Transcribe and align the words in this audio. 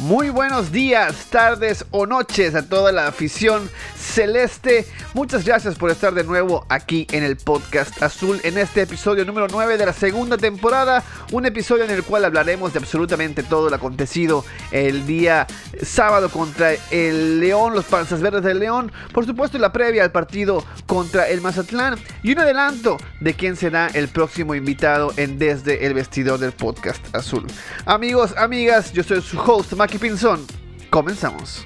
Muy 0.00 0.30
buenos 0.30 0.70
días, 0.70 1.26
tardes 1.28 1.84
o 1.90 2.06
noches 2.06 2.54
a 2.54 2.62
toda 2.62 2.92
la 2.92 3.08
afición 3.08 3.68
celeste. 4.08 4.86
Muchas 5.14 5.44
gracias 5.44 5.76
por 5.76 5.90
estar 5.90 6.12
de 6.14 6.24
nuevo 6.24 6.66
aquí 6.68 7.06
en 7.12 7.22
el 7.22 7.36
podcast 7.36 8.02
azul 8.02 8.40
en 8.42 8.58
este 8.58 8.82
episodio 8.82 9.24
número 9.24 9.46
9 9.50 9.76
de 9.76 9.86
la 9.86 9.92
segunda 9.92 10.36
temporada. 10.36 11.04
Un 11.30 11.46
episodio 11.46 11.84
en 11.84 11.90
el 11.90 12.02
cual 12.02 12.24
hablaremos 12.24 12.72
de 12.72 12.80
absolutamente 12.80 13.42
todo 13.42 13.70
lo 13.70 13.76
acontecido 13.76 14.44
el 14.72 15.06
día 15.06 15.46
sábado 15.82 16.30
contra 16.30 16.72
el 16.90 17.40
León, 17.40 17.74
los 17.74 17.84
Panzas 17.84 18.20
Verdes 18.20 18.42
del 18.42 18.58
León. 18.58 18.90
Por 19.12 19.26
supuesto, 19.26 19.58
la 19.58 19.72
previa 19.72 20.02
al 20.02 20.10
partido 20.10 20.64
contra 20.86 21.28
el 21.28 21.40
Mazatlán 21.40 21.96
y 22.22 22.32
un 22.32 22.38
adelanto 22.40 22.96
de 23.20 23.34
quién 23.34 23.56
será 23.56 23.88
el 23.88 24.08
próximo 24.08 24.54
invitado 24.54 25.12
en 25.16 25.38
Desde 25.38 25.86
el 25.86 25.94
Vestidor 25.94 26.38
del 26.38 26.52
podcast 26.52 27.14
azul. 27.14 27.46
Amigos, 27.84 28.34
amigas, 28.36 28.92
yo 28.92 29.02
soy 29.02 29.20
su 29.22 29.38
host, 29.38 29.74
Maki 29.74 29.98
Pinzón. 29.98 30.44
Comenzamos. 30.90 31.64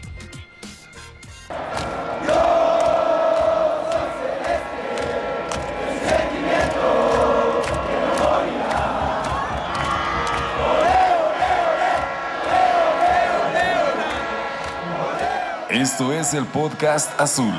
Esto 15.73 16.13
es 16.13 16.35
el 16.35 16.45
podcast 16.45 17.19
azul. 17.19 17.55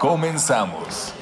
Comenzamos. 0.00 1.14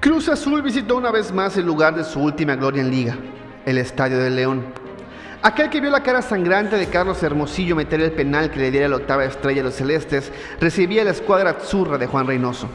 Cruz 0.00 0.28
Azul 0.28 0.60
visitó 0.62 0.96
una 0.96 1.12
vez 1.12 1.30
más 1.30 1.56
el 1.56 1.66
lugar 1.66 1.94
de 1.94 2.02
su 2.02 2.18
última 2.18 2.56
gloria 2.56 2.82
en 2.82 2.90
liga, 2.90 3.16
el 3.64 3.78
Estadio 3.78 4.18
del 4.18 4.34
León. 4.34 4.64
Aquel 5.40 5.70
que 5.70 5.80
vio 5.80 5.90
la 5.90 6.02
cara 6.02 6.20
sangrante 6.20 6.78
de 6.78 6.88
Carlos 6.88 7.22
Hermosillo 7.22 7.76
meter 7.76 8.00
el 8.00 8.10
penal 8.10 8.50
que 8.50 8.58
le 8.58 8.72
diera 8.72 8.88
la 8.88 8.96
octava 8.96 9.24
estrella 9.24 9.60
a 9.60 9.64
los 9.66 9.74
celestes, 9.74 10.32
recibía 10.58 11.04
la 11.04 11.12
escuadra 11.12 11.50
azurra 11.50 11.96
de 11.96 12.08
Juan 12.08 12.26
Reynoso. 12.26 12.66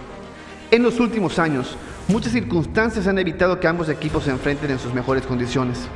En 0.72 0.82
los 0.82 1.02
últimos 1.02 1.40
años, 1.40 1.76
muchas 2.08 2.32
circunstancias 2.32 3.08
han 3.08 3.20
evitado 3.20 3.60
que 3.60 3.68
ambos 3.68 3.90
equipos 3.90 4.24
se 4.24 4.32
enfrenten 4.32 4.72
en 4.72 4.80
sus 4.80 4.94
mejores 4.94 5.26
condiciones. 5.26 5.88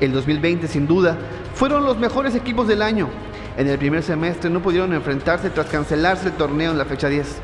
El 0.00 0.12
2020, 0.12 0.68
sin 0.68 0.86
duda, 0.86 1.18
fueron 1.54 1.84
los 1.84 1.98
mejores 1.98 2.34
equipos 2.34 2.68
del 2.68 2.82
año. 2.82 3.08
En 3.56 3.68
el 3.68 3.78
primer 3.78 4.02
semestre 4.02 4.48
no 4.48 4.62
pudieron 4.62 4.94
enfrentarse 4.94 5.50
tras 5.50 5.66
cancelarse 5.66 6.28
el 6.28 6.34
torneo 6.34 6.70
en 6.70 6.78
la 6.78 6.84
fecha 6.84 7.08
10. 7.08 7.36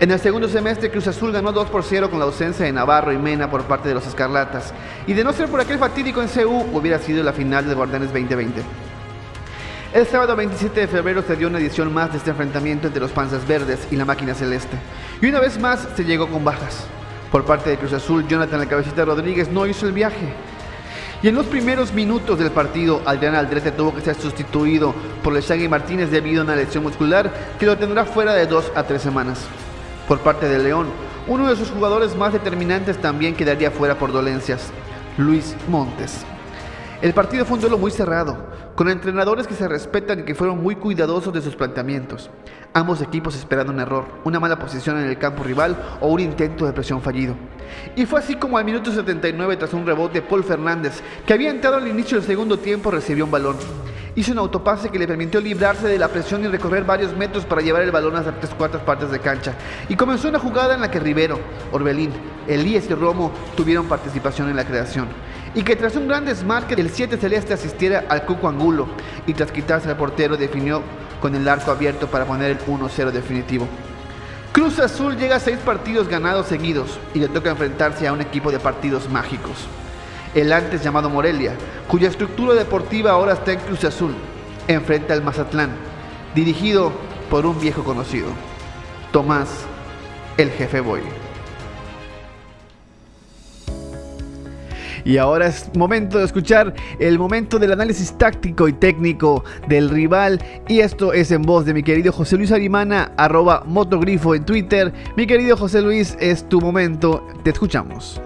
En 0.00 0.10
el 0.12 0.20
segundo 0.20 0.48
semestre, 0.48 0.90
Cruz 0.90 1.08
Azul 1.08 1.32
ganó 1.32 1.50
2 1.50 1.70
por 1.70 1.82
0 1.82 2.10
con 2.10 2.20
la 2.20 2.26
ausencia 2.26 2.64
de 2.64 2.72
Navarro 2.72 3.12
y 3.12 3.18
Mena 3.18 3.50
por 3.50 3.64
parte 3.64 3.88
de 3.88 3.94
los 3.94 4.06
Escarlatas. 4.06 4.72
Y 5.08 5.14
de 5.14 5.24
no 5.24 5.32
ser 5.32 5.48
por 5.48 5.60
aquel 5.60 5.78
fatídico 5.78 6.22
en 6.22 6.28
CU, 6.28 6.66
hubiera 6.72 7.00
sido 7.00 7.24
la 7.24 7.32
final 7.32 7.66
del 7.66 7.74
Guardianes 7.74 8.12
2020. 8.12 8.62
El 9.94 10.06
sábado 10.06 10.36
27 10.36 10.80
de 10.80 10.86
febrero 10.86 11.22
se 11.22 11.34
dio 11.34 11.48
una 11.48 11.58
edición 11.58 11.92
más 11.92 12.12
de 12.12 12.18
este 12.18 12.30
enfrentamiento 12.30 12.86
entre 12.86 13.00
los 13.00 13.10
Panzas 13.10 13.48
Verdes 13.48 13.88
y 13.90 13.96
la 13.96 14.04
Máquina 14.04 14.34
Celeste. 14.34 14.76
Y 15.20 15.26
una 15.26 15.40
vez 15.40 15.58
más 15.58 15.88
se 15.96 16.04
llegó 16.04 16.28
con 16.28 16.44
bajas. 16.44 16.86
Por 17.30 17.44
parte 17.44 17.70
de 17.70 17.76
Cruz 17.76 17.92
Azul, 17.92 18.26
Jonathan 18.26 18.60
La 18.60 18.66
Cabecita 18.66 19.04
Rodríguez 19.04 19.50
no 19.50 19.66
hizo 19.66 19.86
el 19.86 19.92
viaje. 19.92 20.32
Y 21.22 21.28
en 21.28 21.34
los 21.34 21.46
primeros 21.46 21.92
minutos 21.92 22.38
del 22.38 22.50
partido, 22.52 23.02
Adrián 23.04 23.34
Aldrete 23.34 23.72
tuvo 23.72 23.94
que 23.94 24.00
ser 24.00 24.14
sustituido 24.14 24.94
por 25.22 25.32
Leshagui 25.32 25.68
Martínez 25.68 26.10
debido 26.10 26.40
a 26.40 26.44
una 26.44 26.54
lesión 26.54 26.84
muscular 26.84 27.30
que 27.58 27.66
lo 27.66 27.76
tendrá 27.76 28.04
fuera 28.04 28.34
de 28.34 28.46
dos 28.46 28.70
a 28.74 28.84
tres 28.84 29.02
semanas. 29.02 29.44
Por 30.06 30.20
parte 30.20 30.48
de 30.48 30.58
León, 30.58 30.86
uno 31.26 31.48
de 31.48 31.56
sus 31.56 31.70
jugadores 31.70 32.16
más 32.16 32.32
determinantes 32.32 32.98
también 32.98 33.34
quedaría 33.34 33.70
fuera 33.70 33.98
por 33.98 34.12
dolencias, 34.12 34.70
Luis 35.18 35.56
Montes. 35.68 36.24
El 37.02 37.12
partido 37.12 37.44
fue 37.44 37.56
un 37.56 37.60
duelo 37.60 37.78
muy 37.78 37.90
cerrado, 37.90 38.38
con 38.78 38.88
entrenadores 38.88 39.48
que 39.48 39.56
se 39.56 39.66
respetan 39.66 40.20
y 40.20 40.22
que 40.22 40.36
fueron 40.36 40.62
muy 40.62 40.76
cuidadosos 40.76 41.32
de 41.32 41.42
sus 41.42 41.56
planteamientos. 41.56 42.30
Ambos 42.72 43.02
equipos 43.02 43.34
esperando 43.34 43.72
un 43.72 43.80
error, 43.80 44.04
una 44.22 44.38
mala 44.38 44.56
posición 44.56 44.98
en 44.98 45.08
el 45.08 45.18
campo 45.18 45.42
rival 45.42 45.76
o 46.00 46.06
un 46.06 46.20
intento 46.20 46.64
de 46.64 46.72
presión 46.72 47.02
fallido. 47.02 47.34
Y 47.96 48.06
fue 48.06 48.20
así 48.20 48.36
como 48.36 48.56
al 48.56 48.64
minuto 48.64 48.92
79, 48.92 49.56
tras 49.56 49.74
un 49.74 49.84
rebote, 49.84 50.22
Paul 50.22 50.44
Fernández, 50.44 51.02
que 51.26 51.32
había 51.32 51.50
entrado 51.50 51.78
al 51.78 51.88
inicio 51.88 52.18
del 52.18 52.26
segundo 52.28 52.56
tiempo, 52.60 52.92
recibió 52.92 53.24
un 53.24 53.32
balón. 53.32 53.56
Hizo 54.14 54.30
un 54.30 54.38
autopase 54.38 54.90
que 54.90 54.98
le 55.00 55.08
permitió 55.08 55.40
librarse 55.40 55.88
de 55.88 55.98
la 55.98 56.06
presión 56.06 56.44
y 56.44 56.46
recorrer 56.46 56.84
varios 56.84 57.16
metros 57.16 57.44
para 57.44 57.62
llevar 57.62 57.82
el 57.82 57.90
balón 57.90 58.14
hasta 58.14 58.38
tres 58.38 58.54
cuartas 58.54 58.82
partes 58.82 59.10
de 59.10 59.18
cancha. 59.18 59.54
Y 59.88 59.96
comenzó 59.96 60.28
una 60.28 60.38
jugada 60.38 60.76
en 60.76 60.82
la 60.82 60.90
que 60.90 61.00
Rivero, 61.00 61.40
Orbelín, 61.72 62.12
Elías 62.46 62.88
y 62.88 62.94
Romo 62.94 63.32
tuvieron 63.56 63.86
participación 63.86 64.48
en 64.48 64.54
la 64.54 64.64
creación. 64.64 65.08
Y 65.54 65.62
que 65.62 65.76
tras 65.76 65.96
un 65.96 66.08
gran 66.08 66.24
desmarque 66.24 66.76
del 66.76 66.90
7 66.90 67.16
celeste 67.16 67.54
asistiera 67.54 68.04
al 68.08 68.24
Cuco 68.24 68.48
Angulo 68.48 68.88
y 69.26 69.34
tras 69.34 69.50
quitarse 69.50 69.88
al 69.88 69.96
portero 69.96 70.36
definió 70.36 70.82
con 71.20 71.34
el 71.34 71.48
arco 71.48 71.70
abierto 71.70 72.06
para 72.06 72.24
poner 72.24 72.50
el 72.50 72.58
1-0 72.60 73.10
definitivo. 73.10 73.66
Cruz 74.52 74.78
Azul 74.78 75.16
llega 75.16 75.36
a 75.36 75.40
seis 75.40 75.58
partidos 75.58 76.08
ganados 76.08 76.46
seguidos 76.46 76.98
y 77.14 77.18
le 77.18 77.28
toca 77.28 77.50
enfrentarse 77.50 78.08
a 78.08 78.12
un 78.12 78.20
equipo 78.20 78.50
de 78.50 78.58
partidos 78.58 79.08
mágicos. 79.08 79.66
El 80.34 80.52
antes 80.52 80.82
llamado 80.82 81.10
Morelia, 81.10 81.54
cuya 81.86 82.08
estructura 82.08 82.54
deportiva 82.54 83.12
ahora 83.12 83.34
está 83.34 83.52
en 83.52 83.60
Cruz 83.60 83.84
Azul, 83.84 84.14
enfrenta 84.66 85.14
al 85.14 85.22
Mazatlán, 85.22 85.70
dirigido 86.34 86.92
por 87.30 87.46
un 87.46 87.60
viejo 87.60 87.84
conocido, 87.84 88.28
Tomás 89.12 89.48
el 90.36 90.50
Jefe 90.50 90.80
Boy. 90.80 91.27
Y 95.08 95.16
ahora 95.16 95.46
es 95.46 95.74
momento 95.74 96.18
de 96.18 96.26
escuchar 96.26 96.74
el 96.98 97.18
momento 97.18 97.58
del 97.58 97.72
análisis 97.72 98.12
táctico 98.18 98.68
y 98.68 98.74
técnico 98.74 99.42
del 99.66 99.88
rival. 99.88 100.38
Y 100.68 100.80
esto 100.80 101.14
es 101.14 101.30
en 101.30 101.40
voz 101.40 101.64
de 101.64 101.72
mi 101.72 101.82
querido 101.82 102.12
José 102.12 102.36
Luis 102.36 102.52
Arimana, 102.52 103.12
arroba 103.16 103.62
motogrifo 103.64 104.34
en 104.34 104.44
Twitter. 104.44 104.92
Mi 105.16 105.26
querido 105.26 105.56
José 105.56 105.80
Luis, 105.80 106.14
es 106.20 106.46
tu 106.46 106.60
momento. 106.60 107.26
Te 107.42 107.48
escuchamos. 107.48 108.20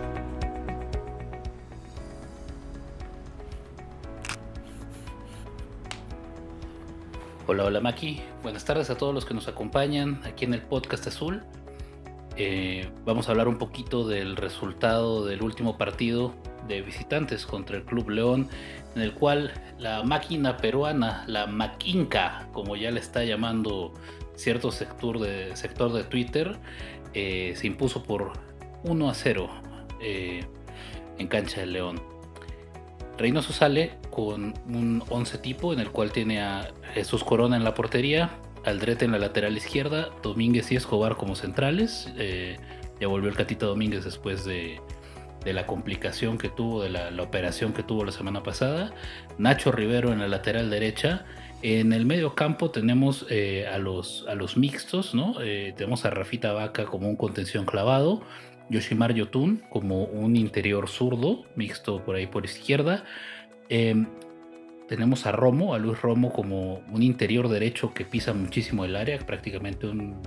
Hola, 7.46 7.66
hola 7.66 7.78
Maki. 7.78 8.20
Buenas 8.42 8.64
tardes 8.64 8.90
a 8.90 8.96
todos 8.96 9.14
los 9.14 9.24
que 9.24 9.34
nos 9.34 9.46
acompañan 9.46 10.20
aquí 10.24 10.46
en 10.46 10.54
el 10.54 10.62
podcast 10.62 11.06
azul. 11.06 11.44
Eh, 12.36 12.88
vamos 13.04 13.28
a 13.28 13.32
hablar 13.32 13.46
un 13.46 13.58
poquito 13.58 14.06
del 14.06 14.36
resultado 14.36 15.26
del 15.26 15.42
último 15.42 15.76
partido 15.76 16.34
de 16.66 16.80
visitantes 16.80 17.44
contra 17.44 17.76
el 17.76 17.84
Club 17.84 18.10
León, 18.10 18.48
en 18.94 19.02
el 19.02 19.12
cual 19.12 19.52
la 19.78 20.02
máquina 20.02 20.56
peruana, 20.56 21.24
la 21.26 21.46
Maquinca, 21.46 22.48
como 22.52 22.76
ya 22.76 22.90
le 22.90 23.00
está 23.00 23.24
llamando 23.24 23.92
cierto 24.34 24.70
sector 24.70 25.18
de, 25.20 25.54
sector 25.56 25.92
de 25.92 26.04
Twitter, 26.04 26.58
eh, 27.12 27.52
se 27.56 27.66
impuso 27.66 28.02
por 28.02 28.32
1 28.84 29.10
a 29.10 29.14
0 29.14 29.50
eh, 30.00 30.46
en 31.18 31.28
cancha 31.28 31.60
del 31.60 31.74
León. 31.74 32.02
Reynoso 33.18 33.52
sale 33.52 33.98
con 34.10 34.54
un 34.66 35.02
11 35.08 35.38
tipo 35.38 35.72
en 35.74 35.80
el 35.80 35.90
cual 35.90 36.12
tiene 36.12 36.40
a 36.40 36.72
Jesús 36.94 37.24
Corona 37.24 37.56
en 37.56 37.64
la 37.64 37.74
portería, 37.74 38.30
Aldrete 38.64 39.04
en 39.04 39.12
la 39.12 39.18
lateral 39.18 39.56
izquierda, 39.56 40.10
Domínguez 40.22 40.70
y 40.72 40.76
Escobar 40.76 41.16
como 41.16 41.34
centrales. 41.34 42.12
Eh, 42.16 42.58
ya 43.00 43.08
volvió 43.08 43.28
el 43.28 43.36
Catita 43.36 43.66
Domínguez 43.66 44.04
después 44.04 44.44
de, 44.44 44.80
la 45.44 45.66
complicación 45.66 46.38
que 46.38 46.48
tuvo, 46.48 46.82
de 46.82 46.90
la, 46.90 47.10
la, 47.10 47.22
operación 47.22 47.72
que 47.72 47.82
tuvo 47.82 48.04
la 48.04 48.12
semana 48.12 48.42
pasada. 48.42 48.94
Nacho 49.38 49.72
Rivero 49.72 50.12
en 50.12 50.20
la 50.20 50.28
lateral 50.28 50.70
derecha. 50.70 51.24
En 51.62 51.92
el 51.92 52.06
medio 52.06 52.34
campo 52.34 52.72
tenemos 52.72 53.24
eh, 53.30 53.68
a, 53.72 53.78
los, 53.78 54.26
a 54.28 54.34
los 54.34 54.56
mixtos, 54.56 55.14
¿no? 55.14 55.40
Eh, 55.40 55.72
tenemos 55.76 56.04
a 56.04 56.10
Rafita 56.10 56.52
Vaca 56.52 56.86
como 56.86 57.08
un 57.08 57.14
contención 57.14 57.66
clavado. 57.66 58.22
Yoshimar 58.68 59.14
Yotun 59.14 59.62
como 59.70 60.04
un 60.04 60.34
interior 60.34 60.88
zurdo, 60.88 61.44
mixto 61.54 62.04
por 62.04 62.16
ahí 62.16 62.26
por 62.26 62.44
izquierda. 62.44 63.04
Eh, 63.68 63.94
tenemos 64.92 65.24
a 65.24 65.32
Romo, 65.32 65.72
a 65.72 65.78
Luis 65.78 66.02
Romo 66.02 66.34
como 66.34 66.82
un 66.92 67.02
interior 67.02 67.48
derecho 67.48 67.94
que 67.94 68.04
pisa 68.04 68.34
muchísimo 68.34 68.84
el 68.84 68.94
área, 68.94 69.18
prácticamente 69.20 69.86
un, 69.86 70.20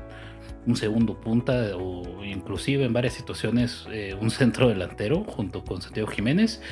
un 0.66 0.76
segundo 0.76 1.22
punta 1.22 1.78
o 1.78 2.26
inclusive 2.26 2.84
en 2.84 2.92
varias 2.92 3.14
situaciones 3.14 3.86
eh, 3.92 4.18
un 4.20 4.32
centro 4.32 4.68
delantero 4.68 5.24
junto 5.24 5.64
con 5.64 5.84
Santiago 5.84 6.10
Jiménez. 6.10 6.64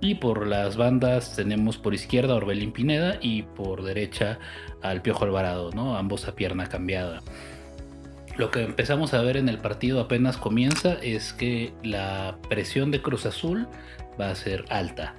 Y 0.00 0.16
por 0.16 0.44
las 0.44 0.76
bandas 0.76 1.36
tenemos 1.36 1.78
por 1.78 1.94
izquierda 1.94 2.32
a 2.32 2.36
Orbelín 2.38 2.72
Pineda 2.72 3.16
y 3.22 3.42
por 3.42 3.84
derecha 3.84 4.40
al 4.82 5.00
Piojo 5.00 5.24
Alvarado, 5.24 5.70
¿no? 5.70 5.96
ambos 5.96 6.26
a 6.26 6.34
pierna 6.34 6.66
cambiada. 6.66 7.22
Lo 8.36 8.50
que 8.50 8.64
empezamos 8.64 9.14
a 9.14 9.22
ver 9.22 9.36
en 9.36 9.48
el 9.48 9.58
partido 9.58 10.00
apenas 10.00 10.36
comienza 10.36 10.94
es 10.94 11.32
que 11.32 11.72
la 11.84 12.38
presión 12.48 12.90
de 12.90 13.02
Cruz 13.02 13.24
Azul 13.24 13.68
va 14.20 14.30
a 14.30 14.34
ser 14.34 14.64
alta. 14.68 15.14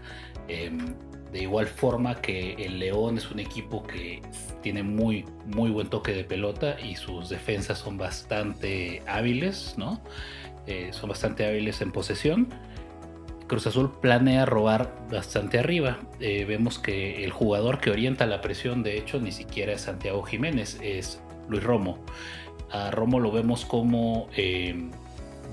Em, 0.50 0.94
de 1.32 1.42
igual 1.42 1.68
forma 1.68 2.16
que 2.16 2.54
el 2.54 2.80
León 2.80 3.18
es 3.18 3.32
un 3.32 3.40
equipo 3.40 3.84
que 3.84 4.22
tiene 4.62 4.84
muy, 4.84 5.26
muy 5.46 5.70
buen 5.70 5.90
toque 5.90 6.14
de 6.14 6.24
pelota 6.24 6.78
y 6.80 6.96
sus 6.96 7.30
defensas 7.30 7.80
son 7.80 7.98
bastante 7.98 9.02
hábiles, 9.08 9.76
¿no? 9.78 10.02
Eh, 10.66 10.90
son 10.92 11.10
bastante 11.10 11.46
hábiles 11.46 11.82
en 11.82 11.92
posesión. 11.92 12.50
Cruz 13.48 13.66
Azul 13.66 13.92
planea 14.02 14.46
robar 14.46 14.94
bastante 15.10 15.58
arriba. 15.58 16.00
Eh, 16.20 16.44
vemos 16.46 16.80
que 16.80 17.24
el 17.24 17.32
jugador 17.32 17.80
que 17.80 17.92
orienta 17.92 18.26
la 18.26 18.42
presión, 18.42 18.84
de 18.84 18.98
hecho, 18.98 19.20
ni 19.20 19.32
siquiera 19.32 19.72
es 19.74 19.82
Santiago 19.82 20.24
Jiménez, 20.24 20.78
es 20.82 21.22
Luis 21.48 21.64
Romo. 21.64 22.00
A 22.72 22.92
Romo 22.92 23.22
lo 23.22 23.32
vemos 23.32 23.64
como 23.64 24.28
eh, 24.36 24.90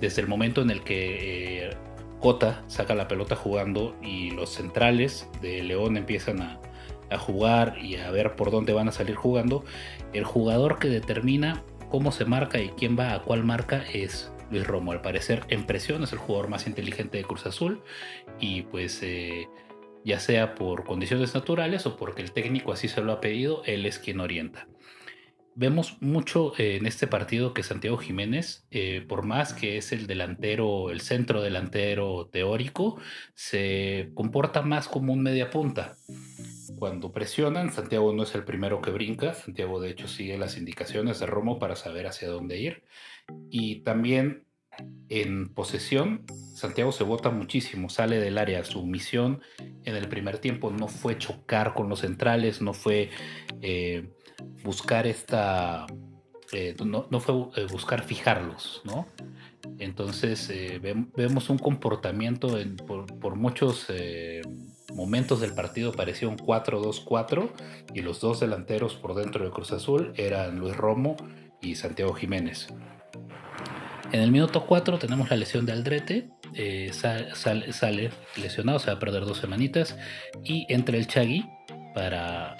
desde 0.00 0.22
el 0.22 0.28
momento 0.28 0.60
en 0.62 0.70
el 0.70 0.82
que 0.82 1.70
Cota 2.24 2.64
saca 2.68 2.94
la 2.94 3.06
pelota 3.06 3.36
jugando 3.36 3.94
y 4.00 4.30
los 4.30 4.48
centrales 4.48 5.28
de 5.42 5.62
León 5.62 5.98
empiezan 5.98 6.40
a, 6.40 6.58
jugar 7.18 7.76
y 7.82 7.96
a 7.96 8.10
ver 8.10 8.34
por 8.34 8.50
dónde 8.50 8.72
van 8.72 8.88
a 8.88 8.92
salir 8.92 9.14
jugando, 9.14 9.62
el 10.14 10.24
jugador 10.24 10.78
que 10.78 10.88
determina 10.88 11.62
cómo 11.90 12.12
se 12.12 12.24
marca 12.24 12.58
y 12.60 12.70
quién 12.70 12.98
va 12.98 13.12
a 13.12 13.20
cuál 13.20 13.44
marca 13.44 13.84
es 13.92 14.32
Luis 14.50 14.66
Romo. 14.66 14.92
Al 14.92 15.02
parecer, 15.02 15.44
en 15.48 15.66
presión 15.66 16.02
es 16.02 16.12
el 16.12 16.18
jugador 16.18 16.48
más 16.48 16.66
inteligente 16.66 17.18
de 17.18 17.24
Cruz 17.24 17.44
Azul 17.44 17.82
y 18.40 18.62
pues 18.62 19.02
eh, 19.02 19.46
ya 20.02 20.18
sea 20.18 20.54
por 20.54 20.84
condiciones 20.84 21.34
naturales 21.34 21.84
o 21.84 21.98
porque 21.98 22.22
el 22.22 22.32
técnico 22.32 22.72
así 22.72 22.88
se 22.88 23.02
lo 23.02 23.12
ha 23.12 23.20
pedido, 23.20 23.62
él 23.66 23.84
es 23.84 23.98
quien 23.98 24.20
orienta 24.20 24.66
vemos 25.56 25.96
mucho 26.00 26.52
eh, 26.58 26.76
en 26.76 26.86
este 26.86 27.06
partido 27.06 27.54
que 27.54 27.62
Santiago 27.62 27.96
Jiménez, 27.96 28.66
eh, 28.70 29.04
por 29.08 29.24
más 29.24 29.52
que 29.52 29.76
es 29.76 29.92
el 29.92 30.06
delantero, 30.06 30.90
el 30.90 31.00
centro 31.00 31.42
delantero 31.42 32.28
teórico, 32.32 33.00
se 33.34 34.10
comporta 34.14 34.62
más 34.62 34.88
como 34.88 35.12
un 35.12 35.22
media 35.22 35.50
punta. 35.50 35.96
Cuando 36.78 37.12
presionan, 37.12 37.72
Santiago 37.72 38.12
no 38.12 38.24
es 38.24 38.34
el 38.34 38.44
primero 38.44 38.80
que 38.80 38.90
brinca, 38.90 39.34
Santiago 39.34 39.80
de 39.80 39.90
hecho 39.90 40.08
sigue 40.08 40.36
las 40.38 40.56
indicaciones 40.56 41.20
de 41.20 41.26
Romo 41.26 41.58
para 41.58 41.76
saber 41.76 42.06
hacia 42.06 42.28
dónde 42.28 42.58
ir. 42.58 42.84
Y 43.50 43.76
también 43.82 44.44
en 45.08 45.54
posesión, 45.54 46.24
Santiago 46.54 46.90
se 46.90 47.04
bota 47.04 47.30
muchísimo, 47.30 47.88
sale 47.88 48.18
del 48.18 48.38
área. 48.38 48.64
Su 48.64 48.84
misión 48.86 49.40
en 49.84 49.94
el 49.94 50.08
primer 50.08 50.38
tiempo 50.38 50.70
no 50.70 50.88
fue 50.88 51.16
chocar 51.16 51.74
con 51.74 51.88
los 51.88 52.00
centrales, 52.00 52.60
no 52.60 52.72
fue... 52.72 53.10
Eh, 53.62 54.10
buscar 54.62 55.06
esta, 55.06 55.86
eh, 56.52 56.76
no, 56.84 57.20
fue 57.20 57.34
eh, 57.56 57.66
buscar 57.70 58.02
fijarlos, 58.02 58.82
¿no? 58.84 59.06
Entonces 59.78 60.48
eh, 60.50 60.80
vemos 61.16 61.50
un 61.50 61.58
comportamiento 61.58 62.56
por, 62.86 63.36
muchos 63.36 63.88
momentos 64.92 65.40
del 65.40 65.54
partido 65.54 65.92
parecía 65.92 66.28
un 66.28 66.36
4-2-4 66.36 67.50
y 67.94 68.02
los 68.02 68.20
dos 68.20 68.40
delanteros 68.40 68.94
por 68.94 69.14
dentro 69.14 69.44
de 69.44 69.50
Cruz 69.50 69.72
Azul 69.72 70.12
eran 70.16 70.58
Luis 70.58 70.76
Romo 70.76 71.16
y 71.60 71.74
Santiago 71.74 72.12
Jiménez. 72.12 72.68
En 74.12 74.20
el 74.20 74.30
minuto 74.30 74.66
4 74.66 74.98
tenemos 74.98 75.30
la 75.30 75.36
lesión 75.36 75.66
de 75.66 75.72
Aldrete, 75.72 76.28
sale 76.92 78.10
lesionado, 78.36 78.78
se 78.78 78.86
va 78.86 78.92
a 78.92 79.00
perder 79.00 79.24
dos 79.24 79.38
semanitas 79.38 79.96
y 80.44 80.66
entra 80.68 80.96
el 80.96 81.08
Chagui 81.08 81.44
para 81.94 82.56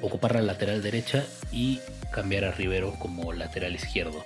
ocupar 0.00 0.34
la 0.34 0.42
lateral 0.42 0.82
derecha 0.82 1.24
y 1.52 1.80
cambiar 2.10 2.44
a 2.44 2.52
Rivero 2.52 2.94
como 2.98 3.32
lateral 3.32 3.74
izquierdo. 3.74 4.24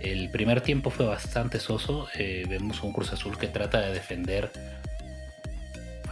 El 0.00 0.30
primer 0.30 0.62
tiempo 0.62 0.90
fue 0.90 1.06
bastante 1.06 1.60
soso. 1.60 2.08
Eh, 2.14 2.44
vemos 2.48 2.82
un 2.82 2.92
Cruz 2.92 3.12
Azul 3.12 3.36
que 3.36 3.48
trata 3.48 3.80
de 3.80 3.92
defender 3.92 4.50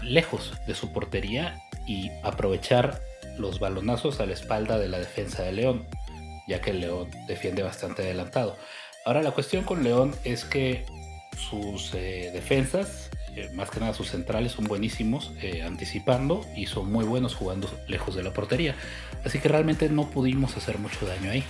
lejos 0.02 0.52
de 0.66 0.74
su 0.74 0.92
portería 0.92 1.58
y 1.86 2.10
aprovechar 2.22 3.00
los 3.38 3.60
balonazos 3.60 4.20
a 4.20 4.26
la 4.26 4.34
espalda 4.34 4.78
de 4.78 4.88
la 4.88 4.98
defensa 4.98 5.42
de 5.42 5.52
León, 5.52 5.86
ya 6.46 6.60
que 6.60 6.74
León 6.74 7.10
defiende 7.26 7.62
bastante 7.62 8.02
adelantado. 8.02 8.56
Ahora 9.04 9.22
la 9.22 9.30
cuestión 9.30 9.64
con 9.64 9.84
León 9.84 10.14
es 10.24 10.44
que 10.44 10.84
sus 11.48 11.94
eh, 11.94 12.30
defensas 12.32 13.07
más 13.54 13.70
que 13.70 13.80
nada 13.80 13.94
sus 13.94 14.10
centrales 14.10 14.52
son 14.52 14.64
buenísimos 14.64 15.32
eh, 15.40 15.62
anticipando 15.62 16.46
y 16.56 16.66
son 16.66 16.90
muy 16.90 17.04
buenos 17.04 17.34
jugando 17.34 17.70
lejos 17.86 18.14
de 18.14 18.22
la 18.22 18.32
portería. 18.32 18.74
Así 19.24 19.38
que 19.38 19.48
realmente 19.48 19.88
no 19.88 20.10
pudimos 20.10 20.56
hacer 20.56 20.78
mucho 20.78 21.06
daño 21.06 21.30
ahí. 21.30 21.44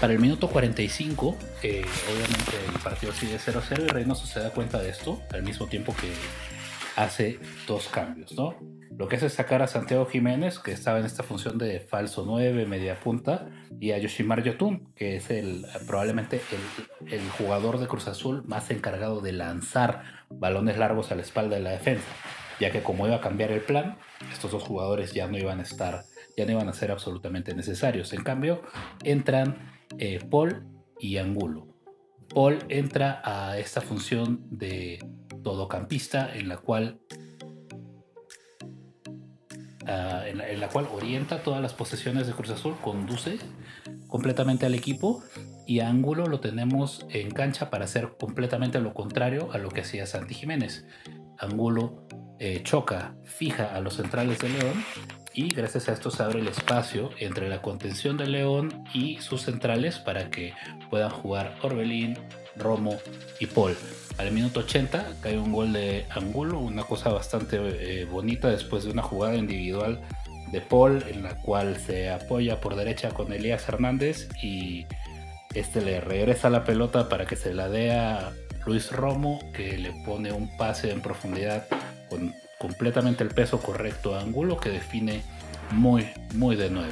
Para 0.00 0.12
el 0.12 0.18
minuto 0.18 0.48
45, 0.48 1.36
eh, 1.62 1.84
obviamente 2.12 2.52
el 2.74 2.80
partido 2.82 3.12
sigue 3.12 3.38
0-0 3.38 3.84
y 3.84 3.88
Reynoso 3.88 4.26
se 4.26 4.40
da 4.40 4.50
cuenta 4.50 4.78
de 4.78 4.90
esto 4.90 5.22
al 5.32 5.42
mismo 5.42 5.66
tiempo 5.66 5.94
que 5.96 6.08
hace 6.96 7.38
dos 7.66 7.88
cambios, 7.88 8.32
¿no? 8.36 8.56
Lo 8.96 9.08
que 9.08 9.16
hace 9.16 9.26
es 9.26 9.34
sacar 9.34 9.60
a 9.60 9.66
Santiago 9.66 10.06
Jiménez, 10.06 10.58
que 10.58 10.72
estaba 10.72 10.98
en 10.98 11.04
esta 11.04 11.22
función 11.22 11.58
de 11.58 11.80
falso 11.80 12.24
9, 12.26 12.64
media 12.64 12.98
punta, 12.98 13.50
y 13.78 13.92
a 13.92 13.98
Yoshimar 13.98 14.42
Yotun, 14.42 14.88
que 14.94 15.16
es 15.16 15.28
el, 15.28 15.66
probablemente 15.86 16.40
el, 17.10 17.20
jugador 17.36 17.78
de 17.78 17.88
Cruz 17.88 18.08
Azul 18.08 18.42
más 18.46 18.70
encargado 18.70 19.20
de 19.20 19.32
lanzar 19.32 20.02
balones 20.30 20.78
largos 20.78 21.12
a 21.12 21.14
la 21.14 21.20
espalda 21.20 21.56
de 21.56 21.62
la 21.62 21.70
defensa, 21.72 22.06
ya 22.58 22.72
que 22.72 22.82
como 22.82 23.06
iba 23.06 23.16
a 23.16 23.20
cambiar 23.20 23.52
el 23.52 23.60
plan, 23.60 23.98
estos 24.32 24.52
dos 24.52 24.62
jugadores 24.62 25.12
ya 25.12 25.26
no 25.26 25.36
iban 25.36 25.60
a 25.60 25.64
estar, 25.64 26.04
ya 26.34 26.46
no 26.46 26.52
iban 26.52 26.68
a 26.70 26.72
ser 26.72 26.90
absolutamente 26.90 27.54
necesarios. 27.54 28.14
En 28.14 28.22
cambio, 28.22 28.62
entran 29.04 29.74
eh, 29.98 30.20
Paul 30.30 30.64
y 30.98 31.18
Angulo. 31.18 31.66
Paul 32.32 32.60
entra 32.70 33.20
a 33.24 33.58
esta 33.58 33.82
función 33.82 34.40
de 34.50 35.04
todocampista 35.46 36.34
en 36.34 36.48
la 36.48 36.56
cual 36.56 36.98
ah, 39.86 40.24
en, 40.26 40.58
la, 40.58 40.68
cual 40.68 40.88
orienta 40.92 41.44
todas 41.44 41.62
las 41.62 41.72
posesiones 41.72 42.26
de 42.26 42.32
Cruz 42.32 42.50
Azul, 42.50 42.74
conduce 42.82 43.38
completamente 44.08 44.66
al 44.66 44.74
equipo 44.74 45.22
y 45.64 45.78
Ángulo 45.78 46.26
lo 46.26 46.40
tenemos 46.40 47.06
en 47.10 47.30
cancha 47.30 47.70
para 47.70 47.84
hacer 47.84 48.16
completamente 48.18 48.80
lo 48.80 48.92
contrario 48.92 49.52
a 49.52 49.58
lo 49.58 49.68
que 49.68 49.82
hacía 49.82 50.04
Santi 50.06 50.34
Jiménez. 50.34 50.84
Ángulo 51.38 52.08
eh, 52.40 52.62
choca, 52.64 53.14
fija 53.22 53.72
a 53.72 53.80
los 53.80 53.94
centrales 53.94 54.40
de 54.40 54.48
León 54.48 54.84
y 55.32 55.54
gracias 55.54 55.88
a 55.88 55.92
esto 55.92 56.10
se 56.10 56.24
abre 56.24 56.40
el 56.40 56.48
espacio 56.48 57.10
entre 57.20 57.48
la 57.48 57.62
contención 57.62 58.16
de 58.16 58.26
León 58.26 58.82
y 58.92 59.18
sus 59.18 59.42
centrales 59.42 60.00
para 60.00 60.28
que 60.28 60.54
puedan 60.90 61.10
jugar 61.10 61.56
Orbelín, 61.62 62.18
Romo 62.56 62.96
y 63.38 63.46
Paul. 63.46 63.76
Al 64.18 64.32
minuto 64.32 64.60
80 64.60 65.14
cae 65.20 65.38
un 65.38 65.52
gol 65.52 65.74
de 65.74 66.06
Angulo, 66.10 66.58
una 66.58 66.84
cosa 66.84 67.10
bastante 67.10 67.58
eh, 68.00 68.04
bonita 68.06 68.48
después 68.48 68.84
de 68.84 68.90
una 68.90 69.02
jugada 69.02 69.36
individual 69.36 70.00
de 70.52 70.60
Paul 70.60 71.04
en 71.08 71.22
la 71.22 71.36
cual 71.36 71.76
se 71.76 72.10
apoya 72.10 72.60
por 72.60 72.76
derecha 72.76 73.10
con 73.10 73.32
Elías 73.32 73.68
Hernández 73.68 74.28
y 74.42 74.86
este 75.54 75.82
le 75.82 76.00
regresa 76.00 76.50
la 76.50 76.64
pelota 76.64 77.08
para 77.08 77.26
que 77.26 77.36
se 77.36 77.52
la 77.52 77.68
dé 77.68 77.92
a 77.92 78.32
Luis 78.64 78.90
Romo 78.92 79.40
que 79.52 79.76
le 79.76 79.92
pone 80.04 80.32
un 80.32 80.56
pase 80.56 80.92
en 80.92 81.00
profundidad 81.00 81.66
con 82.08 82.34
completamente 82.58 83.22
el 83.22 83.30
peso 83.30 83.60
correcto 83.60 84.14
a 84.14 84.20
Angulo 84.20 84.56
que 84.56 84.70
define 84.70 85.22
muy 85.72 86.08
muy 86.34 86.56
de 86.56 86.70
9 86.70 86.88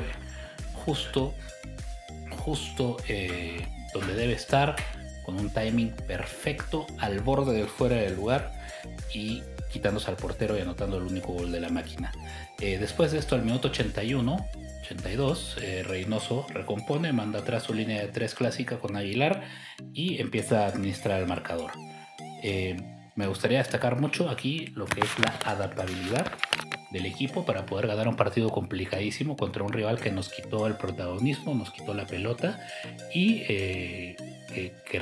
justo 0.84 1.34
justo 2.30 2.96
eh, 3.08 3.66
donde 3.94 4.14
debe 4.14 4.34
estar 4.34 4.76
con 5.24 5.38
un 5.38 5.50
timing 5.50 5.90
perfecto 6.06 6.86
al 6.98 7.20
borde 7.20 7.54
del 7.54 7.68
fuera 7.68 7.96
del 7.96 8.16
lugar 8.16 8.52
y 9.12 9.42
quitándose 9.72 10.10
al 10.10 10.16
portero 10.16 10.56
y 10.56 10.60
anotando 10.60 10.98
el 10.98 11.04
único 11.04 11.32
gol 11.32 11.50
de 11.50 11.60
la 11.60 11.68
máquina. 11.68 12.12
Eh, 12.60 12.78
después 12.78 13.10
de 13.12 13.18
esto, 13.18 13.34
al 13.34 13.42
minuto 13.42 13.68
81, 13.68 14.46
82, 14.82 15.56
eh, 15.60 15.82
Reynoso 15.82 16.46
recompone, 16.50 17.12
manda 17.12 17.40
atrás 17.40 17.64
su 17.64 17.74
línea 17.74 18.00
de 18.00 18.08
tres 18.08 18.34
clásica 18.34 18.78
con 18.78 18.96
Aguilar 18.96 19.42
y 19.92 20.20
empieza 20.20 20.64
a 20.64 20.68
administrar 20.68 21.20
el 21.20 21.26
marcador. 21.26 21.72
Eh, 22.42 22.76
me 23.16 23.26
gustaría 23.26 23.58
destacar 23.58 24.00
mucho 24.00 24.28
aquí 24.28 24.66
lo 24.74 24.84
que 24.84 25.00
es 25.00 25.18
la 25.18 25.38
adaptabilidad 25.44 26.26
del 26.94 27.06
equipo 27.06 27.44
para 27.44 27.66
poder 27.66 27.88
ganar 27.88 28.06
un 28.06 28.14
partido 28.14 28.50
complicadísimo 28.50 29.36
contra 29.36 29.64
un 29.64 29.72
rival 29.72 29.98
que 29.98 30.12
nos 30.12 30.28
quitó 30.28 30.68
el 30.68 30.76
protagonismo, 30.76 31.52
nos 31.52 31.72
quitó 31.72 31.92
la 31.92 32.06
pelota 32.06 32.60
y 33.12 33.40
que, 33.40 34.16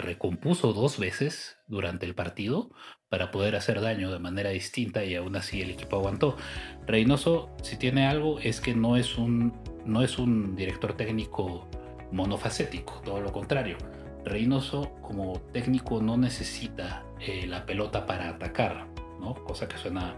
recompuso 0.00 0.72
dos 0.72 0.99
veces 0.99 1.58
durante 1.66 2.06
el 2.06 2.14
partido 2.14 2.70
para 3.11 3.30
poder 3.30 3.56
hacer 3.56 3.82
daño 3.82 4.11
de 4.11 4.18
manera 4.18 4.49
distinta 4.49 5.04
y 5.04 5.14
aún 5.14 5.37
así 5.37 5.61
el 5.61 5.70
equipo 5.70 5.96
aguantó. 5.96 6.38
Reynoso, 6.87 7.50
si 7.62 7.76
tiene 7.76 8.06
algo, 8.06 8.40
es 8.40 8.62
que 8.62 8.75
no 8.75 8.96
es 8.96 9.18
un, 9.18 9.52
no 9.84 10.02
es 10.02 10.18
un 10.18 10.56
director 10.56 10.96
técnico 10.96 11.68
monofacético, 12.11 13.02
todo 13.04 13.20
lo 13.20 13.32
contrario. 13.32 13.76
Reynoso 14.25 14.94
como 15.02 15.40
técnico 15.52 16.00
no 16.00 16.16
necesita 16.16 17.04
eh, 17.20 17.46
la 17.46 17.66
pelota 17.66 18.06
para 18.06 18.30
atacar, 18.30 18.87
¿no? 19.20 19.34
cosa 19.44 19.68
que 19.68 19.76
suena 19.76 20.16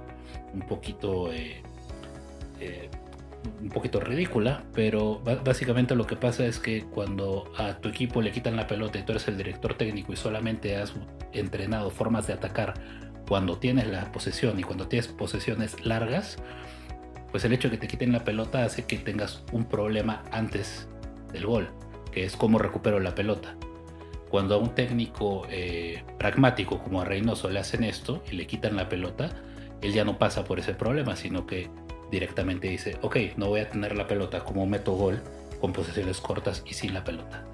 un 0.53 0.61
poquito 0.61 1.33
eh, 1.33 1.63
eh, 2.61 2.89
un 3.63 3.69
poquito 3.69 4.01
ridícula, 4.01 4.65
pero 4.73 5.21
básicamente 5.45 5.95
lo 5.95 6.07
que 6.07 6.17
pasa 6.17 6.47
es 6.47 6.59
que 6.59 6.85
cuando 6.85 7.53
a 7.59 7.79
tu 7.79 7.89
equipo 7.89 8.23
le 8.23 8.33
quitan 8.33 8.57
la 8.57 8.67
pelota 8.67 8.99
y 8.99 9.03
tú 9.03 9.13
eres 9.13 9.29
el 9.29 9.37
director 9.37 9.75
técnico 9.75 10.13
y 10.13 10.17
solamente 10.17 10.77
has 10.77 10.95
entrenado 11.33 11.91
formas 11.91 12.27
de 12.27 12.33
atacar 12.33 12.75
cuando 13.29 13.59
tienes 13.59 13.87
la 13.89 14.11
posesión 14.13 14.59
y 14.59 14.63
cuando 14.63 14.89
tienes 14.89 15.09
posesiones 15.09 15.85
largas, 15.85 16.39
pues 17.31 17.45
el 17.45 17.53
hecho 17.53 17.69
de 17.69 17.75
que 17.75 17.81
te 17.81 17.89
quiten 17.89 18.13
la 18.13 18.25
pelota 18.25 18.65
hace 18.65 18.85
que 18.85 18.99
tengas 18.99 19.45
un 19.53 19.65
problema 19.65 20.23
antes 20.31 20.89
del 21.33 21.47
gol, 21.47 21.69
que 22.13 22.25
es 22.25 22.37
cómo 22.37 22.59
recupero 22.59 23.01
la 23.01 23.15
pelota. 23.15 23.57
Cuando 24.31 24.55
a 24.55 24.59
un 24.59 24.75
técnico 24.75 25.47
eh, 25.51 26.03
pragmático 26.19 26.83
como 26.83 27.01
a 27.01 27.05
Reynoso 27.05 27.49
le 27.51 27.61
hacen 27.61 27.85
esto 27.85 28.23
y 28.31 28.37
le 28.37 28.47
quitan 28.47 28.77
la 28.77 28.89
pelota, 28.89 29.31
él 29.85 29.93
ya 29.93 30.05
no 30.05 30.19
pasa 30.19 30.45
por 30.45 30.59
ese 30.59 30.75
problema, 30.75 31.17
sino 31.17 31.47
que 31.47 31.69
directamente 32.11 32.69
dice, 32.69 32.97
ok, 33.03 33.17
no 33.37 33.49
voy 33.49 33.61
a 33.61 33.69
tener 33.69 33.97
la 33.97 34.07
pelota 34.07 34.45
como 34.45 34.67
meto 34.67 34.93
gol 34.93 35.23
con 35.61 35.73
posesiones 35.73 36.21
cortas 36.21 36.63
y 36.67 36.75
sin 36.75 36.95
la 36.95 37.05
pelota. 37.05 37.45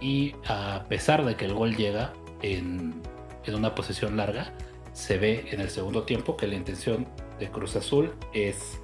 Y 0.00 0.34
a 0.46 0.84
pesar 0.88 1.24
de 1.24 1.36
que 1.36 1.44
el 1.44 1.54
gol 1.54 1.76
llega 1.76 2.12
en, 2.42 3.02
en 3.44 3.54
una 3.54 3.74
posesión 3.74 4.16
larga, 4.16 4.52
se 4.92 5.18
ve 5.18 5.46
en 5.50 5.60
el 5.60 5.70
segundo 5.70 6.04
tiempo 6.04 6.36
que 6.36 6.46
la 6.46 6.54
intención 6.54 7.06
de 7.38 7.48
Cruz 7.50 7.76
Azul 7.76 8.14
es 8.32 8.80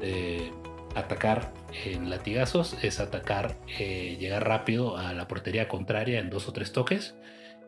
eh, 0.00 0.50
atacar 0.94 1.52
en 1.84 2.10
latigazos, 2.10 2.76
es 2.82 3.00
atacar, 3.00 3.56
eh, 3.78 4.16
llegar 4.18 4.46
rápido 4.46 4.96
a 4.96 5.12
la 5.12 5.28
portería 5.28 5.68
contraria 5.68 6.18
en 6.18 6.30
dos 6.30 6.48
o 6.48 6.52
tres 6.52 6.72
toques 6.72 7.14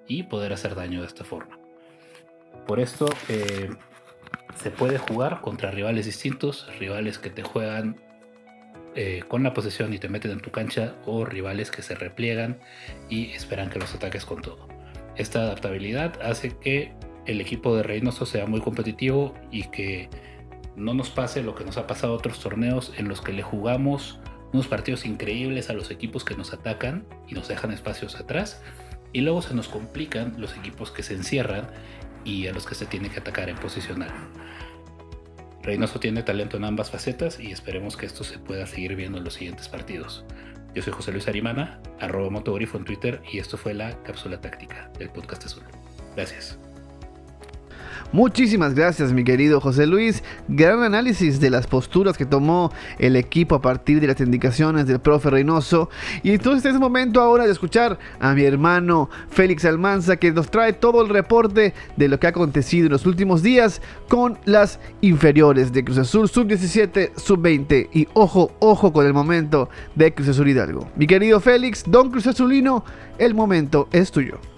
y 0.08 0.24
poder 0.24 0.52
hacer 0.52 0.74
daño 0.74 1.00
de 1.00 1.06
esta 1.06 1.24
forma. 1.24 1.58
Por 2.66 2.80
esto 2.80 3.06
eh, 3.28 3.70
se 4.54 4.70
puede 4.70 4.98
jugar 4.98 5.40
contra 5.40 5.70
rivales 5.70 6.06
distintos, 6.06 6.68
rivales 6.78 7.18
que 7.18 7.30
te 7.30 7.42
juegan 7.42 7.96
con 9.28 9.42
la 9.42 9.54
posesión 9.54 9.94
y 9.94 9.98
te 9.98 10.10
meten 10.10 10.32
en 10.32 10.40
tu 10.40 10.50
cancha 10.50 10.94
o 11.06 11.24
rivales 11.24 11.70
que 11.70 11.80
se 11.80 11.94
repliegan 11.94 12.60
y 13.08 13.30
esperan 13.30 13.70
que 13.70 13.78
los 13.78 13.94
ataques 13.94 14.26
con 14.26 14.42
todo. 14.42 14.68
Esta 15.16 15.40
adaptabilidad 15.40 16.20
hace 16.22 16.56
que 16.58 16.92
el 17.26 17.40
equipo 17.40 17.74
de 17.74 17.82
Reynoso 17.82 18.26
sea 18.26 18.46
muy 18.46 18.60
competitivo 18.60 19.34
y 19.50 19.64
que 19.64 20.10
no 20.76 20.92
nos 20.92 21.10
pase 21.10 21.42
lo 21.42 21.54
que 21.54 21.64
nos 21.64 21.78
ha 21.78 21.86
pasado 21.86 22.14
otros 22.14 22.40
torneos 22.40 22.92
en 22.96 23.08
los 23.08 23.20
que 23.20 23.32
le 23.32 23.42
jugamos 23.42 24.18
unos 24.52 24.68
partidos 24.68 25.06
increíbles 25.06 25.70
a 25.70 25.72
los 25.72 25.90
equipos 25.90 26.24
que 26.24 26.34
nos 26.34 26.52
atacan 26.52 27.06
y 27.28 27.34
nos 27.34 27.48
dejan 27.48 27.72
espacios 27.72 28.16
atrás 28.16 28.62
y 29.12 29.20
luego 29.20 29.42
se 29.42 29.54
nos 29.54 29.68
complican 29.68 30.34
los 30.38 30.56
equipos 30.56 30.90
que 30.90 31.02
se 31.02 31.14
encierran 31.14 31.68
y 32.24 32.46
a 32.46 32.52
los 32.52 32.66
que 32.66 32.74
se 32.74 32.86
tiene 32.86 33.10
que 33.10 33.20
atacar 33.20 33.48
en 33.48 33.56
posicional. 33.56 34.10
Reynoso 35.62 36.00
tiene 36.00 36.22
talento 36.22 36.56
en 36.56 36.64
ambas 36.64 36.90
facetas 36.90 37.38
y 37.38 37.52
esperemos 37.52 37.96
que 37.96 38.06
esto 38.06 38.24
se 38.24 38.38
pueda 38.38 38.66
seguir 38.66 38.96
viendo 38.96 39.18
en 39.18 39.24
los 39.24 39.34
siguientes 39.34 39.68
partidos. 39.68 40.24
Yo 40.74 40.82
soy 40.82 40.92
José 40.92 41.12
Luis 41.12 41.28
Arimana, 41.28 41.80
arroba 42.00 42.30
motogrifo 42.30 42.78
en 42.78 42.84
Twitter 42.84 43.22
y 43.30 43.38
esto 43.38 43.56
fue 43.56 43.74
la 43.74 44.02
cápsula 44.02 44.40
táctica 44.40 44.90
del 44.98 45.10
podcast 45.10 45.44
azul. 45.44 45.62
Gracias. 46.16 46.58
Muchísimas 48.12 48.74
gracias, 48.74 49.12
mi 49.12 49.24
querido 49.24 49.60
José 49.60 49.86
Luis. 49.86 50.22
Gran 50.48 50.82
análisis 50.82 51.40
de 51.40 51.50
las 51.50 51.66
posturas 51.66 52.16
que 52.16 52.26
tomó 52.26 52.72
el 52.98 53.16
equipo 53.16 53.54
a 53.54 53.62
partir 53.62 54.00
de 54.00 54.06
las 54.06 54.20
indicaciones 54.20 54.86
del 54.86 55.00
profe 55.00 55.30
Reynoso. 55.30 55.90
Y 56.22 56.32
entonces 56.32 56.74
es 56.74 56.80
momento 56.80 57.20
ahora 57.20 57.44
de 57.44 57.52
escuchar 57.52 57.98
a 58.20 58.34
mi 58.34 58.44
hermano 58.44 59.08
Félix 59.30 59.64
Almanza, 59.64 60.16
que 60.16 60.32
nos 60.32 60.50
trae 60.50 60.72
todo 60.72 61.02
el 61.02 61.08
reporte 61.08 61.74
de 61.96 62.08
lo 62.08 62.18
que 62.18 62.26
ha 62.26 62.30
acontecido 62.30 62.86
en 62.86 62.92
los 62.92 63.06
últimos 63.06 63.42
días 63.42 63.80
con 64.08 64.38
las 64.44 64.78
inferiores 65.00 65.72
de 65.72 65.84
Cruz 65.84 65.98
Azul, 65.98 66.28
sub-17, 66.28 67.12
sub-20. 67.16 67.88
Y 67.92 68.08
ojo, 68.14 68.52
ojo 68.58 68.92
con 68.92 69.06
el 69.06 69.12
momento 69.12 69.68
de 69.94 70.12
Cruz 70.12 70.28
Azul 70.28 70.48
Hidalgo. 70.48 70.88
Mi 70.96 71.06
querido 71.06 71.40
Félix, 71.40 71.84
don 71.86 72.10
Cruz 72.10 72.26
Azulino, 72.26 72.84
el 73.18 73.34
momento 73.34 73.88
es 73.92 74.10
tuyo. 74.10 74.51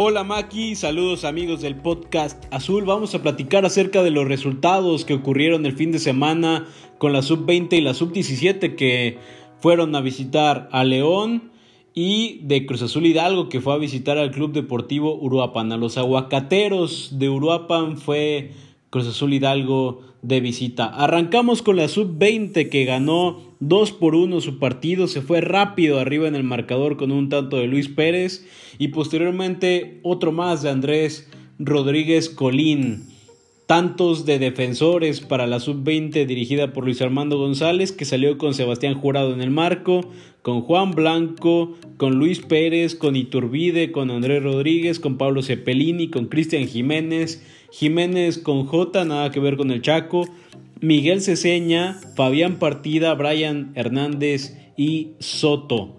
Hola 0.00 0.22
Maki, 0.22 0.76
saludos 0.76 1.24
amigos 1.24 1.60
del 1.60 1.74
podcast 1.74 2.44
Azul. 2.54 2.84
Vamos 2.84 3.16
a 3.16 3.20
platicar 3.20 3.66
acerca 3.66 4.04
de 4.04 4.12
los 4.12 4.28
resultados 4.28 5.04
que 5.04 5.14
ocurrieron 5.14 5.66
el 5.66 5.72
fin 5.72 5.90
de 5.90 5.98
semana 5.98 6.68
con 6.98 7.12
la 7.12 7.20
sub-20 7.20 7.72
y 7.72 7.80
la 7.80 7.94
sub-17 7.94 8.76
que 8.76 9.18
fueron 9.58 9.96
a 9.96 10.00
visitar 10.00 10.68
a 10.70 10.84
León 10.84 11.50
y 11.94 12.38
de 12.44 12.64
Cruz 12.64 12.82
Azul 12.82 13.06
Hidalgo 13.06 13.48
que 13.48 13.60
fue 13.60 13.74
a 13.74 13.78
visitar 13.78 14.18
al 14.18 14.30
Club 14.30 14.52
Deportivo 14.52 15.18
Uruapan. 15.20 15.72
A 15.72 15.76
los 15.76 15.98
aguacateros 15.98 17.18
de 17.18 17.30
Uruapan 17.30 17.98
fue 17.98 18.52
Cruz 18.90 19.08
Azul 19.08 19.34
Hidalgo 19.34 20.02
de 20.22 20.38
visita. 20.40 20.86
Arrancamos 20.86 21.60
con 21.60 21.74
la 21.74 21.88
sub-20 21.88 22.68
que 22.68 22.84
ganó 22.84 23.47
2 23.60 23.92
por 23.92 24.14
1 24.14 24.40
su 24.40 24.58
partido, 24.58 25.08
se 25.08 25.20
fue 25.20 25.40
rápido 25.40 25.98
arriba 25.98 26.28
en 26.28 26.36
el 26.36 26.44
marcador 26.44 26.96
con 26.96 27.10
un 27.10 27.28
tanto 27.28 27.56
de 27.56 27.66
Luis 27.66 27.88
Pérez 27.88 28.46
y 28.78 28.88
posteriormente 28.88 29.98
otro 30.02 30.30
más 30.30 30.62
de 30.62 30.70
Andrés 30.70 31.28
Rodríguez 31.58 32.28
Colín. 32.28 33.04
Tantos 33.66 34.24
de 34.24 34.38
defensores 34.38 35.20
para 35.20 35.46
la 35.46 35.60
sub-20 35.60 36.24
dirigida 36.24 36.72
por 36.72 36.84
Luis 36.84 37.02
Armando 37.02 37.36
González, 37.36 37.92
que 37.92 38.06
salió 38.06 38.38
con 38.38 38.54
Sebastián 38.54 38.94
Jurado 38.94 39.34
en 39.34 39.42
el 39.42 39.50
marco, 39.50 40.08
con 40.40 40.62
Juan 40.62 40.92
Blanco, 40.92 41.74
con 41.98 42.14
Luis 42.14 42.38
Pérez, 42.40 42.94
con 42.94 43.16
Iturbide, 43.16 43.92
con 43.92 44.10
Andrés 44.10 44.42
Rodríguez, 44.42 45.00
con 45.00 45.18
Pablo 45.18 45.42
Cepelini, 45.42 46.08
con 46.08 46.26
Cristian 46.26 46.66
Jiménez, 46.66 47.44
Jiménez 47.70 48.38
con 48.38 48.64
J, 48.64 49.04
nada 49.04 49.30
que 49.30 49.40
ver 49.40 49.58
con 49.58 49.70
el 49.70 49.82
Chaco, 49.82 50.26
Miguel 50.80 51.22
Ceseña, 51.22 51.98
Fabián 52.14 52.56
Partida, 52.58 53.14
Brian 53.14 53.72
Hernández 53.74 54.56
y 54.76 55.12
Soto. 55.18 55.96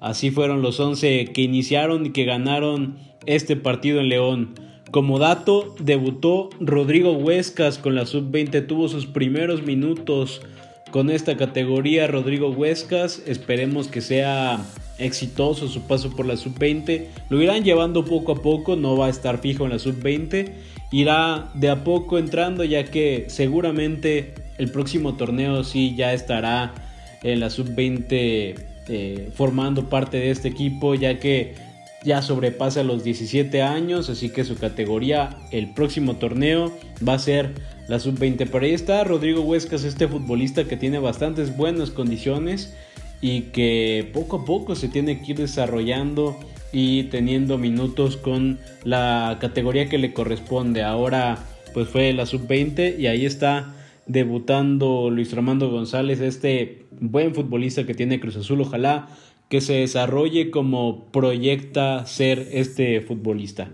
Así 0.00 0.30
fueron 0.30 0.62
los 0.62 0.80
11 0.80 1.26
que 1.32 1.42
iniciaron 1.42 2.06
y 2.06 2.10
que 2.10 2.24
ganaron 2.24 2.96
este 3.26 3.56
partido 3.56 4.00
en 4.00 4.08
León. 4.08 4.54
Como 4.90 5.18
dato, 5.18 5.74
debutó 5.80 6.50
Rodrigo 6.60 7.12
Huescas 7.12 7.78
con 7.78 7.94
la 7.94 8.06
sub-20, 8.06 8.66
tuvo 8.66 8.88
sus 8.88 9.06
primeros 9.06 9.62
minutos 9.62 10.40
con 10.90 11.10
esta 11.10 11.36
categoría. 11.36 12.06
Rodrigo 12.06 12.50
Huescas, 12.50 13.22
esperemos 13.26 13.88
que 13.88 14.00
sea 14.00 14.64
exitoso 14.98 15.68
su 15.68 15.82
paso 15.82 16.14
por 16.16 16.26
la 16.26 16.36
sub-20. 16.36 17.06
Lo 17.28 17.42
irán 17.42 17.64
llevando 17.64 18.04
poco 18.04 18.32
a 18.32 18.42
poco, 18.42 18.76
no 18.76 18.96
va 18.96 19.06
a 19.06 19.10
estar 19.10 19.38
fijo 19.38 19.64
en 19.64 19.70
la 19.70 19.78
sub-20 19.78 20.52
irá 20.92 21.50
de 21.54 21.70
a 21.70 21.82
poco 21.82 22.18
entrando 22.18 22.62
ya 22.62 22.84
que 22.84 23.24
seguramente 23.28 24.34
el 24.58 24.70
próximo 24.70 25.14
torneo 25.14 25.64
sí 25.64 25.94
ya 25.96 26.12
estará 26.12 26.74
en 27.22 27.40
la 27.40 27.50
sub-20 27.50 28.54
eh, 28.88 29.30
formando 29.34 29.88
parte 29.88 30.18
de 30.18 30.30
este 30.30 30.48
equipo 30.48 30.94
ya 30.94 31.18
que 31.18 31.54
ya 32.04 32.20
sobrepasa 32.20 32.82
los 32.82 33.04
17 33.04 33.62
años 33.62 34.10
así 34.10 34.28
que 34.28 34.44
su 34.44 34.56
categoría 34.56 35.38
el 35.50 35.72
próximo 35.72 36.16
torneo 36.16 36.72
va 37.06 37.14
a 37.14 37.18
ser 37.18 37.54
la 37.88 37.98
sub-20 37.98 38.50
por 38.50 38.62
ahí 38.62 38.72
está 38.72 39.02
Rodrigo 39.02 39.40
Huescas 39.40 39.84
este 39.84 40.06
futbolista 40.08 40.64
que 40.64 40.76
tiene 40.76 40.98
bastantes 40.98 41.56
buenas 41.56 41.90
condiciones 41.90 42.74
y 43.22 43.42
que 43.52 44.10
poco 44.12 44.38
a 44.38 44.44
poco 44.44 44.74
se 44.74 44.88
tiene 44.88 45.22
que 45.22 45.30
ir 45.30 45.38
desarrollando 45.38 46.38
y 46.72 47.04
teniendo 47.04 47.58
minutos 47.58 48.16
con 48.16 48.58
la 48.84 49.38
categoría 49.40 49.88
que 49.88 49.98
le 49.98 50.12
corresponde. 50.12 50.82
Ahora 50.82 51.38
pues 51.74 51.88
fue 51.88 52.12
la 52.12 52.26
sub-20 52.26 52.98
y 52.98 53.06
ahí 53.06 53.24
está 53.24 53.74
debutando 54.06 55.10
Luis 55.10 55.32
Armando 55.32 55.70
González, 55.70 56.20
este 56.20 56.84
buen 57.00 57.34
futbolista 57.34 57.86
que 57.86 57.94
tiene 57.94 58.20
Cruz 58.20 58.36
Azul. 58.36 58.60
Ojalá 58.60 59.08
que 59.48 59.60
se 59.60 59.74
desarrolle 59.74 60.50
como 60.50 61.04
proyecta 61.12 62.06
ser 62.06 62.48
este 62.52 63.00
futbolista. 63.02 63.70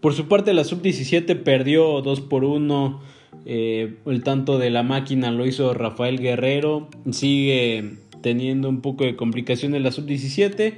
Por 0.00 0.14
su 0.14 0.28
parte, 0.28 0.54
la 0.54 0.62
sub-17 0.62 1.42
perdió 1.42 2.02
2 2.02 2.20
por 2.20 2.44
1. 2.44 3.00
Eh, 3.46 3.96
el 4.06 4.22
tanto 4.22 4.58
de 4.58 4.70
la 4.70 4.84
máquina 4.84 5.32
lo 5.32 5.44
hizo 5.44 5.74
Rafael 5.74 6.20
Guerrero. 6.20 6.88
Sigue 7.10 7.96
teniendo 8.22 8.68
un 8.68 8.80
poco 8.80 9.04
de 9.04 9.16
complicaciones 9.16 9.82
la 9.82 9.90
sub-17. 9.90 10.74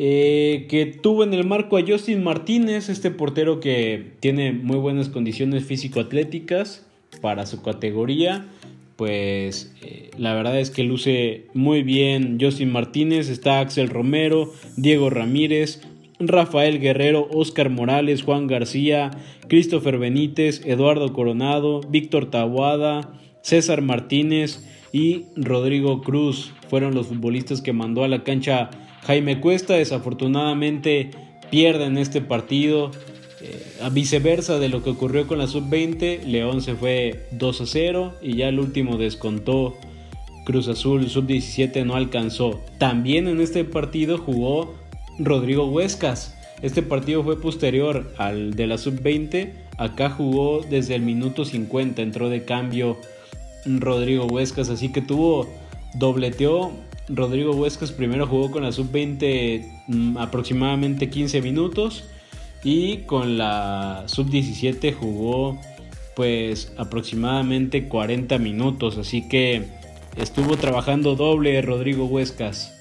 Eh, 0.00 0.66
que 0.70 0.86
tuvo 0.86 1.24
en 1.24 1.34
el 1.34 1.44
marco 1.44 1.76
a 1.76 1.82
Justin 1.84 2.22
Martínez, 2.22 2.88
este 2.88 3.10
portero 3.10 3.58
que 3.58 4.12
tiene 4.20 4.52
muy 4.52 4.76
buenas 4.76 5.08
condiciones 5.08 5.64
físico-atléticas 5.64 6.86
para 7.20 7.46
su 7.46 7.62
categoría. 7.62 8.46
Pues 8.94 9.74
eh, 9.82 10.10
la 10.16 10.34
verdad 10.34 10.60
es 10.60 10.70
que 10.70 10.84
luce 10.84 11.46
muy 11.52 11.82
bien 11.82 12.38
Justin 12.40 12.70
Martínez, 12.70 13.28
está 13.28 13.58
Axel 13.58 13.88
Romero, 13.88 14.52
Diego 14.76 15.10
Ramírez, 15.10 15.80
Rafael 16.20 16.78
Guerrero, 16.78 17.28
Oscar 17.32 17.68
Morales, 17.68 18.22
Juan 18.22 18.46
García, 18.46 19.10
Christopher 19.48 19.98
Benítez, 19.98 20.64
Eduardo 20.64 21.12
Coronado, 21.12 21.80
Víctor 21.80 22.30
Tabuada, 22.30 23.18
César 23.42 23.82
Martínez 23.82 24.64
y 24.92 25.24
Rodrigo 25.34 26.02
Cruz 26.02 26.52
fueron 26.68 26.94
los 26.94 27.08
futbolistas 27.08 27.62
que 27.62 27.72
mandó 27.72 28.04
a 28.04 28.08
la 28.08 28.22
cancha 28.22 28.70
Jaime 29.08 29.40
Cuesta 29.40 29.72
desafortunadamente 29.72 31.10
pierde 31.50 31.86
en 31.86 31.96
este 31.96 32.20
partido. 32.20 32.90
Eh, 33.40 33.78
a 33.80 33.88
viceversa 33.88 34.58
de 34.58 34.68
lo 34.68 34.82
que 34.82 34.90
ocurrió 34.90 35.26
con 35.26 35.38
la 35.38 35.46
sub-20, 35.46 36.24
León 36.24 36.60
se 36.60 36.74
fue 36.74 37.26
2 37.30 37.60
a 37.62 37.66
0 37.66 38.14
y 38.20 38.36
ya 38.36 38.48
el 38.48 38.60
último 38.60 38.98
descontó. 38.98 39.78
Cruz 40.44 40.68
Azul 40.68 41.08
sub-17 41.08 41.86
no 41.86 41.94
alcanzó. 41.94 42.60
También 42.76 43.28
en 43.28 43.40
este 43.40 43.64
partido 43.64 44.18
jugó 44.18 44.74
Rodrigo 45.18 45.64
Huescas. 45.64 46.36
Este 46.60 46.82
partido 46.82 47.24
fue 47.24 47.40
posterior 47.40 48.12
al 48.18 48.56
de 48.56 48.66
la 48.66 48.76
sub-20. 48.76 49.54
Acá 49.78 50.10
jugó 50.10 50.60
desde 50.68 50.94
el 50.94 51.00
minuto 51.00 51.46
50, 51.46 52.02
entró 52.02 52.28
de 52.28 52.44
cambio 52.44 52.98
Rodrigo 53.64 54.26
Huescas, 54.26 54.68
así 54.68 54.92
que 54.92 55.00
tuvo 55.00 55.48
dobleteó. 55.94 56.72
Rodrigo 57.08 57.52
Huescas 57.52 57.92
primero 57.92 58.26
jugó 58.26 58.50
con 58.50 58.62
la 58.62 58.72
sub-20 58.72 59.84
mm, 59.86 60.18
aproximadamente 60.18 61.08
15 61.08 61.42
minutos 61.42 62.04
y 62.62 62.98
con 62.98 63.38
la 63.38 64.04
sub-17 64.06 64.94
jugó 64.94 65.58
pues 66.14 66.72
aproximadamente 66.76 67.88
40 67.88 68.38
minutos, 68.38 68.98
así 68.98 69.28
que 69.28 69.68
estuvo 70.16 70.56
trabajando 70.56 71.14
doble 71.14 71.62
Rodrigo 71.62 72.06
Huescas. 72.06 72.74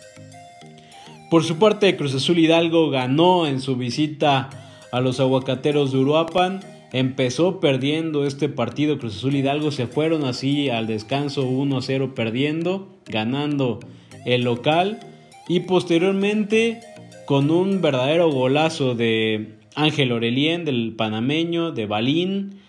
Por 1.29 1.43
su 1.43 1.57
parte, 1.57 1.95
Cruz 1.97 2.15
Azul 2.15 2.39
Hidalgo 2.39 2.89
ganó 2.89 3.47
en 3.47 3.61
su 3.61 3.75
visita 3.75 4.49
a 4.91 5.01
los 5.01 5.19
aguacateros 5.19 5.91
de 5.91 5.99
Uruapan. 5.99 6.61
Empezó 6.93 7.59
perdiendo 7.59 8.25
este 8.25 8.47
partido. 8.47 8.97
Cruz 8.97 9.17
Azul 9.17 9.35
Hidalgo 9.35 9.71
se 9.71 9.87
fueron 9.87 10.23
así 10.23 10.69
al 10.69 10.87
descanso 10.87 11.45
1-0 11.47 12.13
perdiendo, 12.13 12.87
ganando 13.05 13.81
el 14.27 14.43
local. 14.43 14.99
Y 15.47 15.61
posteriormente, 15.61 16.81
con 17.25 17.49
un 17.49 17.81
verdadero 17.81 18.29
golazo 18.29 18.93
de 18.93 19.55
Ángel 19.73 20.11
Orelien, 20.11 20.65
del 20.65 20.93
panameño, 20.95 21.71
de 21.71 21.87
Balín, 21.87 22.59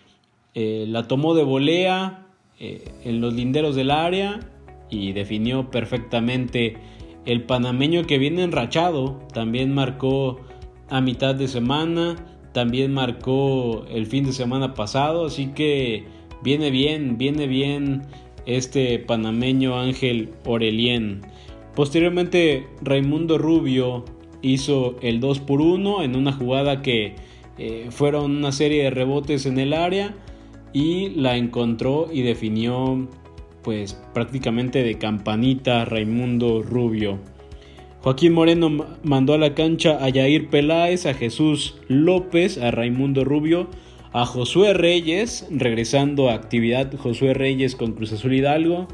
eh, 0.54 0.86
la 0.88 1.06
tomó 1.06 1.34
de 1.34 1.42
volea 1.42 2.26
eh, 2.58 2.84
en 3.04 3.20
los 3.20 3.34
linderos 3.34 3.76
del 3.76 3.90
área 3.90 4.40
y 4.88 5.12
definió 5.12 5.70
perfectamente 5.70 6.76
el 7.26 7.42
panameño 7.42 8.06
que 8.06 8.18
viene 8.18 8.42
enrachado 8.42 9.20
también 9.34 9.74
marcó 9.74 10.40
a 10.88 11.02
mitad 11.02 11.34
de 11.34 11.46
semana, 11.46 12.16
también 12.52 12.94
marcó 12.94 13.84
el 13.90 14.06
fin 14.06 14.24
de 14.24 14.32
semana 14.32 14.72
pasado, 14.72 15.26
así 15.26 15.48
que 15.48 16.06
viene 16.42 16.70
bien, 16.70 17.18
viene 17.18 17.46
bien 17.46 18.02
este 18.46 18.98
panameño 18.98 19.78
Ángel 19.78 20.30
Orelien. 20.46 21.20
Posteriormente 21.78 22.66
Raimundo 22.82 23.38
Rubio 23.38 24.04
hizo 24.42 24.96
el 25.00 25.20
2 25.20 25.38
por 25.38 25.60
1 25.60 26.02
en 26.02 26.16
una 26.16 26.32
jugada 26.32 26.82
que 26.82 27.14
eh, 27.56 27.86
fueron 27.90 28.32
una 28.32 28.50
serie 28.50 28.82
de 28.82 28.90
rebotes 28.90 29.46
en 29.46 29.60
el 29.60 29.72
área 29.72 30.12
y 30.72 31.10
la 31.10 31.36
encontró 31.36 32.08
y 32.12 32.22
definió 32.22 33.06
pues 33.62 33.96
prácticamente 34.12 34.82
de 34.82 34.98
campanita 34.98 35.84
Raimundo 35.84 36.64
Rubio. 36.64 37.20
Joaquín 38.00 38.32
Moreno 38.32 38.84
mandó 39.04 39.34
a 39.34 39.38
la 39.38 39.54
cancha 39.54 40.04
a 40.04 40.08
Yair 40.08 40.50
Peláez, 40.50 41.06
a 41.06 41.14
Jesús 41.14 41.76
López, 41.86 42.58
a 42.58 42.72
Raimundo 42.72 43.24
Rubio, 43.24 43.68
a 44.12 44.26
Josué 44.26 44.74
Reyes, 44.74 45.46
regresando 45.48 46.28
a 46.28 46.34
actividad 46.34 46.92
Josué 46.96 47.34
Reyes 47.34 47.76
con 47.76 47.92
Cruz 47.92 48.12
Azul 48.12 48.34
Hidalgo, 48.34 48.88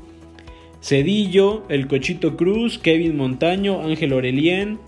Cedillo, 0.85 1.63
El 1.71 1.89
Cochito 1.89 2.37
Cruz, 2.37 2.77
Kevin 2.79 3.17
Montaño, 3.17 3.81
Ángel 3.81 4.13
Orelien, 4.13 4.79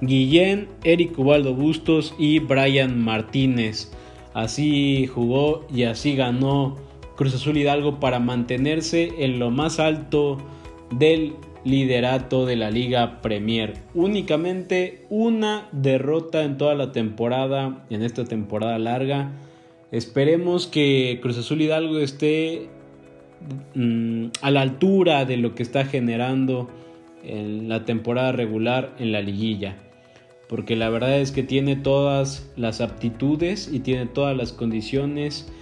Guillén, 0.00 0.66
Eric 0.82 1.16
Ubaldo 1.16 1.54
Bustos 1.54 2.16
y 2.18 2.40
Brian 2.40 3.00
Martínez. 3.00 3.92
Así 4.34 5.06
jugó 5.06 5.64
y 5.72 5.84
así 5.84 6.16
ganó 6.16 6.78
Cruz 7.14 7.32
Azul 7.36 7.58
Hidalgo 7.58 8.00
para 8.00 8.18
mantenerse 8.18 9.12
en 9.18 9.38
lo 9.38 9.52
más 9.52 9.78
alto 9.78 10.38
del 10.90 11.34
liderato 11.62 12.44
de 12.44 12.56
la 12.56 12.72
Liga 12.72 13.20
Premier. 13.22 13.74
Únicamente 13.94 15.06
una 15.10 15.68
derrota 15.70 16.42
en 16.42 16.58
toda 16.58 16.74
la 16.74 16.90
temporada, 16.90 17.84
en 17.88 18.02
esta 18.02 18.24
temporada 18.24 18.76
larga. 18.80 19.30
Esperemos 19.92 20.66
que 20.66 21.20
Cruz 21.22 21.38
Azul 21.38 21.62
Hidalgo 21.62 22.00
esté 22.00 22.68
a 24.42 24.50
la 24.50 24.60
altura 24.60 25.24
de 25.24 25.36
lo 25.36 25.54
que 25.54 25.62
está 25.62 25.84
generando 25.84 26.68
en 27.24 27.68
la 27.68 27.84
temporada 27.84 28.32
regular 28.32 28.94
en 28.98 29.12
la 29.12 29.20
liguilla. 29.20 29.76
Porque 30.48 30.76
la 30.76 30.88
verdad 30.88 31.20
es 31.20 31.30
que 31.30 31.42
tiene 31.42 31.76
todas 31.76 32.50
las 32.56 32.80
aptitudes 32.80 33.68
y 33.72 33.80
tiene 33.80 34.06
todas 34.06 34.36
las 34.36 34.52
condiciones 34.52 35.52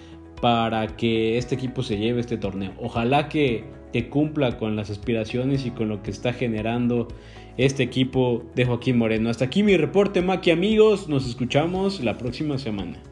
para 0.41 0.97
que 0.97 1.39
este 1.39 1.55
equipo 1.55 1.83
se 1.83 1.99
lleve 1.99 2.21
este 2.21 2.37
torneo. 2.37 2.73
Ojalá 2.81 3.29
que, 3.29 3.65
que 3.93 4.09
cumpla 4.09 4.59
con 4.59 4.77
las 4.77 4.91
aspiraciones 4.91 5.67
y 5.67 5.71
con 5.71 5.89
lo 5.89 6.03
que 6.03 6.11
está 6.11 6.33
generando 6.33 7.09
este 7.57 7.83
equipo 7.83 8.45
de 8.55 8.65
Joaquín 8.65 8.99
Moreno. 8.99 9.31
Hasta 9.31 9.47
aquí 9.47 9.63
mi 9.63 9.77
reporte, 9.77 10.23
Maki 10.23 10.51
amigos. 10.51 11.09
Nos 11.09 11.27
escuchamos 11.27 12.01
la 12.05 12.17
próxima 12.19 12.59
semana. 12.59 13.03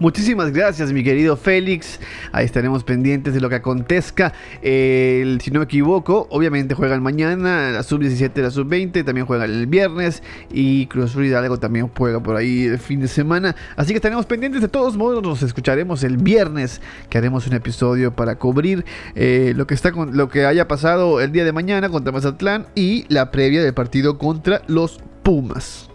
Muchísimas 0.00 0.52
gracias, 0.52 0.92
mi 0.92 1.02
querido 1.02 1.36
Félix. 1.36 1.98
Ahí 2.30 2.44
estaremos 2.44 2.84
pendientes 2.84 3.34
de 3.34 3.40
lo 3.40 3.48
que 3.48 3.56
acontezca. 3.56 4.32
si 4.62 5.50
no 5.52 5.58
me 5.58 5.64
equivoco, 5.64 6.28
obviamente 6.30 6.76
juegan 6.76 7.02
mañana, 7.02 7.72
la 7.72 7.82
sub-17 7.82 8.40
la 8.40 8.52
sub-20, 8.52 9.04
también 9.04 9.26
juegan 9.26 9.50
el 9.50 9.66
viernes 9.66 10.22
y 10.52 10.86
Cruz 10.86 11.06
Azul 11.10 11.26
Hidalgo 11.26 11.58
también 11.58 11.90
juega 11.96 12.22
por 12.22 12.36
ahí 12.36 12.66
el 12.66 12.78
fin 12.78 13.00
de 13.00 13.08
semana. 13.08 13.56
Así 13.74 13.92
que 13.92 13.96
estaremos 13.96 14.24
pendientes. 14.26 14.62
De 14.62 14.68
todos 14.68 14.96
modos, 14.96 15.20
nos 15.20 15.42
escucharemos 15.42 16.04
el 16.04 16.16
viernes, 16.16 16.80
que 17.10 17.18
haremos 17.18 17.48
un 17.48 17.54
episodio 17.54 18.14
para 18.14 18.36
cubrir 18.36 18.84
eh, 19.16 19.52
lo, 19.56 19.66
que 19.66 19.74
está 19.74 19.90
con, 19.90 20.16
lo 20.16 20.28
que 20.28 20.46
haya 20.46 20.68
pasado 20.68 21.20
el 21.20 21.32
día 21.32 21.44
de 21.44 21.52
mañana 21.52 21.88
contra 21.88 22.12
Mazatlán 22.12 22.66
y 22.76 23.04
la 23.08 23.32
previa 23.32 23.64
del 23.64 23.74
partido 23.74 24.16
contra 24.16 24.62
los 24.68 25.00
Pumas. 25.24 25.87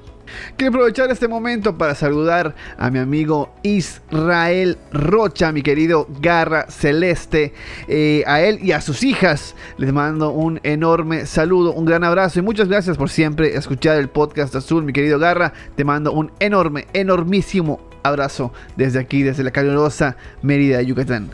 Quiero 0.57 0.73
aprovechar 0.73 1.11
este 1.11 1.27
momento 1.27 1.77
para 1.77 1.95
saludar 1.95 2.55
a 2.77 2.89
mi 2.89 2.99
amigo 2.99 3.53
Israel 3.63 4.77
Rocha, 4.91 5.51
mi 5.51 5.61
querido 5.61 6.07
Garra 6.21 6.67
Celeste, 6.69 7.53
eh, 7.87 8.23
a 8.27 8.41
él 8.41 8.59
y 8.61 8.71
a 8.71 8.81
sus 8.81 9.03
hijas. 9.03 9.55
Les 9.77 9.91
mando 9.93 10.31
un 10.31 10.59
enorme 10.63 11.25
saludo, 11.25 11.73
un 11.73 11.85
gran 11.85 12.03
abrazo 12.03 12.39
y 12.39 12.41
muchas 12.41 12.67
gracias 12.67 12.97
por 12.97 13.09
siempre 13.09 13.55
escuchar 13.55 13.97
el 13.97 14.09
podcast 14.09 14.55
azul, 14.55 14.83
mi 14.83 14.93
querido 14.93 15.19
Garra. 15.19 15.53
Te 15.75 15.83
mando 15.83 16.11
un 16.11 16.31
enorme, 16.39 16.87
enormísimo 16.93 17.79
abrazo 18.03 18.53
desde 18.75 18.99
aquí, 18.99 19.23
desde 19.23 19.43
la 19.43 19.51
calurosa 19.51 20.17
Mérida, 20.41 20.81
Yucatán. 20.81 21.29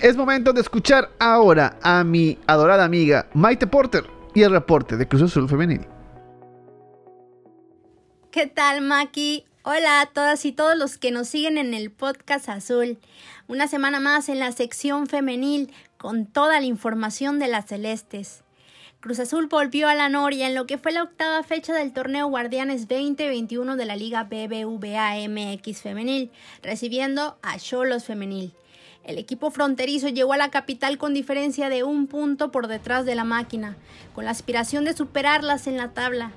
Es 0.00 0.16
momento 0.16 0.52
de 0.52 0.60
escuchar 0.60 1.10
ahora 1.18 1.76
a 1.82 2.04
mi 2.04 2.38
adorada 2.46 2.84
amiga 2.84 3.26
Maite 3.34 3.66
Porter 3.66 4.04
y 4.34 4.42
el 4.42 4.50
reporte 4.50 4.96
de 4.96 5.08
Cruz 5.08 5.22
Azul 5.22 5.48
Femenil. 5.48 5.97
¿Qué 8.38 8.46
tal, 8.46 8.82
Maki? 8.82 9.42
Hola 9.64 10.00
a 10.00 10.06
todas 10.06 10.44
y 10.44 10.52
todos 10.52 10.78
los 10.78 10.96
que 10.96 11.10
nos 11.10 11.26
siguen 11.26 11.58
en 11.58 11.74
el 11.74 11.90
podcast 11.90 12.48
azul. 12.48 12.96
Una 13.48 13.66
semana 13.66 13.98
más 13.98 14.28
en 14.28 14.38
la 14.38 14.52
sección 14.52 15.08
femenil 15.08 15.72
con 15.96 16.24
toda 16.24 16.60
la 16.60 16.66
información 16.66 17.40
de 17.40 17.48
las 17.48 17.66
celestes. 17.66 18.44
Cruz 19.00 19.18
Azul 19.18 19.48
volvió 19.48 19.88
a 19.88 19.96
la 19.96 20.08
Noria 20.08 20.46
en 20.46 20.54
lo 20.54 20.68
que 20.68 20.78
fue 20.78 20.92
la 20.92 21.02
octava 21.02 21.42
fecha 21.42 21.74
del 21.74 21.92
torneo 21.92 22.28
Guardianes 22.28 22.86
2021 22.86 23.74
de 23.74 23.84
la 23.84 23.96
Liga 23.96 24.22
BBVA 24.22 25.16
MX 25.28 25.82
Femenil, 25.82 26.30
recibiendo 26.62 27.38
a 27.42 27.58
Cholos 27.58 28.04
Femenil. 28.04 28.52
El 29.02 29.18
equipo 29.18 29.50
fronterizo 29.50 30.10
llegó 30.10 30.34
a 30.34 30.36
la 30.36 30.52
capital 30.52 30.96
con 30.96 31.12
diferencia 31.12 31.70
de 31.70 31.82
un 31.82 32.06
punto 32.06 32.52
por 32.52 32.68
detrás 32.68 33.04
de 33.04 33.16
la 33.16 33.24
máquina, 33.24 33.76
con 34.14 34.26
la 34.26 34.30
aspiración 34.30 34.84
de 34.84 34.94
superarlas 34.94 35.66
en 35.66 35.76
la 35.76 35.88
tabla. 35.88 36.30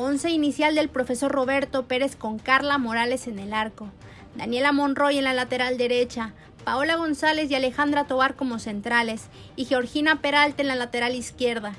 Once 0.00 0.30
inicial 0.30 0.76
del 0.76 0.88
profesor 0.88 1.32
Roberto 1.32 1.88
Pérez 1.88 2.14
con 2.14 2.38
Carla 2.38 2.78
Morales 2.78 3.26
en 3.26 3.40
el 3.40 3.52
arco, 3.52 3.88
Daniela 4.36 4.70
Monroy 4.70 5.18
en 5.18 5.24
la 5.24 5.32
lateral 5.32 5.76
derecha, 5.76 6.34
Paola 6.62 6.94
González 6.94 7.50
y 7.50 7.56
Alejandra 7.56 8.04
Tobar 8.04 8.36
como 8.36 8.60
centrales 8.60 9.26
y 9.56 9.64
Georgina 9.64 10.20
Peralta 10.20 10.62
en 10.62 10.68
la 10.68 10.76
lateral 10.76 11.16
izquierda. 11.16 11.74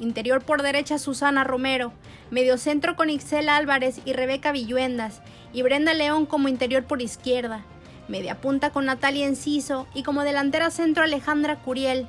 Interior 0.00 0.42
por 0.42 0.62
derecha 0.62 0.98
Susana 0.98 1.44
Romero, 1.44 1.92
mediocentro 2.32 2.96
con 2.96 3.08
Ixel 3.08 3.48
Álvarez 3.48 4.00
y 4.04 4.14
Rebeca 4.14 4.50
Villuendas 4.50 5.22
y 5.52 5.62
Brenda 5.62 5.94
León 5.94 6.26
como 6.26 6.48
interior 6.48 6.82
por 6.82 7.00
izquierda. 7.00 7.64
Media 8.08 8.40
punta 8.40 8.70
con 8.70 8.86
Natalia 8.86 9.28
Enciso 9.28 9.86
y 9.94 10.02
como 10.02 10.24
delantera 10.24 10.72
centro 10.72 11.04
Alejandra 11.04 11.60
Curiel, 11.60 12.08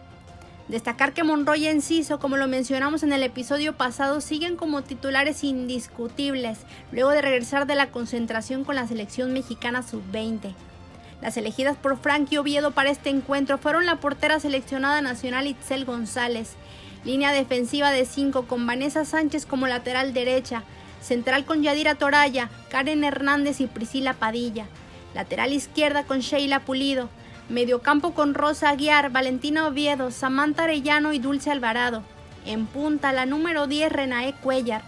Destacar 0.68 1.14
que 1.14 1.24
Monroy 1.24 1.66
y 1.66 1.68
Enciso, 1.68 2.20
como 2.20 2.38
lo 2.38 2.48
mencionamos 2.48 3.04
en 3.04 3.12
el 3.12 3.24
episodio 3.24 3.74
pasado, 3.76 4.22
siguen 4.22 4.56
como 4.56 4.84
titulares 4.84 5.44
indiscutibles 5.44 6.60
luego 6.92 7.10
de 7.10 7.22
regresar 7.22 7.68
de 7.68 7.76
la 7.76 7.88
concentración 7.92 8.64
con 8.64 8.76
la 8.76 8.88
selección 8.88 9.34
mexicana 9.34 9.84
sub-20. 9.84 10.54
Las 11.22 11.38
elegidas 11.38 11.78
por 11.78 11.98
Frankie 11.98 12.38
Oviedo 12.38 12.72
para 12.72 12.90
este 12.90 13.10
encuentro 13.10 13.58
fueron 13.58 13.86
la 13.86 13.98
portera 13.98 14.40
seleccionada 14.40 15.02
nacional 15.02 15.46
Itzel 15.46 15.86
González, 15.86 16.54
línea 17.04 17.32
defensiva 17.32 17.92
de 17.92 18.06
5 18.06 18.48
con 18.48 18.66
Vanessa 18.66 19.06
Sánchez 19.06 19.46
como 19.46 19.68
lateral 19.68 20.14
derecha, 20.14 20.64
central 21.02 21.46
con 21.46 21.64
Yadira 21.64 21.96
Toraya, 21.96 22.50
Karen 22.70 23.04
Hernández 23.04 23.60
y 23.60 23.68
Priscila 23.68 24.14
Padilla, 24.14 24.66
lateral 25.14 25.54
izquierda 25.54 26.04
con 26.04 26.20
Sheila 26.20 26.62
Pulido, 26.62 27.10
Mediocampo 27.52 28.14
con 28.14 28.34
Rosa 28.34 28.70
Aguiar, 28.70 29.12
Valentina 29.12 29.68
Oviedo, 29.68 30.10
Samantha 30.10 30.64
Arellano 30.64 31.12
y 31.12 31.20
Dulce 31.20 31.52
Alvarado. 31.52 32.02
En 32.46 32.66
punta 32.66 33.12
la 33.12 33.26
número 33.26 33.68
10 33.68 33.92
Renae 33.92 34.34
Cuellar. 34.36 34.82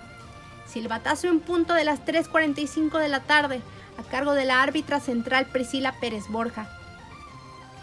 Silbatazo 0.65 1.27
en 1.27 1.41
punto 1.41 1.73
de 1.73 1.83
las 1.83 2.05
3.45 2.05 2.99
de 2.99 3.09
la 3.09 3.19
tarde, 3.19 3.61
a 3.97 4.03
cargo 4.03 4.31
de 4.31 4.45
la 4.45 4.61
árbitra 4.61 5.01
central 5.01 5.47
Priscila 5.47 5.99
Pérez 5.99 6.29
Borja. 6.29 6.69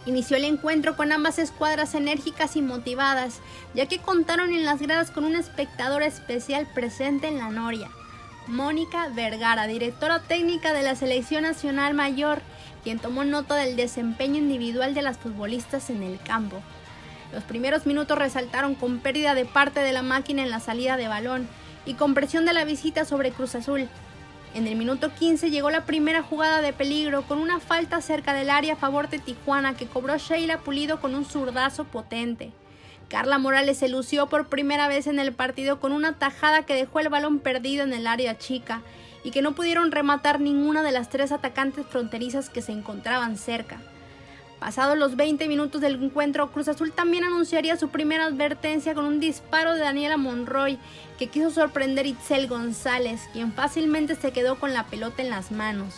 Inició 0.06 0.38
el 0.38 0.44
encuentro 0.44 0.96
con 0.96 1.12
ambas 1.12 1.38
escuadras 1.38 1.94
enérgicas 1.94 2.56
y 2.56 2.62
motivadas, 2.62 3.40
ya 3.74 3.84
que 3.84 3.98
contaron 3.98 4.54
en 4.54 4.64
las 4.64 4.80
gradas 4.80 5.10
con 5.10 5.24
un 5.24 5.36
espectador 5.36 6.02
especial 6.02 6.66
presente 6.74 7.28
en 7.28 7.36
la 7.36 7.50
Noria, 7.50 7.90
Mónica 8.46 9.08
Vergara, 9.08 9.66
directora 9.66 10.20
técnica 10.20 10.72
de 10.72 10.82
la 10.82 10.96
Selección 10.96 11.42
Nacional 11.42 11.92
Mayor, 11.92 12.40
quien 12.82 12.98
tomó 12.98 13.24
nota 13.24 13.56
del 13.56 13.76
desempeño 13.76 14.38
individual 14.38 14.94
de 14.94 15.02
las 15.02 15.18
futbolistas 15.18 15.90
en 15.90 16.02
el 16.02 16.18
campo. 16.20 16.60
Los 17.32 17.44
primeros 17.44 17.86
minutos 17.86 18.18
resaltaron 18.18 18.74
con 18.74 18.98
pérdida 18.98 19.34
de 19.34 19.44
parte 19.44 19.80
de 19.80 19.92
la 19.92 20.02
máquina 20.02 20.42
en 20.42 20.50
la 20.50 20.60
salida 20.60 20.96
de 20.96 21.08
balón 21.08 21.48
y 21.86 21.94
con 21.94 22.14
presión 22.14 22.44
de 22.44 22.52
la 22.52 22.64
visita 22.64 23.04
sobre 23.04 23.30
Cruz 23.30 23.54
Azul, 23.54 23.88
en 24.52 24.66
el 24.66 24.74
minuto 24.74 25.12
15 25.14 25.50
llegó 25.50 25.70
la 25.70 25.84
primera 25.84 26.22
jugada 26.22 26.60
de 26.60 26.72
peligro 26.72 27.22
con 27.22 27.38
una 27.38 27.60
falta 27.60 28.00
cerca 28.00 28.34
del 28.34 28.50
área 28.50 28.72
a 28.72 28.76
favor 28.76 29.08
de 29.08 29.20
Tijuana 29.20 29.76
que 29.76 29.86
cobró 29.86 30.16
Sheila 30.18 30.58
Pulido 30.58 31.00
con 31.00 31.14
un 31.14 31.24
zurdazo 31.24 31.84
potente. 31.84 32.50
Carla 33.08 33.38
Morales 33.38 33.78
se 33.78 33.88
lució 33.88 34.28
por 34.28 34.48
primera 34.48 34.88
vez 34.88 35.06
en 35.06 35.20
el 35.20 35.32
partido 35.32 35.78
con 35.78 35.92
una 35.92 36.18
tajada 36.18 36.64
que 36.64 36.74
dejó 36.74 36.98
el 36.98 37.08
balón 37.08 37.38
perdido 37.38 37.84
en 37.84 37.92
el 37.92 38.08
área 38.08 38.38
chica 38.38 38.82
y 39.22 39.30
que 39.30 39.42
no 39.42 39.54
pudieron 39.54 39.90
rematar 39.90 40.40
ninguna 40.40 40.82
de 40.82 40.92
las 40.92 41.08
tres 41.08 41.32
atacantes 41.32 41.86
fronterizas 41.86 42.50
que 42.50 42.62
se 42.62 42.72
encontraban 42.72 43.36
cerca. 43.36 43.80
Pasados 44.60 44.98
los 44.98 45.16
20 45.16 45.48
minutos 45.48 45.80
del 45.80 46.02
encuentro, 46.02 46.52
Cruz 46.52 46.68
Azul 46.68 46.92
también 46.92 47.24
anunciaría 47.24 47.78
su 47.78 47.88
primera 47.88 48.26
advertencia 48.26 48.94
con 48.94 49.06
un 49.06 49.18
disparo 49.18 49.72
de 49.72 49.80
Daniela 49.80 50.18
Monroy 50.18 50.78
que 51.18 51.28
quiso 51.28 51.50
sorprender 51.50 52.06
Itzel 52.06 52.46
González, 52.46 53.22
quien 53.32 53.54
fácilmente 53.54 54.16
se 54.16 54.32
quedó 54.32 54.60
con 54.60 54.74
la 54.74 54.84
pelota 54.84 55.22
en 55.22 55.30
las 55.30 55.50
manos. 55.50 55.94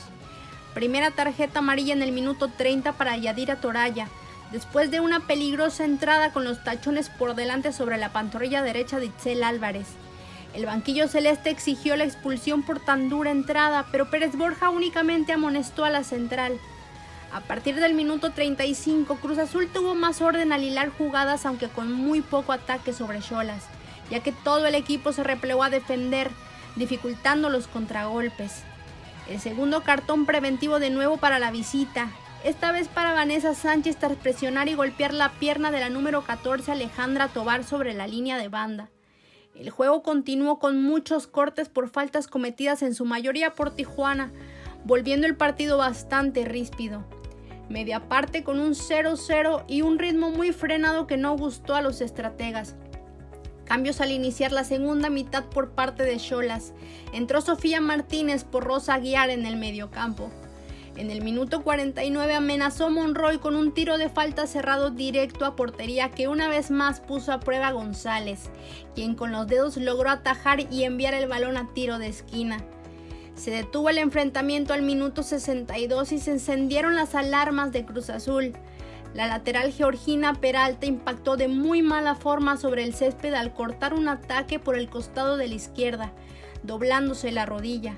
Primera 0.74 1.11
tarjeta 1.11 1.58
amarilla 1.58 1.92
en 1.92 2.02
el 2.02 2.12
minuto 2.12 2.48
30 2.56 2.92
para 2.92 3.16
Yadira 3.16 3.56
Toraya, 3.56 4.06
después 4.52 4.92
de 4.92 5.00
una 5.00 5.26
peligrosa 5.26 5.85
entrada 5.85 6.32
con 6.32 6.44
los 6.44 6.62
tachones 6.62 7.11
por 7.11 7.35
delante 7.35 7.72
sobre 7.72 7.98
la 7.98 8.12
pantorrilla 8.12 8.62
derecha 8.62 9.00
de 9.00 9.06
Itzel 9.06 9.42
Álvarez. 9.42 9.88
El 10.54 10.66
banquillo 10.66 11.08
celeste 11.08 11.48
exigió 11.48 11.96
la 11.96 12.04
expulsión 12.04 12.62
por 12.62 12.78
tan 12.78 13.08
dura 13.08 13.30
entrada, 13.30 13.86
pero 13.90 14.10
Pérez 14.10 14.36
Borja 14.36 14.68
únicamente 14.68 15.32
amonestó 15.32 15.84
a 15.84 15.90
la 15.90 16.04
central. 16.04 16.58
A 17.32 17.40
partir 17.40 17.76
del 17.76 17.94
minuto 17.94 18.32
35, 18.32 19.16
Cruz 19.16 19.38
Azul 19.38 19.68
tuvo 19.72 19.94
más 19.94 20.20
orden 20.20 20.52
al 20.52 20.62
hilar 20.62 20.90
jugadas, 20.90 21.46
aunque 21.46 21.68
con 21.68 21.90
muy 21.90 22.20
poco 22.20 22.52
ataque 22.52 22.92
sobre 22.92 23.20
Cholas, 23.20 23.64
ya 24.10 24.20
que 24.20 24.32
todo 24.32 24.66
el 24.66 24.74
equipo 24.74 25.14
se 25.14 25.24
replegó 25.24 25.62
a 25.62 25.70
defender, 25.70 26.30
dificultando 26.76 27.48
los 27.48 27.66
contragolpes. 27.66 28.62
El 29.30 29.40
segundo 29.40 29.82
cartón 29.82 30.26
preventivo 30.26 30.78
de 30.78 30.90
nuevo 30.90 31.16
para 31.16 31.38
la 31.38 31.50
visita, 31.50 32.10
esta 32.44 32.72
vez 32.72 32.88
para 32.88 33.14
Vanessa 33.14 33.54
Sánchez 33.54 33.96
tras 33.96 34.16
presionar 34.16 34.68
y 34.68 34.74
golpear 34.74 35.14
la 35.14 35.30
pierna 35.30 35.70
de 35.70 35.80
la 35.80 35.88
número 35.88 36.24
14 36.24 36.72
Alejandra 36.72 37.28
Tobar 37.28 37.64
sobre 37.64 37.94
la 37.94 38.06
línea 38.06 38.36
de 38.36 38.48
banda. 38.48 38.90
El 39.54 39.70
juego 39.70 40.02
continuó 40.02 40.58
con 40.58 40.82
muchos 40.82 41.26
cortes 41.26 41.68
por 41.68 41.88
faltas 41.88 42.26
cometidas 42.26 42.82
en 42.82 42.94
su 42.94 43.04
mayoría 43.04 43.54
por 43.54 43.74
Tijuana, 43.74 44.32
volviendo 44.84 45.26
el 45.26 45.36
partido 45.36 45.78
bastante 45.78 46.44
ríspido 46.44 47.04
media 47.72 48.08
parte 48.08 48.44
con 48.44 48.60
un 48.60 48.74
0-0 48.74 49.64
y 49.66 49.82
un 49.82 49.98
ritmo 49.98 50.30
muy 50.30 50.52
frenado 50.52 51.06
que 51.06 51.16
no 51.16 51.36
gustó 51.36 51.74
a 51.74 51.82
los 51.82 52.00
estrategas. 52.00 52.76
Cambios 53.64 54.00
al 54.00 54.12
iniciar 54.12 54.52
la 54.52 54.64
segunda 54.64 55.08
mitad 55.08 55.44
por 55.44 55.70
parte 55.70 56.02
de 56.04 56.18
Cholas. 56.18 56.74
Entró 57.12 57.40
Sofía 57.40 57.80
Martínez 57.80 58.44
por 58.44 58.64
Rosa 58.64 58.94
Aguiar 58.94 59.30
en 59.30 59.46
el 59.46 59.56
mediocampo. 59.56 60.30
En 60.96 61.11
el 61.11 61.22
minuto 61.22 61.62
49 61.62 62.35
amenazó 62.35 62.90
Monroy 62.90 63.38
con 63.38 63.57
un 63.57 63.72
tiro 63.72 63.96
de 63.96 64.11
falta 64.11 64.46
cerrado 64.46 64.90
directo 64.90 65.46
a 65.46 65.57
portería 65.57 66.11
que 66.11 66.28
una 66.28 66.48
vez 66.48 66.70
más 66.70 67.00
puso 67.00 67.33
a 67.33 67.40
prueba 67.40 67.68
a 67.68 67.72
González, 67.72 68.50
quien 68.94 69.14
con 69.14 69.33
los 69.33 69.46
dedos 69.46 69.78
logró 69.78 70.11
atajar 70.11 70.70
y 70.70 70.85
enviar 70.85 71.14
el 71.14 71.28
balón 71.28 71.57
a 71.57 71.72
tiro 71.72 71.98
de 71.98 72.09
esquina. 72.09 72.59
Se 73.35 73.50
detuvo 73.50 73.88
el 73.88 73.96
enfrentamiento 73.96 74.74
al 74.74 74.83
minuto 74.83 75.22
62 75.22 76.12
y 76.12 76.18
se 76.18 76.33
encendieron 76.33 76.94
las 76.94 77.14
alarmas 77.14 77.72
de 77.72 77.87
Cruz 77.87 78.11
Azul. 78.11 78.52
La 79.14 79.26
lateral 79.26 79.72
georgina 79.72 80.35
Peralta 80.35 80.85
impactó 80.85 81.38
de 81.38 81.48
muy 81.48 81.81
mala 81.81 82.14
forma 82.14 82.59
sobre 82.59 82.85
el 82.85 82.94
césped 82.94 83.33
al 83.33 83.55
cortar 83.55 83.94
un 83.94 84.09
ataque 84.09 84.59
por 84.59 84.76
el 84.76 84.90
costado 84.90 85.38
de 85.38 85.48
la 85.48 85.55
izquierda, 85.55 86.12
doblándose 86.62 87.33
la 87.33 87.46
rodilla. 87.46 87.94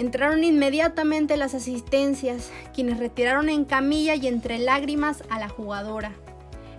Entraron 0.00 0.44
inmediatamente 0.44 1.36
las 1.36 1.54
asistencias, 1.54 2.50
quienes 2.72 2.96
retiraron 2.96 3.50
en 3.50 3.66
camilla 3.66 4.14
y 4.14 4.28
entre 4.28 4.58
lágrimas 4.58 5.22
a 5.28 5.38
la 5.38 5.50
jugadora. 5.50 6.12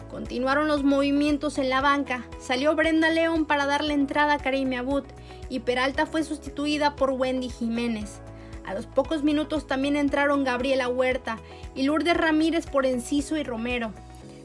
Continuaron 0.09 0.67
los 0.67 0.83
movimientos 0.83 1.59
en 1.59 1.69
la 1.69 1.81
banca. 1.81 2.25
Salió 2.39 2.75
Brenda 2.75 3.11
León 3.11 3.45
para 3.45 3.67
darle 3.67 3.93
entrada 3.93 4.33
a 4.33 4.39
Karim 4.39 4.73
Abud 4.73 5.03
y 5.49 5.59
Peralta 5.59 6.07
fue 6.07 6.23
sustituida 6.23 6.95
por 6.95 7.11
Wendy 7.11 7.49
Jiménez. 7.49 8.21
A 8.65 8.73
los 8.73 8.87
pocos 8.87 9.21
minutos 9.21 9.67
también 9.67 9.97
entraron 9.97 10.43
Gabriela 10.43 10.89
Huerta 10.89 11.37
y 11.75 11.83
Lourdes 11.83 12.17
Ramírez 12.17 12.65
por 12.65 12.87
Enciso 12.87 13.37
y 13.37 13.43
Romero. 13.43 13.93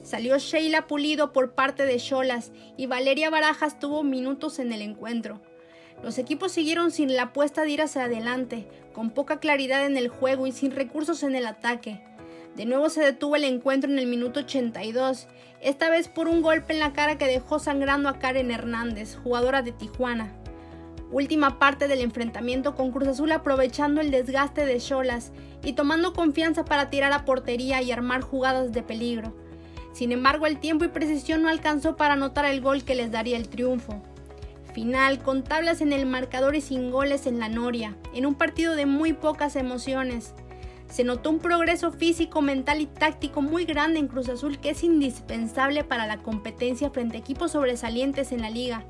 Salió 0.03 0.37
Sheila 0.37 0.87
Pulido 0.87 1.33
por 1.33 1.53
parte 1.53 1.87
de 1.87 1.97
Cholas 1.97 2.53
y 2.77 2.85
Valeria 2.85 3.31
Barajas 3.31 3.79
tuvo 3.79 4.03
minutos 4.03 4.59
en 4.59 4.75
el 4.75 4.83
encuentro. 4.83 5.41
Los 6.03 6.19
equipos 6.19 6.53
siguieron 6.53 6.91
sin 6.91 7.15
la 7.17 7.25
apuesta 7.25 7.63
de 7.63 7.71
ir 7.71 7.83
hacia 7.83 8.05
adelante, 8.05 8.69
con 8.93 9.11
poca 9.11 9.41
claridad 9.41 9.87
en 9.87 9.97
el 9.97 10.09
juego 10.09 10.47
y 10.47 10.53
sin 10.53 10.71
recursos 10.71 11.23
en 11.23 11.35
el 11.35 11.47
ataque. 11.47 12.01
De 12.55 12.65
nuevo 12.65 12.89
se 12.89 13.03
detuvo 13.03 13.37
el 13.37 13.45
encuentro 13.45 13.91
en 13.91 13.99
el 13.99 14.07
minuto 14.07 14.41
82, 14.41 15.27
esta 15.61 15.91
vez 15.91 16.09
por 16.09 16.29
un 16.29 16.43
golpe 16.43 16.73
en 16.73 16.79
la 16.79 16.93
cara 16.93 17.19
que 17.19 17.27
dejó 17.27 17.59
sangrando 17.59 18.09
a 18.09 18.19
Karen 18.19 18.51
Hernández, 18.51 19.17
jugadora 19.23 19.63
de 19.63 19.73
Tijuana. 19.73 20.33
Última 21.11 21.59
parte 21.59 21.87
del 21.87 22.01
enfrentamiento 22.01 22.75
con 22.75 22.91
Cruz 22.91 23.09
Azul 23.09 23.31
aprovechando 23.31 24.01
el 24.01 24.11
desgaste 24.11 24.67
de 24.67 24.79
Cholas 24.79 25.33
y 25.63 25.75
tomando 25.75 26.13
confianza 26.13 26.65
para 26.65 26.91
tirar 26.91 27.13
a 27.13 27.25
portería 27.25 27.81
y 27.81 27.93
armar 27.93 28.23
jugadas 28.23 28.73
de 28.73 28.83
peligro. 28.83 29.35
Sin 29.93 30.13
embargo, 30.13 30.47
el 30.47 30.59
tiempo 30.59 30.85
y 30.85 30.89
precisión 30.89 31.43
no 31.43 31.49
alcanzó 31.49 31.97
para 31.97 32.15
anotar 32.15 32.45
el 32.45 32.61
gol 32.61 32.85
que 32.85 32.95
les 32.95 33.13
daría 33.13 33.37
el 33.37 33.49
triunfo. 33.49 34.03
Final, 34.77 35.21
con 35.21 35.43
tablas 35.43 35.81
en 35.81 35.95
el 35.95 36.05
marcador 36.05 36.55
y 36.55 36.61
sin 36.61 36.91
goles 36.91 37.27
en 37.27 37.39
la 37.39 37.49
Noria, 37.49 37.97
en 38.13 38.27
un 38.27 38.35
partido 38.35 38.77
de 38.77 38.85
muy 38.85 39.15
pocas 39.15 39.57
emociones. 39.57 40.35
Se 40.87 41.03
notó 41.03 41.31
un 41.31 41.39
progreso 41.39 41.93
físico, 41.93 42.43
mental 42.43 42.83
y 42.83 42.87
táctico 42.87 43.41
muy 43.41 43.65
grande 43.65 44.01
en 44.01 44.07
Cruz 44.07 44.29
Azul 44.29 44.59
que 44.59 44.69
es 44.69 44.85
indispensable 44.85 45.83
para 45.83 46.07
la 46.07 46.19
competencia 46.19 46.91
frente 46.91 47.17
a 47.17 47.21
equipos 47.21 47.53
sobresalientes 47.53 48.33
en 48.33 48.43
la 48.43 48.51
liga 48.51 48.85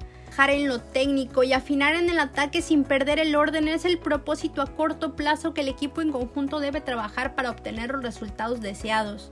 en 0.44 0.68
lo 0.68 0.80
técnico 0.80 1.42
y 1.42 1.52
afinar 1.54 1.94
en 1.94 2.10
el 2.10 2.18
ataque 2.18 2.60
sin 2.60 2.84
perder 2.84 3.18
el 3.18 3.34
orden 3.34 3.68
es 3.68 3.84
el 3.84 3.98
propósito 3.98 4.60
a 4.60 4.66
corto 4.66 5.16
plazo 5.16 5.54
que 5.54 5.62
el 5.62 5.68
equipo 5.68 6.02
en 6.02 6.12
conjunto 6.12 6.60
debe 6.60 6.82
trabajar 6.82 7.34
para 7.34 7.50
obtener 7.50 7.90
los 7.90 8.02
resultados 8.02 8.60
deseados. 8.60 9.30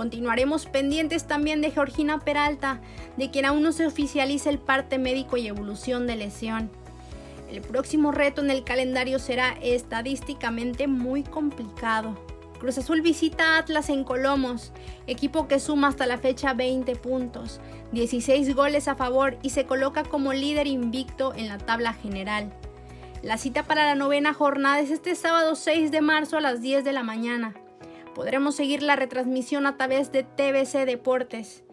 Continuaremos 0.00 0.64
pendientes 0.64 1.26
también 1.26 1.60
de 1.60 1.72
Georgina 1.72 2.20
Peralta, 2.20 2.80
de 3.18 3.30
quien 3.30 3.44
aún 3.44 3.62
no 3.62 3.70
se 3.70 3.86
oficializa 3.86 4.48
el 4.48 4.58
parte 4.58 4.96
médico 4.96 5.36
y 5.36 5.46
evolución 5.46 6.06
de 6.06 6.16
lesión. 6.16 6.70
El 7.50 7.60
próximo 7.60 8.10
reto 8.10 8.40
en 8.40 8.50
el 8.50 8.64
calendario 8.64 9.18
será 9.18 9.58
estadísticamente 9.60 10.86
muy 10.86 11.22
complicado. 11.22 12.18
Cruz 12.58 12.78
Azul 12.78 13.02
visita 13.02 13.58
Atlas 13.58 13.90
en 13.90 14.04
Colomos, 14.04 14.72
equipo 15.06 15.48
que 15.48 15.60
suma 15.60 15.88
hasta 15.88 16.06
la 16.06 16.16
fecha 16.16 16.54
20 16.54 16.96
puntos, 16.96 17.60
16 17.92 18.54
goles 18.54 18.88
a 18.88 18.94
favor 18.94 19.36
y 19.42 19.50
se 19.50 19.66
coloca 19.66 20.02
como 20.02 20.32
líder 20.32 20.66
invicto 20.66 21.34
en 21.34 21.46
la 21.46 21.58
tabla 21.58 21.92
general. 21.92 22.50
La 23.22 23.36
cita 23.36 23.64
para 23.64 23.84
la 23.84 23.96
novena 23.96 24.32
jornada 24.32 24.80
es 24.80 24.90
este 24.90 25.14
sábado 25.14 25.56
6 25.56 25.90
de 25.90 26.00
marzo 26.00 26.38
a 26.38 26.40
las 26.40 26.62
10 26.62 26.84
de 26.84 26.94
la 26.94 27.02
mañana. 27.02 27.52
Podremos 28.20 28.54
seguir 28.54 28.82
la 28.82 28.96
retransmisión 28.96 29.64
a 29.64 29.78
través 29.78 30.12
de 30.12 30.24
TBC 30.24 30.84
Deportes. 30.84 31.64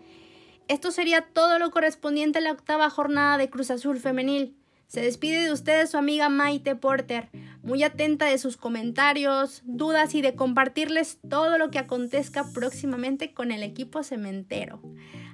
Esto 0.70 0.92
sería 0.92 1.20
todo 1.34 1.60
lo 1.60 1.72
correspondiente 1.72 2.40
a 2.40 2.42
la 2.42 2.54
octava 2.54 2.90
jornada 2.90 3.38
de 3.38 3.50
Cruz 3.50 3.70
Azul 3.70 4.00
Femenil. 4.00 4.56
Se 4.88 5.02
despide 5.02 5.44
de 5.44 5.52
ustedes 5.52 5.90
su 5.90 5.98
amiga 5.98 6.30
Maite 6.30 6.78
Porter, 6.78 7.28
muy 7.64 7.84
atenta 7.84 8.28
de 8.28 8.38
sus 8.38 8.56
comentarios, 8.56 9.62
dudas 9.66 10.16
y 10.16 10.22
de 10.22 10.36
compartirles 10.36 11.20
todo 11.30 11.58
lo 11.58 11.70
que 11.70 11.80
acontezca 11.80 12.46
próximamente 12.54 13.34
con 13.34 13.52
el 13.52 13.62
equipo 13.62 14.02
cementero. 14.02 14.82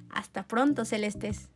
Hasta 0.10 0.48
pronto, 0.48 0.84
Celestes. 0.84 1.52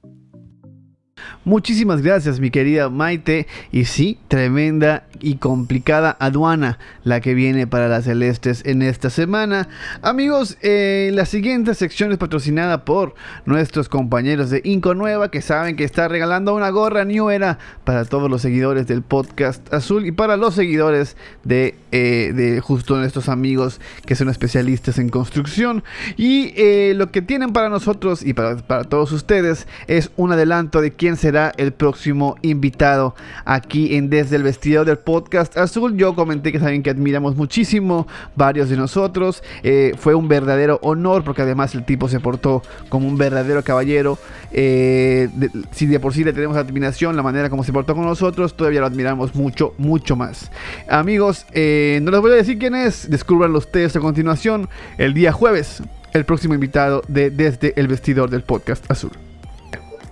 Muchísimas 1.46 2.02
gracias, 2.02 2.40
mi 2.40 2.52
querida 2.52 2.90
Maite. 2.90 3.48
Y 3.72 3.86
sí, 3.86 4.18
tremenda 4.28 5.08
y 5.20 5.36
complicada 5.36 6.16
aduana 6.20 6.80
la 7.04 7.22
que 7.22 7.34
viene 7.34 7.68
para 7.68 7.88
las 7.88 8.06
celestes 8.06 8.64
en 8.66 8.82
esta 8.82 9.10
semana. 9.10 9.68
Amigos, 10.02 10.58
eh, 10.62 11.12
la 11.14 11.26
siguiente 11.26 11.74
sección 11.74 12.12
es 12.12 12.18
patrocinada 12.18 12.86
por 12.86 13.16
nuestros 13.46 13.90
compañeros 13.90 14.50
de 14.50 14.62
Inco 14.64 14.94
Nueva 14.94 15.32
que 15.32 15.42
saben 15.42 15.76
que 15.76 15.84
está 15.84 16.08
regalando 16.08 16.56
una 16.56 16.70
gorra 16.70 17.06
New 17.06 17.30
Era 17.30 17.58
para 17.84 18.06
todos 18.06 18.30
los 18.30 18.42
seguidores 18.42 18.88
del 18.88 19.02
podcast 19.02 19.74
azul 19.74 20.06
y 20.06 20.12
para 20.12 20.38
los 20.38 20.56
seguidores 20.56 21.18
de, 21.44 21.76
eh, 21.92 22.60
justo 22.64 22.98
nuestros 22.98 23.30
amigos 23.30 23.80
que 24.06 24.16
son 24.16 24.30
especialistas 24.30 25.00
en 25.00 25.10
construcción. 25.10 25.84
Y 26.16 26.54
eh, 26.56 26.94
lo 26.96 27.12
que 27.12 27.22
tienen 27.22 27.54
para 27.54 27.70
nosotros 27.70 28.24
y 28.24 28.34
para, 28.34 28.58
para 28.58 28.84
todos 28.84 29.12
ustedes 29.12 29.68
es 29.88 30.12
un 30.18 30.32
adelanto 30.32 30.82
de 30.82 30.94
será 31.18 31.52
el 31.58 31.74
próximo 31.74 32.36
invitado 32.42 33.16
aquí 33.46 33.96
en 33.96 34.10
Desde 34.10 34.36
el 34.36 34.44
Vestido 34.44 34.86
del 34.86 34.98
Podcast 34.98 35.58
Azul. 35.58 35.98
Yo 35.98 36.16
comenté 36.16 36.52
que 36.52 36.60
saben 36.60 36.84
que 36.84 36.90
admiramos 36.90 37.36
muchísimo 37.36 38.08
varios 38.36 38.70
de 38.70 38.78
nosotros. 38.78 39.44
Eh, 39.64 39.94
fue 39.98 40.16
un 40.16 40.28
verdadero 40.28 40.80
honor 40.82 41.24
porque 41.24 41.42
además 41.42 41.76
el 41.76 41.86
tipo 41.86 42.08
se 42.08 42.20
portó 42.20 42.62
como 42.90 43.08
un 43.08 43.18
verdadero 43.18 43.64
caballero. 43.64 44.18
Eh, 44.52 45.30
si 45.72 45.86
de 45.88 46.00
por 46.00 46.14
sí 46.14 46.24
le 46.24 46.34
tenemos 46.34 46.58
admiración, 46.58 47.16
la 47.16 47.24
manera 47.24 47.50
como 47.50 47.64
se 47.64 47.74
portó 47.74 47.96
con 47.96 48.06
nosotros, 48.06 48.56
todavía 48.56 48.82
lo 48.82 48.88
admiramos 48.88 49.36
mucho, 49.36 49.74
mucho 49.78 50.16
más. 50.16 50.52
Amigos, 50.90 51.46
eh, 51.54 52.00
no 52.04 52.12
les 52.12 52.22
voy 52.22 52.32
a 52.32 52.36
decir 52.36 52.58
quién 52.58 52.76
es, 52.76 53.10
descúbranlo 53.10 53.58
ustedes 53.58 53.96
a 53.96 54.00
continuación 54.00 54.70
el 54.98 55.14
día 55.14 55.32
jueves. 55.32 55.82
El 56.14 56.26
próximo 56.26 56.54
invitado 56.54 57.04
de 57.08 57.30
Desde 57.30 57.74
el 57.76 57.88
Vestidor 57.88 58.30
del 58.30 58.42
Podcast 58.42 58.90
Azul. 58.90 59.27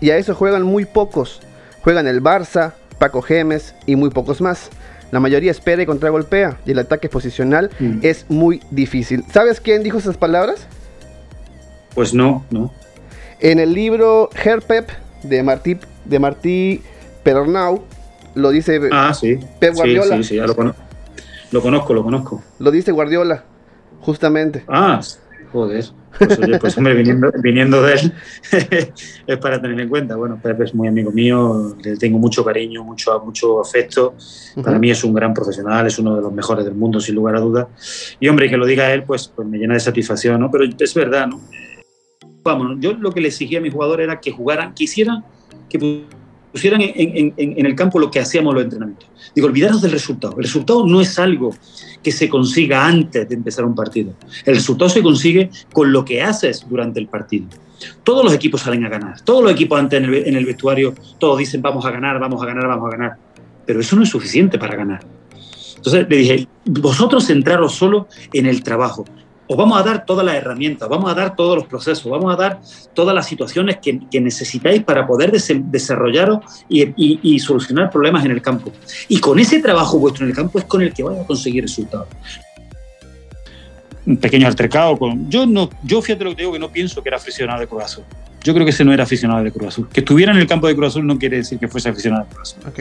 Y 0.06 0.12
a 0.12 0.18
eso 0.18 0.36
juegan 0.36 0.62
muy 0.62 0.86
pocos. 0.86 1.40
Juegan 1.82 2.06
el 2.06 2.22
Barça, 2.22 2.74
Paco 3.00 3.24
Gemes 3.24 3.74
y 3.88 3.96
muy 3.96 4.12
pocos 4.12 4.40
más. 4.40 4.70
La 5.10 5.20
mayoría 5.20 5.50
espera 5.50 5.82
y 5.82 5.88
contragolpea 5.88 6.60
y 6.64 6.74
el 6.74 6.78
ataque 6.78 7.10
posicional 7.10 7.72
Mm. 7.80 8.02
es 8.04 8.28
muy 8.30 8.62
difícil. 8.70 9.24
¿Sabes 9.34 9.60
quién 9.60 9.82
dijo 9.82 9.98
esas 9.98 10.16
palabras? 10.18 10.68
Pues 11.96 12.14
no, 12.14 12.46
no. 12.52 12.72
En 13.40 13.58
el 13.58 13.74
libro 13.74 14.30
Herpep 14.44 14.92
de 15.24 15.42
Martí, 15.42 15.76
de 16.06 16.20
Martí 16.20 16.84
Perornau 17.24 17.84
lo 18.36 18.52
dice, 18.52 18.80
Ah, 18.92 19.12
sí. 19.12 19.40
Pep 19.60 19.72
Sí, 19.74 19.78
Guardiola. 19.78 20.18
Sí, 20.18 20.24
sí, 20.24 20.36
ya 20.36 20.46
lo, 20.46 20.56
cono- 20.56 20.76
lo 21.52 21.62
conozco, 21.64 21.96
lo 21.96 22.04
conozco. 22.04 22.44
lo 22.60 22.70
dice 22.70 22.92
Guardiola, 22.92 23.44
justamente. 24.02 24.66
Ah, 24.68 25.02
joder. 25.52 25.86
Pues, 26.18 26.40
oye, 26.40 26.60
pues 26.60 26.78
hombre, 26.78 26.94
viniendo, 26.94 27.32
viniendo 27.42 27.82
de 27.82 27.94
él, 27.94 28.14
es 29.28 29.38
para 29.38 29.62
tener 29.62 29.80
en 29.80 29.90
cuenta. 29.90 30.16
Bueno, 30.16 30.40
Pep 30.42 30.62
es 30.62 30.74
muy 30.74 30.88
amigo 30.88 31.12
mío, 31.12 31.76
le 31.82 31.98
tengo 31.98 32.18
mucho 32.18 32.44
cariño, 32.44 32.84
mucho, 32.84 33.20
mucho 33.24 33.60
afecto. 33.60 34.16
Para 34.64 34.80
mí 34.80 34.92
es 34.92 35.04
un 35.04 35.14
gran 35.14 35.34
profesional, 35.34 35.88
es 35.88 36.00
uno 36.00 36.16
de 36.16 36.22
los 36.22 36.32
mejores 36.32 36.66
del 36.66 36.76
mundo, 36.76 37.00
sin 37.00 37.16
lugar 37.16 37.36
a 37.36 37.40
dudas. 37.40 37.68
Y 38.20 38.28
hombre, 38.28 38.50
que 38.50 38.58
lo 38.58 38.66
diga 38.66 38.94
él, 38.94 39.04
pues, 39.04 39.28
pues 39.28 39.48
me 39.48 39.58
llena 39.58 39.74
de 39.74 39.80
satisfacción, 39.80 40.40
¿no? 40.40 40.50
Pero 40.52 40.66
es 40.78 40.94
verdad, 40.94 41.28
¿no? 41.28 41.42
Vamos, 42.44 42.78
yo 42.80 42.94
lo 42.94 43.12
que 43.12 43.22
le 43.22 43.30
exigía 43.30 43.58
a 43.60 43.62
mis 43.62 43.74
jugadores 43.74 44.04
era 44.04 44.20
que 44.20 44.32
jugaran, 44.32 44.74
quisieran 44.74 45.26
que 45.68 46.06
pusieran 46.56 46.82
en, 46.82 46.94
en- 46.96 47.34
en- 47.38 47.66
el 47.66 47.76
campo 47.76 48.00
lo 48.00 48.10
que 48.10 48.20
hacíamos 48.20 48.54
los 48.54 48.64
entrenamientos. 48.64 49.10
Digo, 49.36 49.48
olvidaros 49.48 49.82
del 49.82 49.92
resultado. 49.92 50.36
El 50.38 50.44
resultado 50.44 50.88
no 50.88 51.02
es 51.02 51.20
algo 51.20 51.54
que 52.02 52.12
se 52.14 52.30
consiga 52.30 52.86
antes 52.86 53.28
de 53.28 53.36
empezar 53.36 53.66
un 53.66 53.76
partido. 53.76 54.14
El 54.46 54.56
resultado 54.56 54.90
se 54.90 55.02
consigue 55.04 55.50
con 55.74 55.92
lo 55.92 56.06
que 56.06 56.22
haces 56.22 56.66
durante 56.70 57.00
el 57.02 57.08
partido. 57.08 57.48
Todos 58.06 58.24
los 58.24 58.34
equipos 58.34 58.62
salen 58.62 58.86
a 58.86 58.90
ganar. 58.90 59.20
Todos 59.22 59.44
los 59.44 59.52
equipos 59.52 59.78
antes 59.78 60.00
en 60.02 60.06
el, 60.06 60.14
en 60.28 60.36
el 60.38 60.46
vestuario, 60.46 60.94
todos 61.20 61.38
dicen 61.40 61.62
vamos 61.62 61.86
a 61.86 61.92
ganar, 61.92 62.20
vamos 62.20 62.42
a 62.42 62.46
ganar, 62.46 62.68
vamos 62.68 62.88
a 62.88 62.98
ganar. 62.98 63.18
Pero 63.66 63.82
eso 63.82 63.96
no 63.98 64.04
es 64.04 64.10
suficiente 64.10 64.58
para 64.58 64.76
ganar. 64.78 65.02
Entonces 65.76 66.08
le 66.10 66.16
dije, 66.18 66.48
vosotros 66.66 67.26
centraros 67.26 67.76
solo 67.76 68.08
en 68.32 68.46
el 68.46 68.64
trabajo. 68.64 69.04
Os 69.48 69.56
vamos 69.56 69.80
a 69.80 69.84
dar 69.84 70.06
todas 70.06 70.26
las 70.26 70.36
herramientas, 70.36 70.90
vamos 70.90 71.12
a 71.12 71.14
dar 71.14 71.36
todos 71.36 71.56
los 71.56 71.68
procesos, 71.68 72.12
vamos 72.12 72.34
a 72.34 72.36
dar 72.36 72.62
todas 72.94 73.14
las 73.14 73.28
situaciones 73.28 73.78
que, 73.78 74.00
necesitáis 74.20 74.84
para 74.84 75.06
poder 75.06 75.32
desarrollaros 75.32 76.40
y, 76.68 77.40
solucionar 77.40 77.92
problemas 77.92 78.26
en 78.26 78.32
el 78.32 78.42
campo. 78.42 78.72
Y 79.08 79.20
con 79.20 79.38
ese 79.38 79.60
trabajo 79.60 80.00
vuestro 80.00 80.26
en 80.26 80.32
el 80.32 80.36
campo 80.36 80.58
es 80.58 80.66
con 80.66 80.82
el 80.82 80.94
que 80.94 81.04
vais 81.04 81.20
a 81.20 81.26
conseguir 81.26 81.64
resultados. 81.64 82.08
Un 84.06 84.18
pequeño 84.18 84.48
altercado 84.48 84.98
con. 84.98 85.30
Yo 85.30 85.46
no, 85.46 85.70
yo 85.84 86.02
fíjate 86.02 86.24
lo 86.24 86.32
que 86.32 86.44
digo 86.44 86.54
que 86.54 86.60
no 86.60 86.72
pienso 86.72 87.02
que 87.02 87.10
era 87.10 87.18
aficionado 87.18 87.60
de 87.60 87.84
Azul. 87.84 88.04
Yo 88.46 88.54
creo 88.54 88.64
que 88.64 88.70
ese 88.70 88.86
no 88.86 88.94
era 88.94 89.04
aficionado 89.04 89.44
de 89.44 89.52
Cruz 89.52 89.70
Azul. 89.70 89.90
Que 89.92 90.02
estuviera 90.02 90.32
en 90.32 90.38
el 90.38 90.46
campo 90.46 90.68
de 90.68 90.76
Cruz 90.76 90.90
Azul 90.90 91.06
no 91.06 91.18
quiere 91.18 91.38
decir 91.38 91.58
que 91.58 91.68
fuese 91.68 91.90
aficionado 91.90 92.26
de 92.26 92.30
Cruz 92.30 92.56
Azul 92.56 92.72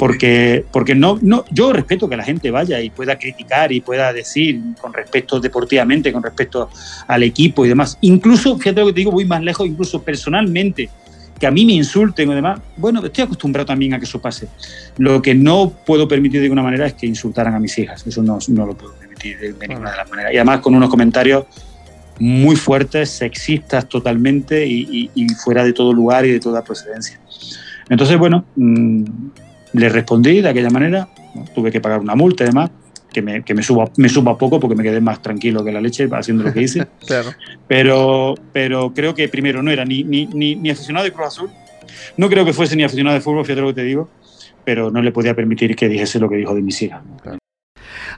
porque, 0.00 0.64
porque 0.72 0.94
no, 0.94 1.18
no, 1.20 1.44
yo 1.50 1.74
respeto 1.74 2.08
que 2.08 2.16
la 2.16 2.24
gente 2.24 2.50
vaya 2.50 2.80
y 2.80 2.88
pueda 2.88 3.18
criticar 3.18 3.70
y 3.70 3.82
pueda 3.82 4.14
decir 4.14 4.58
con 4.80 4.94
respecto 4.94 5.38
deportivamente, 5.38 6.10
con 6.10 6.22
respecto 6.22 6.70
al 7.06 7.22
equipo 7.22 7.66
y 7.66 7.68
demás. 7.68 7.98
Incluso, 8.00 8.56
fíjate 8.56 8.80
lo 8.80 8.86
que 8.86 8.92
te 8.94 9.00
digo, 9.00 9.12
voy 9.12 9.26
más 9.26 9.42
lejos, 9.42 9.66
incluso 9.66 10.02
personalmente, 10.02 10.88
que 11.38 11.46
a 11.46 11.50
mí 11.50 11.66
me 11.66 11.74
insulten 11.74 12.30
o 12.30 12.34
demás. 12.34 12.60
Bueno, 12.78 13.04
estoy 13.04 13.24
acostumbrado 13.24 13.66
también 13.66 13.92
a 13.92 13.98
que 13.98 14.06
eso 14.06 14.22
pase. 14.22 14.48
Lo 14.96 15.20
que 15.20 15.34
no 15.34 15.70
puedo 15.84 16.08
permitir 16.08 16.40
de 16.40 16.46
ninguna 16.46 16.62
manera 16.62 16.86
es 16.86 16.94
que 16.94 17.06
insultaran 17.06 17.54
a 17.54 17.60
mis 17.60 17.76
hijas. 17.78 18.06
Eso 18.06 18.22
no, 18.22 18.38
no 18.48 18.66
lo 18.66 18.74
puedo 18.74 18.94
permitir 18.94 19.38
de 19.38 19.68
ninguna 19.68 19.90
de 19.90 19.96
las 19.98 20.08
maneras. 20.08 20.32
Y 20.32 20.36
además 20.38 20.60
con 20.60 20.74
unos 20.74 20.88
comentarios 20.88 21.44
muy 22.20 22.54
fuertes, 22.54 23.10
sexistas 23.10 23.88
totalmente 23.88 24.66
y, 24.66 24.86
y- 24.90 25.10
y 25.24 25.28
fuera 25.30 25.64
de 25.64 25.72
todo 25.72 25.92
lugar 25.92 26.24
y 26.26 26.30
de 26.30 26.38
toda 26.38 26.62
procedencia. 26.62 27.18
Entonces, 27.88 28.16
bueno, 28.18 28.44
mm, 28.56 29.04
le 29.72 29.88
respondí 29.88 30.40
de 30.40 30.48
aquella 30.48 30.70
manera, 30.70 31.08
¿no? 31.34 31.44
tuve 31.54 31.72
que 31.72 31.80
pagar 31.80 31.98
una 32.00 32.14
multa 32.14 32.44
y 32.44 32.48
demás, 32.48 32.70
que 33.12 33.22
me, 33.22 33.42
que 33.42 33.54
me, 33.54 33.62
suba, 33.64 33.90
me 33.96 34.08
suba 34.08 34.38
poco 34.38 34.60
porque 34.60 34.76
me 34.76 34.84
quedé 34.84 35.00
más 35.00 35.20
tranquilo 35.20 35.64
que 35.64 35.72
la 35.72 35.80
leche 35.80 36.08
haciendo 36.12 36.44
lo 36.44 36.52
que 36.52 36.62
hice. 36.62 36.86
Claro. 37.06 37.30
Pero, 37.66 38.34
pero 38.52 38.92
creo 38.94 39.14
que 39.14 39.28
primero 39.28 39.62
no 39.62 39.70
era 39.72 39.84
ni, 39.84 40.04
ni, 40.04 40.26
ni, 40.26 40.54
ni 40.54 40.70
aficionado 40.70 41.04
de 41.04 41.12
Cruz 41.12 41.26
Azul, 41.28 41.50
no 42.16 42.28
creo 42.28 42.44
que 42.44 42.52
fuese 42.52 42.76
ni 42.76 42.84
aficionado 42.84 43.14
de 43.14 43.20
fútbol, 43.22 43.44
fíjate 43.44 43.62
lo 43.62 43.68
que 43.68 43.74
te 43.74 43.82
digo, 43.84 44.08
pero 44.64 44.90
no 44.90 45.00
le 45.02 45.10
podía 45.10 45.34
permitir 45.34 45.74
que 45.74 45.88
dijese 45.88 46.20
lo 46.20 46.28
que 46.28 46.36
dijo 46.36 46.54
de 46.54 46.62
mis 46.62 46.80
hijas. 46.82 47.00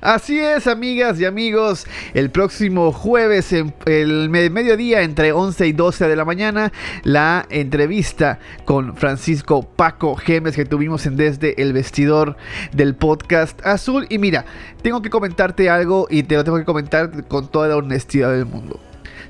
Así 0.01 0.39
es, 0.39 0.67
amigas 0.67 1.19
y 1.21 1.25
amigos. 1.25 1.87
El 2.15 2.31
próximo 2.31 2.93
jueves, 2.93 3.53
en 3.53 3.75
el 3.87 4.29
me- 4.31 4.51
mediodía, 4.51 5.03
entre 5.03 5.33
11 5.33 5.67
y 5.67 5.73
12 5.73 6.09
de 6.09 6.17
la 6.17 6.25
mañana, 6.25 6.73
la 7.03 7.47
entrevista 7.51 8.39
con 8.65 8.97
Francisco 8.97 9.63
Paco 9.63 10.17
Gemes 10.17 10.57
que 10.57 10.65
tuvimos 10.65 11.07
en 11.07 11.17
Desde 11.17 11.61
el 11.63 11.73
Vestidor 11.73 12.37
del 12.73 12.95
Podcast 12.95 13.65
Azul. 13.67 14.07
Y 14.09 14.19
mira, 14.19 14.45
tengo 14.83 15.03
que 15.03 15.11
comentarte 15.11 15.71
algo 15.71 16.07
y 16.11 16.23
te 16.25 16.35
lo 16.37 16.45
tengo 16.45 16.59
que 16.59 16.65
comentar 16.65 17.27
con 17.29 17.49
toda 17.51 17.69
la 17.69 17.77
honestidad 17.77 18.33
del 18.33 18.47
mundo. 18.47 18.81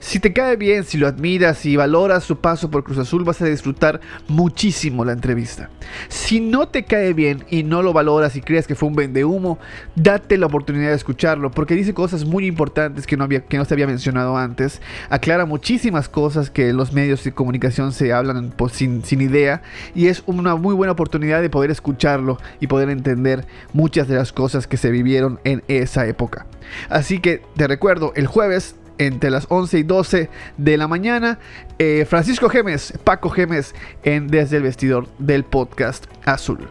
Si 0.02 0.18
te 0.18 0.32
cae 0.32 0.56
bien, 0.56 0.82
si 0.82 0.98
lo 0.98 1.06
admiras 1.06 1.64
y 1.64 1.76
valoras 1.76 2.24
su 2.24 2.40
paso 2.40 2.72
por 2.72 2.82
Cruz 2.82 2.98
Azul, 2.98 3.22
vas 3.22 3.40
a 3.40 3.46
disfrutar 3.46 4.00
muchísimo 4.26 5.04
la 5.04 5.12
entrevista. 5.12 5.70
Si 6.08 6.40
no 6.40 6.66
te 6.66 6.84
cae 6.84 7.12
bien 7.12 7.44
y 7.48 7.62
no 7.62 7.82
lo 7.82 7.92
valoras 7.92 8.34
y 8.34 8.40
crees 8.40 8.66
que 8.66 8.74
fue 8.74 8.88
un 8.88 8.96
vendehumo, 8.96 9.60
date 9.94 10.38
la 10.38 10.46
oportunidad 10.46 10.88
de 10.88 10.96
escucharlo, 10.96 11.52
porque 11.52 11.76
dice 11.76 11.94
cosas 11.94 12.24
muy 12.24 12.46
importantes 12.46 13.06
que 13.06 13.16
no, 13.16 13.22
había, 13.22 13.44
que 13.44 13.56
no 13.56 13.64
se 13.64 13.74
había 13.74 13.86
mencionado 13.86 14.36
antes. 14.36 14.82
Aclara 15.08 15.46
muchísimas 15.46 16.08
cosas 16.08 16.50
que 16.50 16.72
los 16.72 16.92
medios 16.92 17.22
de 17.22 17.32
comunicación 17.32 17.92
se 17.92 18.12
hablan 18.12 18.52
sin 18.72 19.20
idea, 19.20 19.62
y 19.94 20.08
es 20.08 20.24
una 20.26 20.56
muy 20.56 20.74
buena 20.74 20.94
oportunidad 20.94 21.40
de 21.40 21.48
poder 21.48 21.70
escucharlo 21.70 22.38
y 22.58 22.66
poder 22.66 22.90
entender 22.90 23.46
muchas 23.72 24.08
de 24.08 24.16
las 24.16 24.32
cosas 24.32 24.66
que 24.66 24.76
se 24.76 24.90
vivieron 24.90 25.38
en 25.44 25.62
esa 25.68 26.08
época. 26.08 26.46
Así 26.88 27.20
que 27.20 27.40
te 27.54 27.68
recuerdo, 27.68 28.12
el 28.16 28.26
jueves 28.26 28.74
entre 28.98 29.30
las 29.30 29.46
11 29.48 29.78
y 29.78 29.82
12 29.82 30.30
de 30.56 30.76
la 30.76 30.88
mañana. 30.88 31.38
eh, 31.78 32.06
Francisco 32.08 32.48
Gemes, 32.48 32.94
Paco 33.04 33.30
Gemes, 33.30 33.74
en 34.02 34.28
Desde 34.28 34.58
el 34.58 34.62
Vestidor 34.62 35.08
del 35.18 35.44
Podcast 35.44 36.06
Azul. 36.24 36.68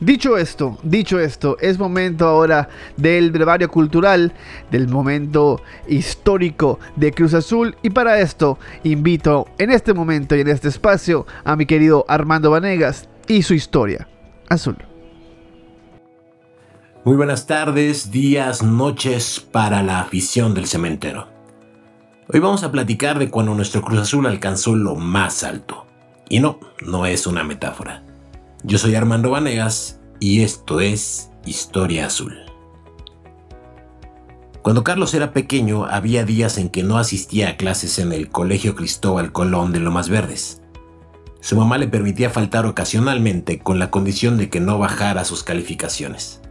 Dicho 0.00 0.38
esto, 0.38 0.78
dicho 0.82 1.20
esto, 1.20 1.58
es 1.60 1.78
momento 1.78 2.26
ahora 2.26 2.70
del 2.96 3.30
brevario 3.30 3.68
cultural, 3.68 4.32
del 4.70 4.88
momento 4.88 5.60
histórico 5.88 6.78
de 6.96 7.12
Cruz 7.12 7.34
Azul 7.34 7.76
y 7.82 7.90
para 7.90 8.18
esto 8.20 8.58
invito 8.82 9.46
en 9.58 9.70
este 9.70 9.92
momento 9.92 10.34
y 10.34 10.40
en 10.40 10.48
este 10.48 10.68
espacio 10.68 11.26
a 11.44 11.54
mi 11.54 11.66
querido 11.66 12.06
Armando 12.08 12.50
Vanegas 12.50 13.10
y 13.28 13.42
su 13.42 13.52
historia 13.52 14.08
azul. 14.48 14.89
Muy 17.02 17.16
buenas 17.16 17.46
tardes, 17.46 18.10
días, 18.10 18.62
noches 18.62 19.40
para 19.40 19.82
la 19.82 20.00
afición 20.00 20.52
del 20.52 20.66
cementero. 20.66 21.28
Hoy 22.28 22.40
vamos 22.40 22.62
a 22.62 22.70
platicar 22.70 23.18
de 23.18 23.30
cuando 23.30 23.54
nuestro 23.54 23.80
Cruz 23.80 24.00
Azul 24.00 24.26
alcanzó 24.26 24.76
lo 24.76 24.96
más 24.96 25.42
alto. 25.42 25.86
Y 26.28 26.40
no, 26.40 26.60
no 26.82 27.06
es 27.06 27.26
una 27.26 27.42
metáfora. 27.42 28.02
Yo 28.64 28.76
soy 28.76 28.96
Armando 28.96 29.30
Vanegas 29.30 29.98
y 30.20 30.42
esto 30.42 30.80
es 30.80 31.30
Historia 31.46 32.04
Azul. 32.04 32.36
Cuando 34.60 34.84
Carlos 34.84 35.14
era 35.14 35.32
pequeño 35.32 35.86
había 35.86 36.26
días 36.26 36.58
en 36.58 36.68
que 36.68 36.82
no 36.82 36.98
asistía 36.98 37.48
a 37.48 37.56
clases 37.56 37.98
en 37.98 38.12
el 38.12 38.28
Colegio 38.28 38.74
Cristóbal 38.74 39.32
Colón 39.32 39.72
de 39.72 39.80
Lomas 39.80 40.10
Verdes. 40.10 40.60
Su 41.40 41.56
mamá 41.56 41.78
le 41.78 41.88
permitía 41.88 42.28
faltar 42.28 42.66
ocasionalmente 42.66 43.58
con 43.58 43.78
la 43.78 43.90
condición 43.90 44.36
de 44.36 44.50
que 44.50 44.60
no 44.60 44.78
bajara 44.78 45.24
sus 45.24 45.42
calificaciones. 45.42 46.42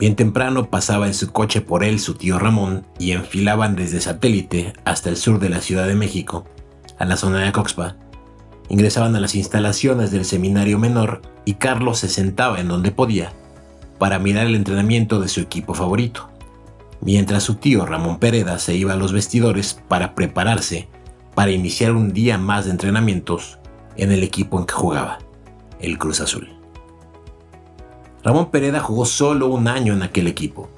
Bien 0.00 0.16
temprano 0.16 0.70
pasaba 0.70 1.06
en 1.06 1.12
su 1.12 1.30
coche 1.30 1.60
por 1.60 1.84
él 1.84 2.00
su 2.00 2.14
tío 2.14 2.38
Ramón 2.38 2.86
y 2.98 3.10
enfilaban 3.10 3.76
desde 3.76 4.00
satélite 4.00 4.72
hasta 4.86 5.10
el 5.10 5.18
sur 5.18 5.38
de 5.38 5.50
la 5.50 5.60
Ciudad 5.60 5.86
de 5.86 5.94
México, 5.94 6.46
a 6.98 7.04
la 7.04 7.18
zona 7.18 7.40
de 7.40 7.52
Coxpa. 7.52 7.96
Ingresaban 8.70 9.14
a 9.14 9.20
las 9.20 9.34
instalaciones 9.34 10.10
del 10.10 10.24
seminario 10.24 10.78
menor 10.78 11.20
y 11.44 11.54
Carlos 11.54 11.98
se 11.98 12.08
sentaba 12.08 12.60
en 12.60 12.68
donde 12.68 12.92
podía 12.92 13.34
para 13.98 14.18
mirar 14.18 14.46
el 14.46 14.54
entrenamiento 14.54 15.20
de 15.20 15.28
su 15.28 15.40
equipo 15.40 15.74
favorito, 15.74 16.30
mientras 17.02 17.42
su 17.42 17.56
tío 17.56 17.84
Ramón 17.84 18.18
Pereda 18.18 18.58
se 18.58 18.74
iba 18.74 18.94
a 18.94 18.96
los 18.96 19.12
vestidores 19.12 19.82
para 19.86 20.14
prepararse 20.14 20.88
para 21.34 21.50
iniciar 21.50 21.92
un 21.92 22.14
día 22.14 22.38
más 22.38 22.64
de 22.64 22.70
entrenamientos 22.70 23.58
en 23.96 24.12
el 24.12 24.22
equipo 24.22 24.58
en 24.58 24.64
que 24.64 24.72
jugaba, 24.72 25.18
el 25.78 25.98
Cruz 25.98 26.22
Azul. 26.22 26.59
Ramón 28.22 28.50
Pereda 28.50 28.80
jugó 28.80 29.06
solo 29.06 29.48
un 29.48 29.68
año 29.68 29.92
en 29.94 30.02
aquel 30.02 30.26
equipo. 30.26 30.68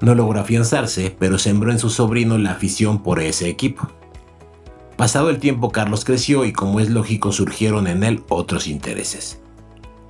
No 0.00 0.14
logró 0.14 0.40
afianzarse, 0.40 1.14
pero 1.18 1.38
sembró 1.38 1.70
en 1.70 1.78
su 1.78 1.90
sobrino 1.90 2.38
la 2.38 2.52
afición 2.52 3.02
por 3.02 3.20
ese 3.20 3.48
equipo. 3.48 3.88
Pasado 4.96 5.30
el 5.30 5.38
tiempo, 5.38 5.70
Carlos 5.70 6.04
creció 6.04 6.44
y 6.44 6.52
como 6.52 6.80
es 6.80 6.90
lógico 6.90 7.32
surgieron 7.32 7.86
en 7.86 8.02
él 8.02 8.22
otros 8.28 8.66
intereses. 8.66 9.40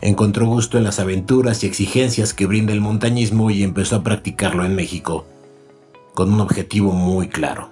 Encontró 0.01 0.47
gusto 0.47 0.79
en 0.79 0.85
las 0.85 0.99
aventuras 0.99 1.63
y 1.63 1.67
exigencias 1.67 2.35
que 2.35 2.47
brinda 2.47 2.73
el 2.73 2.81
montañismo 2.81 3.51
y 3.51 3.63
empezó 3.63 3.97
a 3.97 4.03
practicarlo 4.03 4.65
en 4.65 4.75
México, 4.75 5.27
con 6.15 6.33
un 6.33 6.41
objetivo 6.41 6.93
muy 6.93 7.29
claro. 7.29 7.71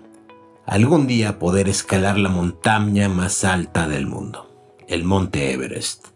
Algún 0.66 1.06
día 1.06 1.38
poder 1.38 1.68
escalar 1.68 2.18
la 2.18 2.28
montaña 2.28 3.08
más 3.08 3.44
alta 3.44 3.88
del 3.88 4.06
mundo 4.06 4.48
el 4.88 5.04
Monte 5.04 5.52
Everest. 5.52 6.06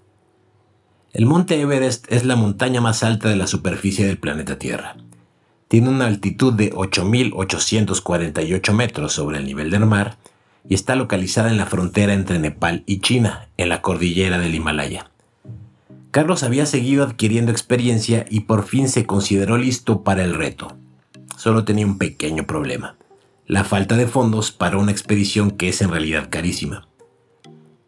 El 1.13 1.27
Monte 1.27 1.61
Everest 1.61 2.11
es 2.11 2.25
la 2.25 2.37
montaña 2.37 2.81
más 2.81 3.03
alta 3.03 3.29
de 3.29 3.37
la 3.37 3.47
superficie 3.47 4.07
del 4.07 4.17
planeta 4.17 4.59
Tierra. 4.59 4.97
Tiene 5.69 5.91
una 5.91 6.07
altitud 6.07 6.55
de 6.55 6.73
8.848 6.73 8.73
metros 8.73 9.13
sobre 9.13 9.37
el 9.37 9.45
nivel 9.45 9.71
del 9.71 9.85
mar 9.85 10.17
y 10.67 10.73
está 10.73 10.97
localizada 10.97 11.51
en 11.51 11.59
la 11.59 11.67
frontera 11.67 12.15
entre 12.15 12.39
Nepal 12.39 12.83
y 12.87 13.01
China, 13.01 13.49
en 13.59 13.69
la 13.69 13.83
cordillera 13.83 14.39
del 14.39 14.55
Himalaya. 14.55 15.11
Carlos 16.13 16.45
había 16.45 16.65
seguido 16.65 17.05
adquiriendo 17.05 17.53
experiencia 17.53 18.25
y 18.31 18.41
por 18.41 18.65
fin 18.65 18.89
se 18.89 19.05
consideró 19.05 19.59
listo 19.59 20.05
para 20.05 20.25
el 20.25 20.35
reto. 20.35 20.79
Solo 21.37 21.67
tenía 21.67 21.85
un 21.85 21.99
pequeño 21.99 22.47
problema, 22.47 22.97
la 23.47 23.65
falta 23.65 23.99
de 23.99 24.07
fondos 24.07 24.51
para 24.51 24.79
una 24.79 24.93
expedición 24.93 25.51
que 25.51 25.69
es 25.69 25.83
en 25.83 25.91
realidad 25.91 26.31
carísima. 26.31 26.89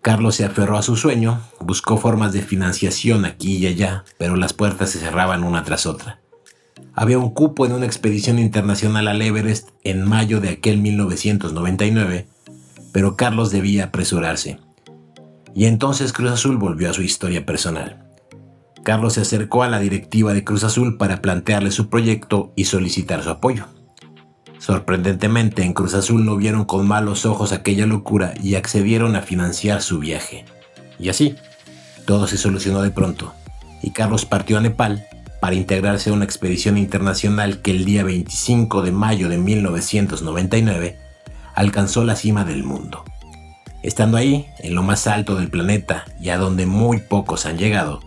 Carlos 0.05 0.35
se 0.35 0.45
aferró 0.45 0.77
a 0.77 0.83
su 0.83 0.97
sueño, 0.97 1.41
buscó 1.61 1.97
formas 1.97 2.35
de 2.35 2.43
financiación 2.43 3.25
aquí 3.25 3.57
y 3.57 3.67
allá, 3.67 4.05
pero 4.19 4.37
las 4.37 4.53
puertas 4.53 4.91
se 4.91 4.99
cerraban 4.99 5.45
una 5.45 5.65
tras 5.65 5.87
otra. 5.87 6.21
Había 6.93 7.19
un 7.19 7.31
cupo 7.31 7.65
en 7.65 7.73
una 7.73 7.87
expedición 7.87 8.39
internacional 8.39 9.09
al 9.09 9.23
Everest 9.23 9.71
en 9.83 10.07
mayo 10.07 10.43
de 10.43 10.51
aquel 10.51 10.77
1999, 10.77 12.29
pero 12.93 13.17
Carlos 13.17 13.51
debía 13.51 13.85
apresurarse. 13.85 14.59
Y 15.55 15.65
entonces 15.65 16.13
Cruz 16.13 16.33
Azul 16.33 16.59
volvió 16.59 16.91
a 16.91 16.93
su 16.93 17.01
historia 17.01 17.47
personal. 17.47 18.05
Carlos 18.83 19.15
se 19.15 19.23
acercó 19.23 19.63
a 19.63 19.69
la 19.69 19.79
directiva 19.79 20.35
de 20.35 20.45
Cruz 20.45 20.65
Azul 20.65 20.99
para 20.99 21.23
plantearle 21.23 21.71
su 21.71 21.89
proyecto 21.89 22.53
y 22.57 22.67
solicitar 22.67 23.23
su 23.23 23.31
apoyo. 23.31 23.69
Sorprendentemente, 24.65 25.63
en 25.63 25.75
Cruz 25.75 25.93
Azul 25.93 26.25
no 26.25 26.37
vieron 26.37 26.65
con 26.65 26.89
malos 26.89 27.27
ojos 27.27 27.53
aquella 27.53 27.85
locura 27.85 28.33
y 28.43 28.55
accedieron 28.55 29.15
a 29.15 29.21
financiar 29.21 29.83
su 29.83 29.99
viaje. 29.99 30.47
Y 30.99 31.11
así, 31.11 31.37
todo 32.07 32.27
se 32.27 32.39
solucionó 32.39 32.81
de 32.81 32.91
pronto, 32.91 33.35
y 33.83 33.91
Carlos 33.91 34.25
partió 34.25 34.57
a 34.57 34.63
Nepal 34.63 35.07
para 35.39 35.55
integrarse 35.55 36.09
a 36.09 36.15
una 36.15 36.25
expedición 36.25 36.79
internacional 36.79 37.61
que 37.61 37.73
el 37.73 37.85
día 37.85 38.05
25 38.05 38.81
de 38.81 38.91
mayo 38.91 39.29
de 39.29 39.37
1999 39.37 40.99
alcanzó 41.55 42.03
la 42.03 42.17
cima 42.17 42.47
del 42.47 42.65
mundo. 42.65 43.05
Estando 43.83 44.17
ahí, 44.17 44.47
en 44.61 44.75
lo 44.75 44.83
más 44.83 45.07
alto 45.07 45.37
del 45.37 45.51
planeta 45.51 46.07
y 46.19 46.31
a 46.31 46.39
donde 46.39 46.65
muy 46.65 47.01
pocos 47.01 47.45
han 47.45 47.59
llegado, 47.59 48.01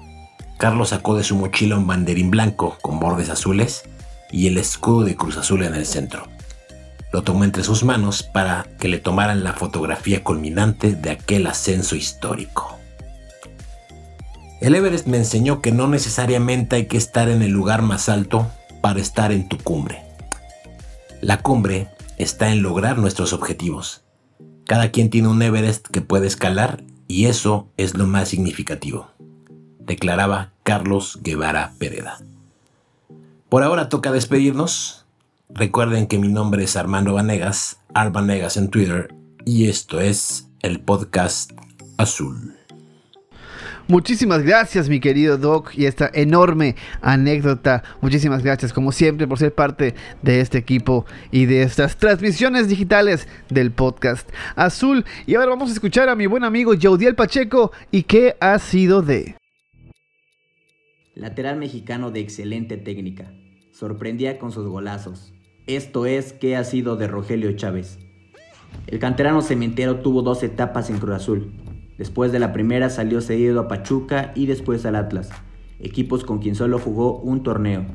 Carlos 0.57 0.89
sacó 0.89 1.15
de 1.15 1.23
su 1.23 1.35
mochila 1.35 1.77
un 1.77 1.85
banderín 1.85 2.31
blanco 2.31 2.79
con 2.81 2.99
bordes 2.99 3.29
azules 3.29 3.83
y 4.31 4.47
el 4.47 4.57
escudo 4.57 5.03
de 5.03 5.15
Cruz 5.15 5.37
Azul 5.37 5.61
en 5.61 5.75
el 5.75 5.85
centro 5.85 6.35
lo 7.11 7.23
tomó 7.23 7.43
entre 7.43 7.63
sus 7.63 7.83
manos 7.83 8.23
para 8.23 8.67
que 8.79 8.87
le 8.87 8.99
tomaran 8.99 9.43
la 9.43 9.53
fotografía 9.53 10.23
culminante 10.23 10.95
de 10.95 11.11
aquel 11.11 11.47
ascenso 11.47 11.95
histórico. 11.95 12.77
El 14.59 14.75
Everest 14.75 15.07
me 15.07 15.17
enseñó 15.17 15.61
que 15.61 15.71
no 15.71 15.87
necesariamente 15.87 16.75
hay 16.75 16.85
que 16.87 16.97
estar 16.97 17.29
en 17.29 17.41
el 17.41 17.51
lugar 17.51 17.81
más 17.81 18.09
alto 18.09 18.47
para 18.81 18.99
estar 18.99 19.31
en 19.31 19.47
tu 19.47 19.57
cumbre. 19.57 20.03
La 21.21 21.41
cumbre 21.41 21.89
está 22.17 22.51
en 22.51 22.61
lograr 22.61 22.97
nuestros 22.97 23.33
objetivos. 23.33 24.03
Cada 24.65 24.91
quien 24.91 25.09
tiene 25.09 25.27
un 25.27 25.41
Everest 25.41 25.87
que 25.87 26.01
puede 26.01 26.27
escalar 26.27 26.83
y 27.07 27.25
eso 27.25 27.69
es 27.77 27.95
lo 27.95 28.05
más 28.05 28.29
significativo, 28.29 29.11
declaraba 29.79 30.51
Carlos 30.63 31.19
Guevara 31.21 31.73
Pereda. 31.77 32.19
Por 33.49 33.63
ahora 33.63 33.87
toca 33.89 34.11
despedirnos. 34.11 35.06
Recuerden 35.49 36.07
que 36.07 36.19
mi 36.19 36.27
nombre 36.27 36.65
es 36.65 36.75
Armando 36.75 37.13
Vanegas, 37.13 37.79
Arvanegas 37.93 38.57
en 38.57 38.69
Twitter, 38.69 39.15
y 39.45 39.69
esto 39.69 40.01
es 40.01 40.49
el 40.61 40.81
podcast 40.81 41.51
Azul. 41.97 42.53
Muchísimas 43.87 44.43
gracias, 44.43 44.89
mi 44.89 44.99
querido 44.99 45.37
Doc, 45.37 45.71
y 45.73 45.85
esta 45.85 46.11
enorme 46.13 46.75
anécdota. 47.01 47.81
Muchísimas 48.01 48.43
gracias, 48.43 48.73
como 48.73 48.91
siempre, 48.91 49.25
por 49.25 49.39
ser 49.39 49.55
parte 49.55 49.95
de 50.21 50.41
este 50.41 50.57
equipo 50.57 51.05
y 51.31 51.45
de 51.45 51.63
estas 51.63 51.95
transmisiones 51.95 52.67
digitales 52.67 53.29
del 53.49 53.71
podcast 53.71 54.29
Azul. 54.57 55.05
Y 55.25 55.35
ahora 55.35 55.51
vamos 55.51 55.69
a 55.69 55.73
escuchar 55.73 56.09
a 56.09 56.15
mi 56.15 56.25
buen 56.25 56.43
amigo 56.43 56.73
Jaudiel 56.77 57.15
Pacheco 57.15 57.71
y 57.89 58.03
qué 58.03 58.35
ha 58.41 58.59
sido 58.59 59.01
de. 59.01 59.37
Lateral 61.15 61.57
mexicano 61.57 62.11
de 62.11 62.19
excelente 62.19 62.75
técnica. 62.75 63.31
Sorprendía 63.71 64.39
con 64.39 64.51
sus 64.51 64.67
golazos 64.67 65.33
esto 65.67 66.05
es, 66.05 66.31
¿qué 66.31 66.55
ha 66.55 66.63
sido 66.63 66.95
de 66.95 67.07
Rogelio 67.07 67.51
Chávez? 67.51 67.99
El 68.87 68.99
canterano 68.99 69.41
cementero 69.41 69.97
tuvo 69.97 70.21
dos 70.21 70.41
etapas 70.43 70.89
en 70.89 70.97
Cruz 70.97 71.15
Azul. 71.15 71.51
Después 71.97 72.31
de 72.31 72.39
la 72.39 72.53
primera 72.53 72.89
salió 72.89 73.19
cedido 73.19 73.59
a 73.59 73.67
Pachuca 73.67 74.31
y 74.33 74.45
después 74.45 74.85
al 74.85 74.95
Atlas, 74.95 75.29
equipos 75.81 76.23
con 76.23 76.39
quien 76.39 76.55
solo 76.55 76.79
jugó 76.79 77.19
un 77.19 77.43
torneo. 77.43 77.85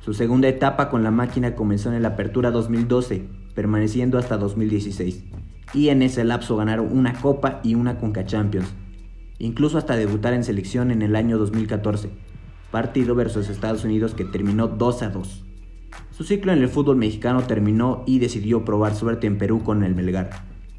Su 0.00 0.14
segunda 0.14 0.46
etapa 0.46 0.88
con 0.88 1.02
la 1.02 1.10
máquina 1.10 1.56
comenzó 1.56 1.92
en 1.92 2.00
la 2.00 2.08
Apertura 2.08 2.52
2012, 2.52 3.28
permaneciendo 3.56 4.18
hasta 4.18 4.36
2016. 4.36 5.24
Y 5.74 5.88
en 5.88 6.02
ese 6.02 6.22
lapso 6.22 6.56
ganaron 6.56 6.96
una 6.96 7.14
Copa 7.14 7.60
y 7.64 7.74
una 7.74 7.98
Conca 7.98 8.24
Champions. 8.24 8.72
Incluso 9.40 9.78
hasta 9.78 9.96
debutar 9.96 10.32
en 10.32 10.44
selección 10.44 10.92
en 10.92 11.02
el 11.02 11.16
año 11.16 11.38
2014, 11.38 12.10
partido 12.70 13.16
versus 13.16 13.48
Estados 13.48 13.84
Unidos 13.84 14.14
que 14.14 14.24
terminó 14.24 14.68
2 14.68 15.02
a 15.02 15.08
2. 15.10 15.45
Su 16.10 16.24
ciclo 16.24 16.52
en 16.52 16.60
el 16.60 16.68
fútbol 16.68 16.96
mexicano 16.96 17.42
terminó 17.42 18.02
y 18.06 18.18
decidió 18.18 18.64
probar 18.64 18.94
suerte 18.94 19.26
en 19.26 19.38
Perú 19.38 19.62
con 19.62 19.82
el 19.84 19.94
Melgar, 19.94 20.30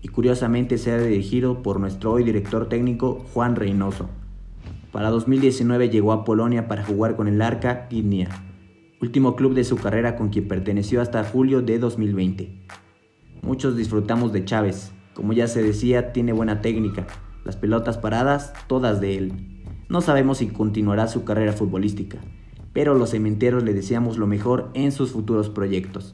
y 0.01 0.08
curiosamente 0.08 0.77
se 0.77 0.91
ha 0.91 0.97
dirigido 0.97 1.62
por 1.62 1.80
nuestro 1.80 2.12
hoy 2.12 2.23
director 2.23 2.69
técnico 2.69 3.25
Juan 3.34 3.56
Reynoso. 3.56 4.10
Para 4.91 5.10
2019 5.10 5.89
llegó 5.89 6.12
a 6.12 6.23
Polonia 6.23 6.67
para 6.67 6.84
jugar 6.84 7.15
con 7.15 7.27
el 7.27 7.41
Arca 7.41 7.88
Gdynia, 7.89 8.30
último 9.01 9.36
club 9.36 9.53
de 9.53 9.63
su 9.63 9.77
carrera 9.77 10.15
con 10.15 10.30
quien 10.30 10.47
perteneció 10.47 11.01
hasta 11.01 11.23
julio 11.23 11.62
de 11.62 11.77
2020. 11.77 12.65
Muchos 13.43 13.77
disfrutamos 13.77 14.34
de 14.34 14.43
Chávez, 14.43 14.91
como 15.13 15.34
ya 15.34 15.47
se 15.47 15.62
decía, 15.62 16.13
tiene 16.13 16.34
buena 16.34 16.62
técnica, 16.62 17.06
las 17.43 17.56
pelotas 17.56 17.97
paradas, 17.97 18.53
todas 18.67 18.99
de 18.99 19.17
él. 19.17 19.34
No 19.89 20.01
sabemos 20.01 20.39
si 20.39 20.47
continuará 20.47 21.08
su 21.08 21.23
carrera 21.23 21.53
futbolística, 21.53 22.17
pero 22.78 22.94
los 22.94 23.10
cementeros 23.10 23.63
le 23.63 23.74
deseamos 23.74 24.20
lo 24.20 24.28
mejor 24.28 24.70
en 24.76 24.92
sus 24.92 25.10
futuros 25.10 25.50
proyectos. 25.50 26.13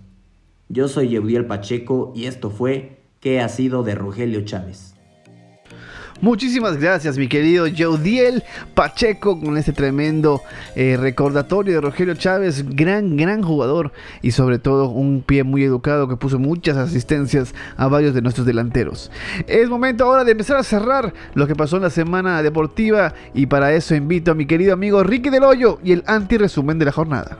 Yo 0.69 0.87
soy 0.87 1.09
Yeudiel 1.09 1.45
Pacheco 1.45 2.13
y 2.15 2.23
esto 2.23 2.49
fue 2.49 3.01
¿Qué 3.19 3.41
ha 3.41 3.49
sido 3.49 3.83
de 3.83 3.95
Rogelio 3.95 4.45
Chávez? 4.45 4.92
Muchísimas 6.21 6.77
gracias, 6.77 7.17
mi 7.17 7.27
querido 7.27 7.65
Jodiel 7.75 8.43
Pacheco, 8.73 9.39
con 9.39 9.57
este 9.57 9.73
tremendo 9.73 10.41
eh, 10.75 10.95
recordatorio 10.97 11.75
de 11.75 11.81
Rogelio 11.81 12.13
Chávez, 12.15 12.63
gran, 12.75 13.17
gran 13.17 13.41
jugador 13.41 13.91
y 14.21 14.31
sobre 14.31 14.57
todo 14.57 14.89
un 14.89 15.21
pie 15.21 15.43
muy 15.43 15.63
educado 15.63 16.07
que 16.07 16.15
puso 16.15 16.39
muchas 16.39 16.77
asistencias 16.77 17.53
a 17.75 17.87
varios 17.87 18.13
de 18.13 18.21
nuestros 18.21 18.47
delanteros. 18.47 19.11
Es 19.47 19.69
momento 19.69 20.05
ahora 20.05 20.23
de 20.23 20.31
empezar 20.31 20.57
a 20.57 20.63
cerrar 20.63 21.13
lo 21.33 21.45
que 21.45 21.55
pasó 21.55 21.75
en 21.75 21.83
la 21.83 21.89
semana 21.89 22.41
deportiva 22.41 23.13
y 23.33 23.47
para 23.47 23.73
eso 23.73 23.93
invito 23.95 24.31
a 24.31 24.35
mi 24.35 24.45
querido 24.45 24.73
amigo 24.73 25.03
Ricky 25.03 25.29
Del 25.29 25.43
Hoyo 25.43 25.79
y 25.83 25.91
el 25.91 26.03
anti-resumen 26.07 26.79
de 26.79 26.85
la 26.85 26.91
jornada. 26.91 27.37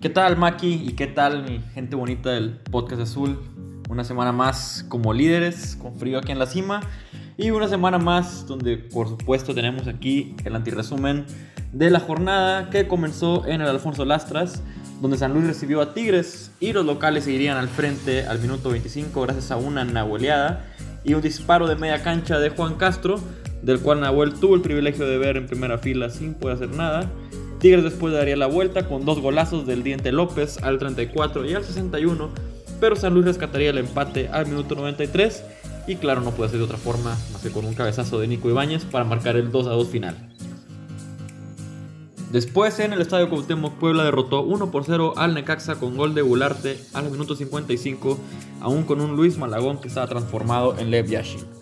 ¿Qué 0.00 0.08
tal, 0.08 0.36
Maki? 0.36 0.88
¿Y 0.88 0.92
qué 0.92 1.08
tal, 1.08 1.42
mi 1.42 1.60
gente 1.74 1.96
bonita 1.96 2.30
del 2.30 2.58
Podcast 2.70 3.02
Azul? 3.02 3.38
Una 3.88 4.04
semana 4.04 4.32
más 4.32 4.84
como 4.88 5.14
líderes, 5.14 5.76
con 5.76 5.96
frío 5.96 6.18
aquí 6.18 6.32
en 6.32 6.38
la 6.38 6.46
cima. 6.46 6.80
Y 7.36 7.50
una 7.50 7.68
semana 7.68 7.98
más 7.98 8.46
donde 8.46 8.76
por 8.76 9.08
supuesto 9.08 9.54
tenemos 9.54 9.86
aquí 9.86 10.34
el 10.44 10.54
antiresumen 10.56 11.24
de 11.72 11.90
la 11.90 12.00
jornada 12.00 12.70
que 12.70 12.86
comenzó 12.86 13.46
en 13.46 13.60
el 13.60 13.68
Alfonso 13.68 14.04
Lastras, 14.04 14.62
donde 15.00 15.16
San 15.16 15.32
Luis 15.32 15.46
recibió 15.46 15.80
a 15.80 15.94
Tigres 15.94 16.50
y 16.60 16.72
los 16.72 16.84
locales 16.84 17.24
seguirían 17.24 17.56
al 17.56 17.68
frente 17.68 18.26
al 18.26 18.40
minuto 18.40 18.70
25 18.70 19.22
gracias 19.22 19.50
a 19.50 19.56
una 19.56 19.84
nahueleada 19.84 20.64
y 21.04 21.14
un 21.14 21.22
disparo 21.22 21.66
de 21.66 21.76
media 21.76 22.02
cancha 22.02 22.38
de 22.38 22.50
Juan 22.50 22.74
Castro, 22.74 23.20
del 23.62 23.80
cual 23.80 24.00
Nahuel 24.00 24.34
tuvo 24.34 24.54
el 24.54 24.60
privilegio 24.60 25.06
de 25.06 25.18
ver 25.18 25.36
en 25.36 25.46
primera 25.46 25.78
fila 25.78 26.10
sin 26.10 26.34
poder 26.34 26.56
hacer 26.56 26.70
nada. 26.70 27.10
Tigres 27.58 27.84
después 27.84 28.12
daría 28.12 28.36
la 28.36 28.46
vuelta 28.46 28.88
con 28.88 29.04
dos 29.04 29.20
golazos 29.20 29.66
del 29.66 29.82
Diente 29.82 30.12
López 30.12 30.58
al 30.62 30.78
34 30.78 31.44
y 31.44 31.54
al 31.54 31.64
61, 31.64 32.30
pero 32.80 32.96
San 32.96 33.14
Luis 33.14 33.26
rescataría 33.26 33.70
el 33.70 33.78
empate 33.78 34.28
al 34.28 34.46
minuto 34.46 34.74
93 34.74 35.42
y 35.86 35.96
claro, 35.96 36.20
no 36.20 36.32
puede 36.32 36.50
ser 36.50 36.58
de 36.58 36.64
otra 36.64 36.76
forma 36.76 37.16
más 37.32 37.42
que 37.42 37.50
con 37.50 37.64
un 37.64 37.74
cabezazo 37.74 38.18
de 38.18 38.28
Nico 38.28 38.48
Ibáñez 38.50 38.84
para 38.84 39.04
marcar 39.04 39.36
el 39.36 39.50
2 39.50 39.66
a 39.66 39.70
2 39.70 39.88
final. 39.88 40.16
Después 42.30 42.78
en 42.78 42.92
el 42.92 43.00
Estadio 43.00 43.30
Cuauhtémoc 43.30 43.78
Puebla 43.78 44.04
derrotó 44.04 44.42
1 44.42 44.70
por 44.70 44.84
0 44.84 45.14
al 45.16 45.32
Necaxa 45.32 45.76
con 45.76 45.96
gol 45.96 46.14
de 46.14 46.20
Gularte 46.20 46.78
al 46.92 47.10
minuto 47.10 47.34
55, 47.34 48.18
aún 48.60 48.82
con 48.82 49.00
un 49.00 49.16
Luis 49.16 49.38
Malagón 49.38 49.80
que 49.80 49.88
estaba 49.88 50.06
transformado 50.06 50.78
en 50.78 50.90
Lev 50.90 51.06
Yashin. 51.06 51.57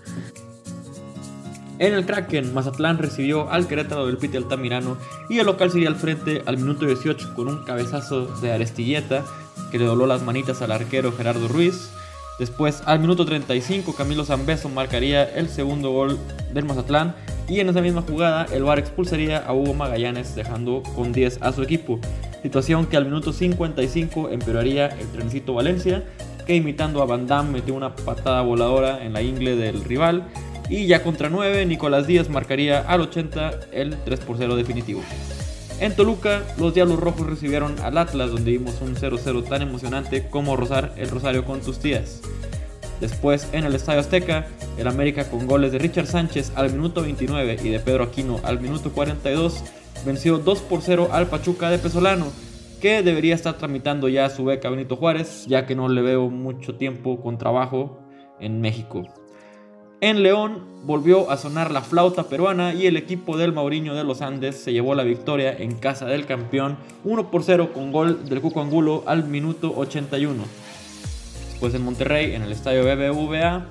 En 1.78 1.92
el 1.92 2.06
Kraken, 2.06 2.54
Mazatlán 2.54 2.96
recibió 2.96 3.50
al 3.50 3.66
Querétaro 3.66 4.06
del 4.06 4.16
Piti 4.16 4.38
Altamirano 4.38 4.96
y 5.28 5.38
el 5.38 5.46
local 5.46 5.70
sería 5.70 5.88
al 5.88 5.96
frente 5.96 6.42
al 6.46 6.56
minuto 6.56 6.86
18 6.86 7.34
con 7.34 7.48
un 7.48 7.64
cabezazo 7.64 8.26
de 8.40 8.52
Arestilleta 8.52 9.24
que 9.70 9.78
le 9.78 9.84
dobló 9.84 10.06
las 10.06 10.22
manitas 10.22 10.62
al 10.62 10.72
arquero 10.72 11.12
Gerardo 11.12 11.48
Ruiz. 11.48 11.90
Después, 12.38 12.82
al 12.86 13.00
minuto 13.00 13.26
35, 13.26 13.94
Camilo 13.94 14.24
Zambeso 14.24 14.70
marcaría 14.70 15.24
el 15.24 15.50
segundo 15.50 15.90
gol 15.90 16.18
del 16.54 16.64
Mazatlán 16.64 17.14
y 17.46 17.60
en 17.60 17.68
esa 17.68 17.82
misma 17.82 18.02
jugada 18.02 18.46
el 18.52 18.64
VAR 18.64 18.78
expulsaría 18.78 19.38
a 19.38 19.52
Hugo 19.52 19.74
Magallanes 19.74 20.34
dejando 20.34 20.82
con 20.94 21.12
10 21.12 21.42
a 21.42 21.52
su 21.52 21.62
equipo. 21.62 22.00
Situación 22.42 22.86
que 22.86 22.96
al 22.96 23.04
minuto 23.04 23.34
55 23.34 24.30
empeoraría 24.30 24.86
el 24.86 25.08
trencito 25.08 25.52
Valencia 25.52 26.04
que 26.46 26.54
imitando 26.54 27.02
a 27.02 27.06
Van 27.06 27.26
Damme 27.26 27.50
metió 27.50 27.74
una 27.74 27.94
patada 27.94 28.40
voladora 28.40 29.04
en 29.04 29.12
la 29.12 29.20
ingle 29.20 29.56
del 29.56 29.84
rival 29.84 30.24
y 30.68 30.86
ya 30.86 31.02
contra 31.02 31.28
9, 31.28 31.66
Nicolás 31.66 32.06
Díaz 32.06 32.28
marcaría 32.28 32.80
al 32.80 33.00
80 33.02 33.60
el 33.72 33.96
3 34.04 34.20
por 34.20 34.38
0 34.38 34.56
definitivo. 34.56 35.02
En 35.78 35.94
Toluca, 35.94 36.42
los 36.58 36.72
Diablos 36.72 36.98
Rojos 36.98 37.26
recibieron 37.26 37.78
al 37.80 37.98
Atlas, 37.98 38.30
donde 38.30 38.52
vimos 38.52 38.80
un 38.80 38.96
0-0 38.96 39.46
tan 39.46 39.60
emocionante 39.60 40.26
como 40.28 40.56
rozar 40.56 40.94
el 40.96 41.10
Rosario 41.10 41.44
con 41.44 41.60
tus 41.60 41.78
tías. 41.78 42.22
Después, 43.00 43.46
en 43.52 43.64
el 43.64 43.74
Estadio 43.74 44.00
Azteca, 44.00 44.46
el 44.78 44.88
América 44.88 45.28
con 45.28 45.46
goles 45.46 45.72
de 45.72 45.78
Richard 45.78 46.06
Sánchez 46.06 46.52
al 46.54 46.72
minuto 46.72 47.02
29 47.02 47.58
y 47.62 47.68
de 47.68 47.78
Pedro 47.78 48.04
Aquino 48.04 48.40
al 48.42 48.58
minuto 48.58 48.90
42 48.92 49.62
venció 50.06 50.38
2 50.38 50.60
por 50.62 50.80
0 50.80 51.10
al 51.12 51.26
Pachuca 51.26 51.68
de 51.68 51.78
Pesolano, 51.78 52.26
que 52.80 53.02
debería 53.02 53.34
estar 53.34 53.58
tramitando 53.58 54.08
ya 54.08 54.30
su 54.30 54.44
beca 54.46 54.70
Benito 54.70 54.96
Juárez, 54.96 55.44
ya 55.46 55.66
que 55.66 55.74
no 55.74 55.88
le 55.88 56.00
veo 56.00 56.30
mucho 56.30 56.76
tiempo 56.76 57.20
con 57.20 57.36
trabajo 57.36 58.00
en 58.40 58.62
México. 58.62 59.04
En 60.02 60.22
León 60.22 60.60
volvió 60.84 61.30
a 61.30 61.38
sonar 61.38 61.70
la 61.70 61.80
flauta 61.80 62.24
peruana 62.24 62.74
y 62.74 62.86
el 62.86 62.98
equipo 62.98 63.38
del 63.38 63.54
Mauriño 63.54 63.94
de 63.94 64.04
los 64.04 64.20
Andes 64.20 64.56
se 64.56 64.74
llevó 64.74 64.94
la 64.94 65.04
victoria 65.04 65.56
en 65.56 65.74
casa 65.74 66.04
del 66.04 66.26
campeón 66.26 66.76
1 67.04 67.30
por 67.30 67.42
0 67.42 67.70
con 67.72 67.92
gol 67.92 68.28
del 68.28 68.42
Cuco 68.42 68.60
Angulo 68.60 69.04
al 69.06 69.24
minuto 69.24 69.72
81. 69.74 70.44
Después 71.48 71.72
en 71.72 71.82
Monterrey, 71.82 72.34
en 72.34 72.42
el 72.42 72.52
estadio 72.52 72.82
BBVA, 72.84 73.68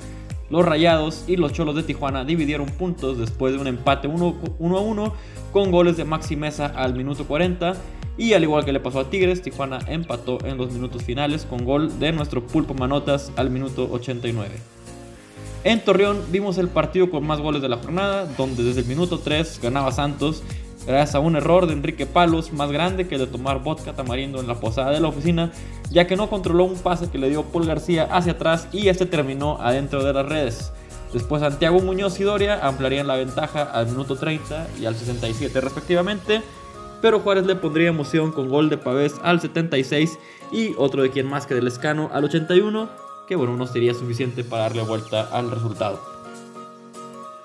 los 0.50 0.66
Rayados 0.66 1.26
y 1.28 1.36
los 1.36 1.54
Cholos 1.54 1.76
de 1.76 1.84
Tijuana 1.84 2.26
dividieron 2.26 2.66
puntos 2.70 3.20
después 3.20 3.54
de 3.54 3.60
un 3.60 3.68
empate 3.68 4.08
1 4.08 4.36
a 4.60 4.82
1 4.82 5.14
con 5.54 5.70
goles 5.70 5.96
de 5.96 6.06
Maxi 6.06 6.36
Mesa 6.36 6.66
al 6.66 6.96
minuto 6.96 7.26
40 7.28 7.76
y 8.18 8.34
al 8.34 8.42
igual 8.42 8.66
que 8.66 8.74
le 8.74 8.80
pasó 8.80 9.02
a 9.02 9.10
Tigres, 9.12 9.44
Tijuana 9.44 9.78
empató 9.88 10.40
en 10.44 10.58
los 10.58 10.72
minutos 10.72 11.04
finales 11.04 11.46
con 11.46 11.66
gol 11.66 12.00
de 12.00 12.12
nuestro 12.14 12.42
Pulpo 12.48 12.74
Manotas 12.74 13.32
al 13.36 13.52
minuto 13.52 13.88
89. 13.92 14.75
En 15.66 15.84
Torreón 15.84 16.22
vimos 16.30 16.60
el 16.60 16.68
partido 16.68 17.10
con 17.10 17.26
más 17.26 17.40
goles 17.40 17.60
de 17.60 17.70
la 17.70 17.78
jornada, 17.78 18.28
donde 18.38 18.64
desde 18.64 18.82
el 18.82 18.86
minuto 18.86 19.18
3 19.18 19.62
ganaba 19.64 19.92
Santos 19.92 20.44
gracias 20.86 21.16
a 21.16 21.20
un 21.20 21.36
error 21.36 21.66
de 21.66 21.74
Enrique 21.74 22.06
Palos 22.06 22.54
más 22.54 22.72
grande 22.72 23.08
que 23.08 23.16
el 23.16 23.22
de 23.22 23.26
tomar 23.26 23.64
vodka 23.64 23.94
tamarindo 23.94 24.40
en 24.40 24.46
la 24.46 24.60
posada 24.60 24.92
de 24.92 25.00
la 25.00 25.08
oficina, 25.08 25.52
ya 25.90 26.06
que 26.06 26.18
no 26.18 26.30
controló 26.30 26.66
un 26.66 26.78
pase 26.78 27.10
que 27.10 27.18
le 27.18 27.32
dio 27.32 27.46
Paul 27.46 27.66
García 27.66 28.08
hacia 28.12 28.34
atrás 28.34 28.68
y 28.72 28.90
este 28.90 29.08
terminó 29.08 29.60
adentro 29.60 30.04
de 30.04 30.14
las 30.14 30.30
redes. 30.30 30.72
Después 31.14 31.42
Santiago 31.42 31.80
Muñoz 31.80 32.20
y 32.20 32.24
Doria 32.26 32.60
ampliarían 32.62 33.08
la 33.08 33.16
ventaja 33.16 33.64
al 33.64 33.88
minuto 33.88 34.18
30 34.18 34.68
y 34.80 34.86
al 34.86 34.96
67 34.96 35.62
respectivamente, 35.62 36.44
pero 37.02 37.22
Juárez 37.22 37.48
le 37.48 37.56
pondría 37.56 37.90
emoción 37.90 38.32
con 38.32 38.50
gol 38.50 38.70
de 38.70 38.78
Pavés 38.78 39.16
al 39.24 39.42
76 39.42 40.20
y 40.52 40.76
otro 40.78 41.02
de 41.02 41.10
quien 41.10 41.26
más 41.26 41.48
que 41.48 41.56
del 41.56 41.66
Escano 41.66 42.12
al 42.14 42.26
81 42.26 43.05
que 43.28 43.36
bueno, 43.36 43.56
no 43.56 43.68
sería 43.68 43.94
suficiente 43.94 44.44
para 44.44 44.64
darle 44.64 44.84
vuelta 44.84 45.30
al 45.32 45.52
resultado. 45.52 46.00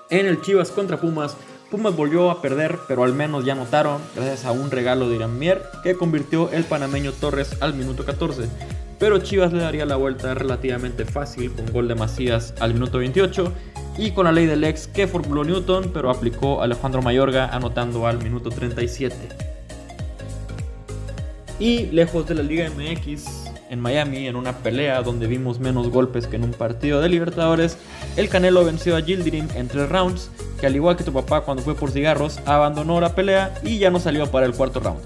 En 0.09 0.25
el 0.25 0.41
Chivas 0.41 0.71
contra 0.71 0.99
Pumas, 0.99 1.37
Pumas 1.71 1.95
volvió 1.95 2.29
a 2.29 2.41
perder, 2.41 2.79
pero 2.85 3.05
al 3.05 3.13
menos 3.13 3.45
ya 3.45 3.55
notaron, 3.55 4.01
gracias 4.13 4.43
a 4.43 4.51
un 4.51 4.71
regalo 4.71 5.07
de 5.07 5.15
Irán 5.15 5.39
que 5.83 5.95
convirtió 5.95 6.51
el 6.51 6.65
panameño 6.65 7.13
Torres 7.13 7.61
al 7.61 7.75
minuto 7.75 8.03
14. 8.03 8.49
Pero 8.99 9.19
Chivas 9.19 9.53
le 9.53 9.61
daría 9.61 9.85
la 9.85 9.95
vuelta 9.95 10.33
relativamente 10.33 11.05
fácil 11.05 11.53
con 11.53 11.71
gol 11.71 11.87
de 11.87 11.95
Macías 11.95 12.53
al 12.59 12.73
minuto 12.73 12.97
28 12.97 13.53
y 13.97 14.11
con 14.11 14.25
la 14.25 14.33
ley 14.33 14.47
del 14.47 14.65
ex 14.65 14.87
que 14.87 15.07
formuló 15.07 15.45
Newton, 15.45 15.91
pero 15.93 16.11
aplicó 16.11 16.61
Alejandro 16.61 17.01
Mayorga 17.01 17.47
anotando 17.47 18.05
al 18.05 18.21
minuto 18.21 18.49
37. 18.49 19.15
Y 21.57 21.85
lejos 21.87 22.27
de 22.27 22.35
la 22.35 22.43
Liga 22.43 22.69
MX, 22.69 23.40
en 23.71 23.79
Miami 23.79 24.27
en 24.27 24.35
una 24.35 24.57
pelea 24.57 25.01
donde 25.01 25.27
vimos 25.27 25.59
menos 25.59 25.89
golpes 25.89 26.27
que 26.27 26.35
en 26.35 26.43
un 26.43 26.51
partido 26.51 27.01
de 27.01 27.07
Libertadores, 27.07 27.77
el 28.17 28.27
Canelo 28.27 28.65
venció 28.65 28.97
a 28.97 29.01
Gildirim 29.01 29.47
en 29.55 29.69
tres 29.69 29.89
rounds, 29.89 30.29
que 30.59 30.67
al 30.67 30.75
igual 30.75 30.97
que 30.97 31.05
tu 31.05 31.13
papá 31.13 31.41
cuando 31.41 31.63
fue 31.63 31.73
por 31.73 31.89
cigarros, 31.89 32.39
abandonó 32.45 32.99
la 32.99 33.15
pelea 33.15 33.53
y 33.63 33.79
ya 33.79 33.89
no 33.89 33.99
salió 33.99 34.29
para 34.29 34.45
el 34.45 34.53
cuarto 34.53 34.81
round, 34.81 34.99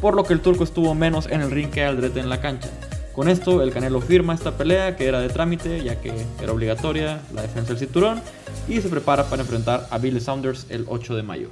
por 0.00 0.14
lo 0.14 0.22
que 0.22 0.32
el 0.32 0.40
turco 0.40 0.62
estuvo 0.62 0.94
menos 0.94 1.26
en 1.26 1.40
el 1.40 1.50
ring 1.50 1.70
que 1.70 1.84
Aldrete 1.84 2.20
en 2.20 2.28
la 2.28 2.40
cancha. 2.40 2.70
Con 3.12 3.28
esto, 3.28 3.60
el 3.60 3.72
Canelo 3.72 4.00
firma 4.00 4.34
esta 4.34 4.56
pelea 4.56 4.96
que 4.96 5.06
era 5.06 5.20
de 5.20 5.28
trámite, 5.28 5.82
ya 5.82 6.00
que 6.00 6.12
era 6.40 6.52
obligatoria 6.52 7.20
la 7.34 7.42
defensa 7.42 7.70
del 7.70 7.78
cinturón, 7.78 8.22
y 8.68 8.80
se 8.80 8.88
prepara 8.88 9.24
para 9.24 9.42
enfrentar 9.42 9.88
a 9.90 9.98
Billy 9.98 10.20
Saunders 10.20 10.66
el 10.70 10.86
8 10.88 11.16
de 11.16 11.22
mayo. 11.24 11.50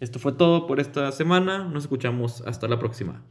Esto 0.00 0.18
fue 0.18 0.32
todo 0.32 0.66
por 0.66 0.80
esta 0.80 1.12
semana, 1.12 1.64
nos 1.64 1.84
escuchamos 1.84 2.42
hasta 2.46 2.66
la 2.66 2.78
próxima. 2.78 3.22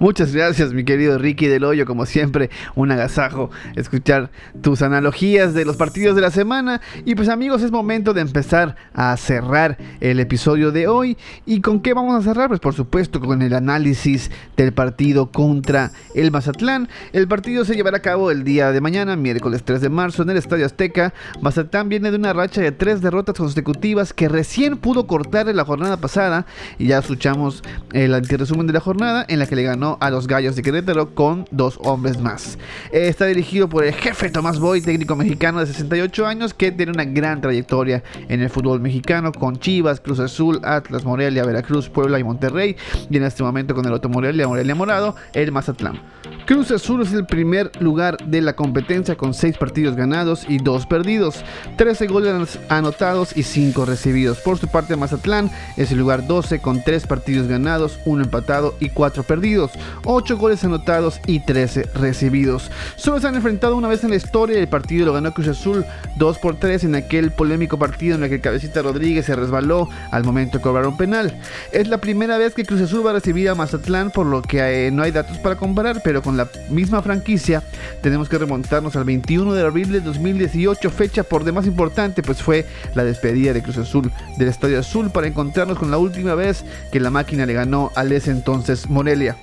Muchas 0.00 0.34
gracias, 0.34 0.72
mi 0.72 0.84
querido 0.84 1.18
Ricky 1.18 1.46
del 1.46 1.62
Hoyo, 1.62 1.86
como 1.86 2.04
siempre, 2.04 2.50
un 2.74 2.90
agasajo 2.90 3.50
escuchar 3.76 4.30
tus 4.60 4.82
analogías 4.82 5.54
de 5.54 5.64
los 5.64 5.76
partidos 5.76 6.16
de 6.16 6.22
la 6.22 6.32
semana. 6.32 6.80
Y 7.04 7.14
pues 7.14 7.28
amigos, 7.28 7.62
es 7.62 7.70
momento 7.70 8.12
de 8.12 8.20
empezar 8.20 8.74
a 8.92 9.16
cerrar 9.16 9.78
el 10.00 10.18
episodio 10.18 10.72
de 10.72 10.88
hoy. 10.88 11.16
¿Y 11.46 11.60
con 11.60 11.80
qué 11.80 11.94
vamos 11.94 12.20
a 12.20 12.28
cerrar? 12.28 12.48
Pues 12.48 12.58
por 12.58 12.74
supuesto 12.74 13.20
con 13.20 13.40
el 13.40 13.54
análisis 13.54 14.32
del 14.56 14.72
partido 14.72 15.30
contra 15.30 15.92
el 16.16 16.32
Mazatlán. 16.32 16.88
El 17.12 17.28
partido 17.28 17.64
se 17.64 17.76
llevará 17.76 17.98
a 17.98 18.02
cabo 18.02 18.32
el 18.32 18.42
día 18.42 18.72
de 18.72 18.80
mañana, 18.80 19.14
miércoles 19.14 19.62
3 19.64 19.80
de 19.80 19.90
marzo, 19.90 20.24
en 20.24 20.30
el 20.30 20.38
Estadio 20.38 20.66
Azteca. 20.66 21.14
Mazatlán 21.40 21.88
viene 21.88 22.10
de 22.10 22.16
una 22.16 22.32
racha 22.32 22.60
de 22.60 22.72
tres 22.72 23.00
derrotas 23.00 23.36
consecutivas 23.36 24.12
que 24.12 24.28
recién 24.28 24.76
pudo 24.76 25.06
cortar 25.06 25.48
en 25.48 25.56
la 25.56 25.64
jornada 25.64 25.98
pasada. 25.98 26.46
Y 26.78 26.88
ya 26.88 26.98
escuchamos 26.98 27.62
el 27.92 28.12
antiresumen 28.12 28.66
de 28.66 28.72
la 28.72 28.80
jornada 28.80 29.24
en 29.28 29.38
la 29.38 29.46
que 29.46 29.54
le 29.54 29.62
ganó 29.62 29.83
a 30.00 30.10
los 30.10 30.26
Gallos 30.26 30.56
de 30.56 30.62
Querétaro 30.62 31.14
con 31.14 31.46
dos 31.50 31.78
hombres 31.82 32.20
más. 32.20 32.58
Está 32.90 33.26
dirigido 33.26 33.68
por 33.68 33.84
el 33.84 33.92
jefe 33.92 34.30
Tomás 34.30 34.58
Boy, 34.58 34.80
técnico 34.80 35.14
mexicano 35.16 35.60
de 35.60 35.66
68 35.66 36.26
años 36.26 36.54
que 36.54 36.72
tiene 36.72 36.92
una 36.92 37.04
gran 37.04 37.40
trayectoria 37.40 38.02
en 38.28 38.40
el 38.40 38.50
fútbol 38.50 38.80
mexicano 38.80 39.32
con 39.32 39.58
Chivas, 39.58 40.00
Cruz 40.00 40.20
Azul, 40.20 40.60
Atlas, 40.64 41.04
Morelia, 41.04 41.44
Veracruz, 41.44 41.88
Puebla 41.88 42.18
y 42.18 42.24
Monterrey. 42.24 42.76
Y 43.10 43.16
en 43.16 43.24
este 43.24 43.42
momento 43.42 43.74
con 43.74 43.84
el 43.84 43.92
Otto 43.92 44.08
Morelia, 44.08 44.48
Morelia 44.48 44.74
Morado, 44.74 45.14
el 45.34 45.52
Mazatlán. 45.52 46.00
Cruz 46.46 46.70
Azul 46.70 47.02
es 47.02 47.12
el 47.12 47.26
primer 47.26 47.70
lugar 47.80 48.16
de 48.18 48.40
la 48.40 48.54
competencia 48.54 49.16
con 49.16 49.34
6 49.34 49.56
partidos 49.58 49.96
ganados 49.96 50.44
y 50.48 50.58
2 50.58 50.86
perdidos, 50.86 51.42
13 51.76 52.06
goles 52.06 52.58
anotados 52.68 53.36
y 53.36 53.42
5 53.42 53.84
recibidos. 53.84 54.38
Por 54.38 54.58
su 54.58 54.68
parte 54.68 54.96
Mazatlán 54.96 55.50
es 55.76 55.92
el 55.92 55.98
lugar 55.98 56.26
12 56.26 56.60
con 56.60 56.82
3 56.82 57.06
partidos 57.06 57.48
ganados, 57.48 57.98
1 58.04 58.24
empatado 58.24 58.74
y 58.80 58.90
4 58.90 59.22
perdidos. 59.22 59.70
8 60.04 60.36
goles 60.36 60.64
anotados 60.64 61.20
y 61.26 61.40
13 61.40 61.90
recibidos. 61.94 62.70
Solo 62.96 63.20
se 63.20 63.28
han 63.28 63.34
enfrentado 63.34 63.76
una 63.76 63.88
vez 63.88 64.04
en 64.04 64.10
la 64.10 64.16
historia 64.16 64.58
el 64.58 64.68
partido 64.68 65.06
lo 65.06 65.12
ganó 65.12 65.32
Cruz 65.32 65.48
Azul 65.48 65.84
2 66.16 66.38
por 66.38 66.56
3 66.56 66.84
en 66.84 66.94
aquel 66.94 67.30
polémico 67.30 67.78
partido 67.78 68.16
en 68.16 68.24
el 68.24 68.30
que 68.30 68.40
Cabecita 68.40 68.82
Rodríguez 68.82 69.26
se 69.26 69.36
resbaló 69.36 69.88
al 70.10 70.24
momento 70.24 70.58
de 70.58 70.62
cobrar 70.62 70.86
un 70.86 70.96
penal. 70.96 71.40
Es 71.72 71.88
la 71.88 71.98
primera 71.98 72.38
vez 72.38 72.54
que 72.54 72.64
Cruz 72.64 72.80
Azul 72.80 73.04
va 73.06 73.10
a 73.10 73.14
recibir 73.14 73.48
a 73.48 73.54
Mazatlán, 73.54 74.10
por 74.10 74.26
lo 74.26 74.42
que 74.42 74.86
eh, 74.86 74.90
no 74.90 75.02
hay 75.02 75.10
datos 75.10 75.38
para 75.38 75.56
comparar, 75.56 76.00
pero 76.02 76.22
con 76.22 76.36
la 76.36 76.48
misma 76.70 77.02
franquicia 77.02 77.62
tenemos 78.02 78.28
que 78.28 78.38
remontarnos 78.38 78.96
al 78.96 79.04
21 79.04 79.54
de 79.54 79.62
abril 79.62 79.92
de 79.92 80.00
2018, 80.00 80.90
fecha 80.90 81.22
por 81.22 81.44
demás 81.44 81.66
importante, 81.66 82.22
pues 82.22 82.42
fue 82.42 82.66
la 82.94 83.04
despedida 83.04 83.52
de 83.52 83.62
Cruz 83.62 83.78
Azul 83.78 84.10
del 84.36 84.48
Estadio 84.48 84.78
Azul 84.78 85.10
para 85.10 85.26
encontrarnos 85.26 85.78
con 85.78 85.90
la 85.90 85.98
última 85.98 86.34
vez 86.34 86.64
que 86.92 87.00
la 87.00 87.10
máquina 87.10 87.46
le 87.46 87.54
ganó 87.54 87.90
al 87.94 88.12
ese 88.12 88.30
entonces 88.30 88.88
Morelia. 88.88 89.36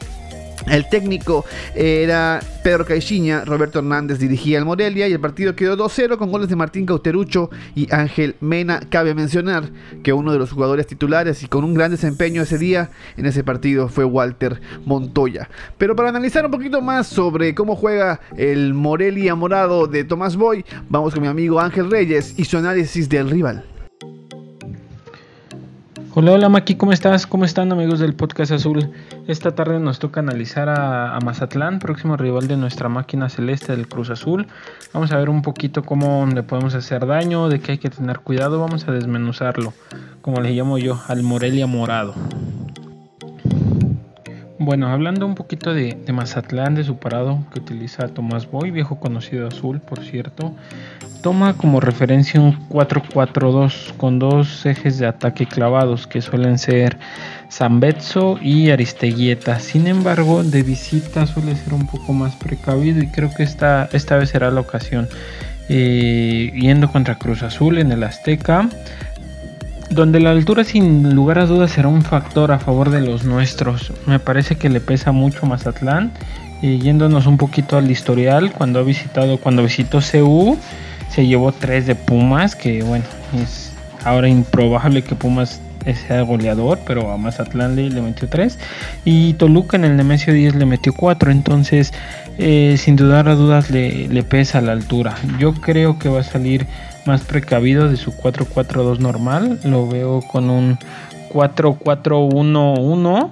El 0.67 0.87
técnico 0.89 1.43
era 1.75 2.39
Pedro 2.63 2.85
Caixinha, 2.85 3.43
Roberto 3.45 3.79
Hernández 3.79 4.19
dirigía 4.19 4.59
el 4.59 4.65
Morelia 4.65 5.07
y 5.07 5.13
el 5.13 5.19
partido 5.19 5.55
quedó 5.55 5.75
2-0 5.75 6.17
con 6.17 6.31
goles 6.31 6.49
de 6.49 6.55
Martín 6.55 6.85
Cauterucho 6.85 7.49
y 7.75 7.91
Ángel 7.93 8.35
Mena. 8.39 8.81
Cabe 8.89 9.15
mencionar 9.15 9.69
que 10.03 10.13
uno 10.13 10.31
de 10.31 10.37
los 10.37 10.51
jugadores 10.51 10.85
titulares 10.85 11.43
y 11.43 11.47
con 11.47 11.63
un 11.63 11.73
gran 11.73 11.91
desempeño 11.91 12.43
ese 12.43 12.57
día 12.57 12.91
en 13.17 13.25
ese 13.25 13.43
partido 13.43 13.89
fue 13.89 14.05
Walter 14.05 14.61
Montoya. 14.85 15.49
Pero 15.77 15.95
para 15.95 16.09
analizar 16.09 16.45
un 16.45 16.51
poquito 16.51 16.81
más 16.81 17.07
sobre 17.07 17.55
cómo 17.55 17.75
juega 17.75 18.19
el 18.37 18.73
Morelia 18.73 19.35
morado 19.35 19.87
de 19.87 20.03
Tomás 20.03 20.35
Boy, 20.35 20.63
vamos 20.89 21.13
con 21.13 21.23
mi 21.23 21.27
amigo 21.27 21.59
Ángel 21.59 21.89
Reyes 21.89 22.35
y 22.37 22.45
su 22.45 22.57
análisis 22.57 23.09
del 23.09 23.29
rival. 23.29 23.70
Hola, 26.13 26.33
hola 26.33 26.49
Maki, 26.49 26.75
¿cómo 26.75 26.91
estás? 26.91 27.25
¿Cómo 27.25 27.45
están 27.45 27.71
amigos 27.71 27.99
del 27.99 28.13
Podcast 28.13 28.51
Azul? 28.51 28.91
Esta 29.27 29.55
tarde 29.55 29.79
nos 29.79 29.99
toca 29.99 30.19
analizar 30.19 30.67
a, 30.67 31.17
Mazatlán, 31.23 31.79
próximo 31.79 32.17
rival 32.17 32.49
de 32.49 32.57
nuestra 32.57 32.89
máquina 32.89 33.29
celeste 33.29 33.73
del 33.77 33.87
Cruz 33.87 34.09
Azul. 34.09 34.47
Vamos 34.91 35.13
a 35.13 35.17
ver 35.17 35.29
un 35.29 35.41
poquito 35.41 35.83
cómo 35.83 36.25
le 36.25 36.43
podemos 36.43 36.75
hacer 36.75 37.05
daño, 37.05 37.47
de 37.47 37.61
qué 37.61 37.71
hay 37.71 37.77
que 37.77 37.89
tener 37.89 38.19
cuidado, 38.19 38.59
vamos 38.59 38.89
a 38.89 38.91
desmenuzarlo, 38.91 39.71
como 40.21 40.41
le 40.41 40.51
llamo 40.51 40.77
yo, 40.77 40.99
al 41.07 41.23
Morelia 41.23 41.65
morado. 41.65 42.13
Bueno, 44.63 44.89
hablando 44.89 45.25
un 45.25 45.33
poquito 45.33 45.73
de, 45.73 45.97
Mazatlán, 46.13 46.75
de 46.75 46.83
su 46.83 46.97
parado 46.97 47.39
que 47.51 47.59
utiliza 47.59 48.09
Tomás 48.09 48.45
Boy, 48.51 48.69
viejo 48.69 48.99
conocido 48.99 49.47
azul, 49.47 49.79
por 49.79 50.03
cierto, 50.03 50.53
toma 51.23 51.57
como 51.57 51.79
referencia 51.79 52.39
un 52.39 52.69
4-4-2 52.69 53.97
con 53.97 54.19
dos 54.19 54.63
ejes 54.67 54.99
de 54.99 55.07
ataque 55.07 55.47
clavados 55.47 56.05
que 56.05 56.21
suelen 56.21 56.59
ser 56.59 56.99
Zambetso 57.51 58.37
y 58.39 58.69
Aristeguieta. 58.69 59.59
Sin 59.59 59.87
embargo, 59.87 60.43
de 60.43 60.61
visita 60.61 61.25
suele 61.25 61.55
ser 61.55 61.73
un 61.73 61.87
poco 61.87 62.13
más 62.13 62.35
precavido 62.35 63.01
y 63.01 63.07
creo 63.07 63.33
que 63.35 63.41
esta, 63.41 63.89
esta 63.93 64.15
vez 64.17 64.29
será 64.29 64.51
la 64.51 64.61
ocasión. 64.61 65.09
Eh, 65.69 66.51
yendo 66.53 66.91
contra 66.91 67.17
Cruz 67.17 67.41
Azul 67.41 67.79
en 67.79 67.91
el 67.91 68.03
Azteca 68.03 68.69
donde 69.91 70.21
la 70.21 70.31
altura 70.31 70.63
sin 70.63 71.13
lugar 71.13 71.37
a 71.39 71.45
dudas 71.45 71.71
será 71.71 71.89
un 71.89 72.01
factor 72.01 72.51
a 72.51 72.59
favor 72.59 72.89
de 72.89 73.01
los 73.01 73.25
nuestros. 73.25 73.91
Me 74.05 74.19
parece 74.19 74.55
que 74.55 74.69
le 74.69 74.79
pesa 74.79 75.11
mucho 75.11 75.45
Mazatlán. 75.45 76.11
Y 76.61 76.77
yéndonos 76.77 77.25
un 77.25 77.37
poquito 77.37 77.77
al 77.77 77.89
historial, 77.89 78.51
cuando 78.51 78.79
ha 78.79 78.83
visitado, 78.83 79.37
cuando 79.37 79.63
visitó 79.63 79.99
CU, 79.99 80.57
se 81.09 81.25
llevó 81.25 81.51
tres 81.51 81.87
de 81.87 81.95
Pumas, 81.95 82.55
que 82.55 82.83
bueno, 82.83 83.03
es 83.41 83.73
ahora 84.05 84.29
improbable 84.29 85.01
que 85.01 85.15
Pumas 85.15 85.59
sea 86.07 86.21
goleador, 86.21 86.79
pero 86.85 87.11
a 87.11 87.17
Mazatlán 87.17 87.75
le, 87.75 87.89
le 87.89 88.01
metió 88.01 88.29
tres. 88.29 88.59
Y 89.03 89.33
Toluca 89.33 89.75
en 89.75 89.85
el 89.85 89.97
Nemesio 89.97 90.33
10 90.33 90.55
le 90.55 90.65
metió 90.65 90.93
cuatro. 90.93 91.31
Entonces, 91.31 91.91
eh, 92.41 92.75
sin 92.77 92.95
dudar 92.95 93.29
a 93.29 93.35
dudas, 93.35 93.69
le, 93.69 94.23
pesa 94.23 94.61
la 94.61 94.71
altura. 94.71 95.15
Yo 95.39 95.53
creo 95.53 95.99
que 95.99 96.09
va 96.09 96.21
a 96.21 96.23
salir 96.23 96.65
más 97.05 97.21
precavido 97.21 97.87
de 97.87 97.97
su 97.97 98.11
4-4-2 98.11 98.97
normal. 98.97 99.59
Lo 99.63 99.87
veo 99.87 100.21
con 100.21 100.49
un 100.49 100.79
4-4-1-1. 101.31 103.29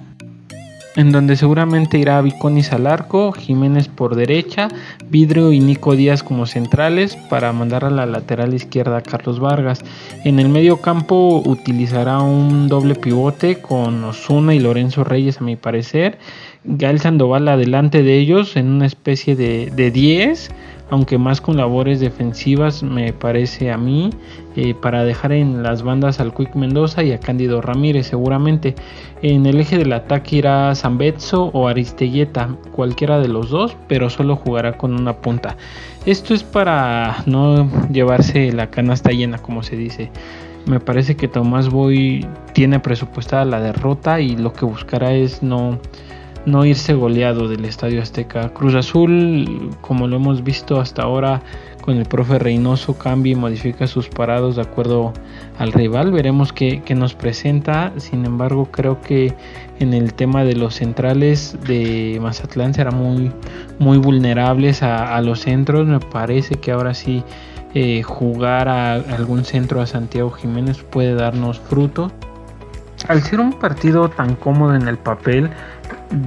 En 0.96 1.12
donde 1.12 1.36
seguramente 1.36 1.98
irá 1.98 2.20
Viconis 2.20 2.72
al 2.72 2.86
arco, 2.86 3.30
Jiménez 3.32 3.86
por 3.88 4.16
derecha, 4.16 4.68
Vidrio 5.08 5.52
y 5.52 5.60
Nico 5.60 5.94
Díaz 5.94 6.24
como 6.24 6.46
centrales 6.46 7.16
para 7.28 7.52
mandar 7.52 7.84
a 7.84 7.90
la 7.90 8.06
lateral 8.06 8.54
izquierda 8.54 8.98
a 8.98 9.02
Carlos 9.02 9.38
Vargas. 9.38 9.84
En 10.24 10.40
el 10.40 10.48
medio 10.48 10.78
campo 10.78 11.42
utilizará 11.46 12.20
un 12.20 12.68
doble 12.68 12.96
pivote 12.96 13.60
con 13.60 14.02
Osuna 14.02 14.52
y 14.54 14.58
Lorenzo 14.58 15.04
Reyes 15.04 15.40
a 15.40 15.44
mi 15.44 15.54
parecer. 15.54 16.18
Gael 16.64 17.00
Sandoval 17.00 17.48
adelante 17.48 18.02
de 18.02 18.18
ellos 18.18 18.56
en 18.56 18.68
una 18.68 18.86
especie 18.86 19.36
de, 19.36 19.70
de 19.74 19.90
10 19.90 20.50
aunque 20.90 21.18
más 21.18 21.40
con 21.40 21.56
labores 21.56 22.00
defensivas 22.00 22.82
me 22.82 23.12
parece 23.12 23.70
a 23.70 23.78
mí, 23.78 24.10
eh, 24.56 24.74
para 24.74 25.04
dejar 25.04 25.32
en 25.32 25.62
las 25.62 25.82
bandas 25.82 26.18
al 26.20 26.34
Quick 26.34 26.54
Mendoza 26.56 27.02
y 27.04 27.12
a 27.12 27.20
Cándido 27.20 27.60
Ramírez 27.62 28.08
seguramente. 28.08 28.74
En 29.22 29.46
el 29.46 29.60
eje 29.60 29.78
del 29.78 29.92
ataque 29.92 30.36
irá 30.36 30.74
Zambetso 30.74 31.50
o 31.52 31.68
Aristeguieta, 31.68 32.56
cualquiera 32.72 33.20
de 33.20 33.28
los 33.28 33.50
dos, 33.50 33.76
pero 33.88 34.10
solo 34.10 34.34
jugará 34.34 34.76
con 34.76 34.92
una 35.00 35.16
punta. 35.16 35.56
Esto 36.06 36.34
es 36.34 36.42
para 36.42 37.22
no 37.26 37.70
llevarse 37.92 38.52
la 38.52 38.68
canasta 38.68 39.10
llena, 39.10 39.38
como 39.38 39.62
se 39.62 39.76
dice. 39.76 40.10
Me 40.66 40.80
parece 40.80 41.16
que 41.16 41.28
Tomás 41.28 41.70
Boy 41.70 42.26
tiene 42.52 42.80
presupuestada 42.80 43.44
la 43.44 43.60
derrota 43.60 44.20
y 44.20 44.36
lo 44.36 44.52
que 44.52 44.64
buscará 44.64 45.12
es 45.12 45.42
no 45.42 45.78
no 46.46 46.64
irse 46.64 46.94
goleado 46.94 47.48
del 47.48 47.64
Estadio 47.64 48.02
Azteca. 48.02 48.52
Cruz 48.52 48.74
Azul, 48.74 49.70
como 49.80 50.08
lo 50.08 50.16
hemos 50.16 50.42
visto 50.42 50.80
hasta 50.80 51.02
ahora 51.02 51.42
con 51.80 51.96
el 51.96 52.06
profe 52.06 52.38
Reynoso, 52.38 52.96
cambia 52.96 53.32
y 53.32 53.36
modifica 53.36 53.86
sus 53.86 54.08
parados 54.08 54.56
de 54.56 54.62
acuerdo 54.62 55.12
al 55.58 55.72
rival. 55.72 56.12
Veremos 56.12 56.52
qué, 56.52 56.82
nos 56.94 57.14
presenta. 57.14 57.92
Sin 57.96 58.24
embargo, 58.24 58.66
creo 58.70 59.00
que 59.00 59.34
en 59.78 59.94
el 59.94 60.14
tema 60.14 60.44
de 60.44 60.54
los 60.54 60.74
centrales 60.74 61.56
de 61.66 62.18
Mazatlán 62.20 62.74
será 62.74 62.90
muy, 62.90 63.32
muy 63.78 63.98
vulnerables 63.98 64.82
a, 64.82 65.20
los 65.20 65.40
centros. 65.40 65.86
Me 65.86 66.00
parece 66.00 66.56
que 66.56 66.72
ahora 66.72 66.94
sí 66.94 67.22
eh, 67.74 68.02
jugar 68.02 68.68
a 68.68 68.94
algún 68.94 69.44
centro 69.44 69.80
a 69.80 69.86
Santiago 69.86 70.30
Jiménez 70.30 70.82
puede 70.82 71.14
darnos 71.14 71.60
fruto. 71.60 72.10
Al 73.08 73.22
ser 73.22 73.40
un 73.40 73.54
partido 73.54 74.10
tan 74.10 74.36
cómodo 74.36 74.74
en 74.74 74.86
el 74.86 74.98
papel, 74.98 75.50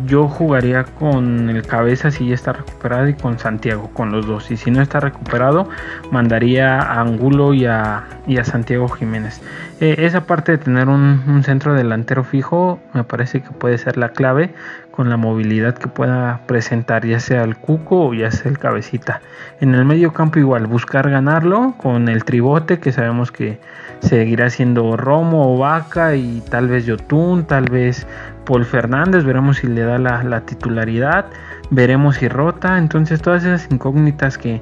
yo 0.05 0.27
jugaría 0.27 0.83
con 0.83 1.49
el 1.49 1.63
cabeza 1.63 2.11
si 2.11 2.27
ya 2.27 2.35
está 2.35 2.53
recuperado 2.53 3.07
y 3.07 3.13
con 3.13 3.39
Santiago, 3.39 3.89
con 3.93 4.11
los 4.11 4.25
dos. 4.25 4.49
Y 4.51 4.57
si 4.57 4.71
no 4.71 4.81
está 4.81 4.99
recuperado, 4.99 5.69
mandaría 6.11 6.79
a 6.79 7.01
Angulo 7.01 7.53
y 7.53 7.65
a, 7.65 8.05
Santiago 8.43 8.87
Jiménez. 8.87 9.41
Eh, 9.79 9.95
esa 9.99 10.25
parte 10.25 10.53
de 10.53 10.57
tener 10.57 10.87
un, 10.87 11.43
centro 11.43 11.73
delantero 11.73 12.23
fijo 12.23 12.79
me 12.93 13.03
parece 13.03 13.41
que 13.41 13.49
puede 13.49 13.77
ser 13.77 13.97
la 13.97 14.09
clave 14.09 14.53
con 14.93 15.09
la 15.09 15.17
movilidad 15.17 15.73
que 15.73 15.87
pueda 15.87 16.41
presentar, 16.45 17.03
ya 17.03 17.19
sea 17.19 17.43
el 17.43 17.57
Cuco 17.57 18.05
o 18.05 18.13
ya 18.13 18.29
sea 18.29 18.51
el 18.51 18.59
Cabecita. 18.59 19.21
En 19.59 19.73
el 19.73 19.85
medio 19.85 20.13
campo 20.13 20.37
igual, 20.37 20.67
buscar 20.67 21.09
ganarlo 21.09 21.73
con 21.77 22.09
el 22.09 22.23
tribote 22.23 22.77
que 22.77 22.91
sabemos 22.91 23.31
que 23.31 23.59
seguirá 24.01 24.51
siendo 24.51 24.95
Romo 24.95 25.51
o 25.51 25.57
Vaca 25.57 26.15
y 26.15 26.43
tal 26.47 26.67
vez 26.67 26.85
Yotun, 26.85 27.45
tal 27.45 27.65
vez 27.71 28.05
Paul 28.45 28.65
Fernández, 28.65 29.23
veremos 29.23 29.57
si 29.57 29.67
le 29.67 29.81
da 29.81 29.97
la, 29.97 30.41
titularidad, 30.41 31.25
veremos 31.71 32.17
si 32.17 32.27
rota, 32.27 32.77
entonces 32.77 33.19
todas 33.19 33.43
esas 33.43 33.71
incógnitas 33.71 34.37
que, 34.37 34.61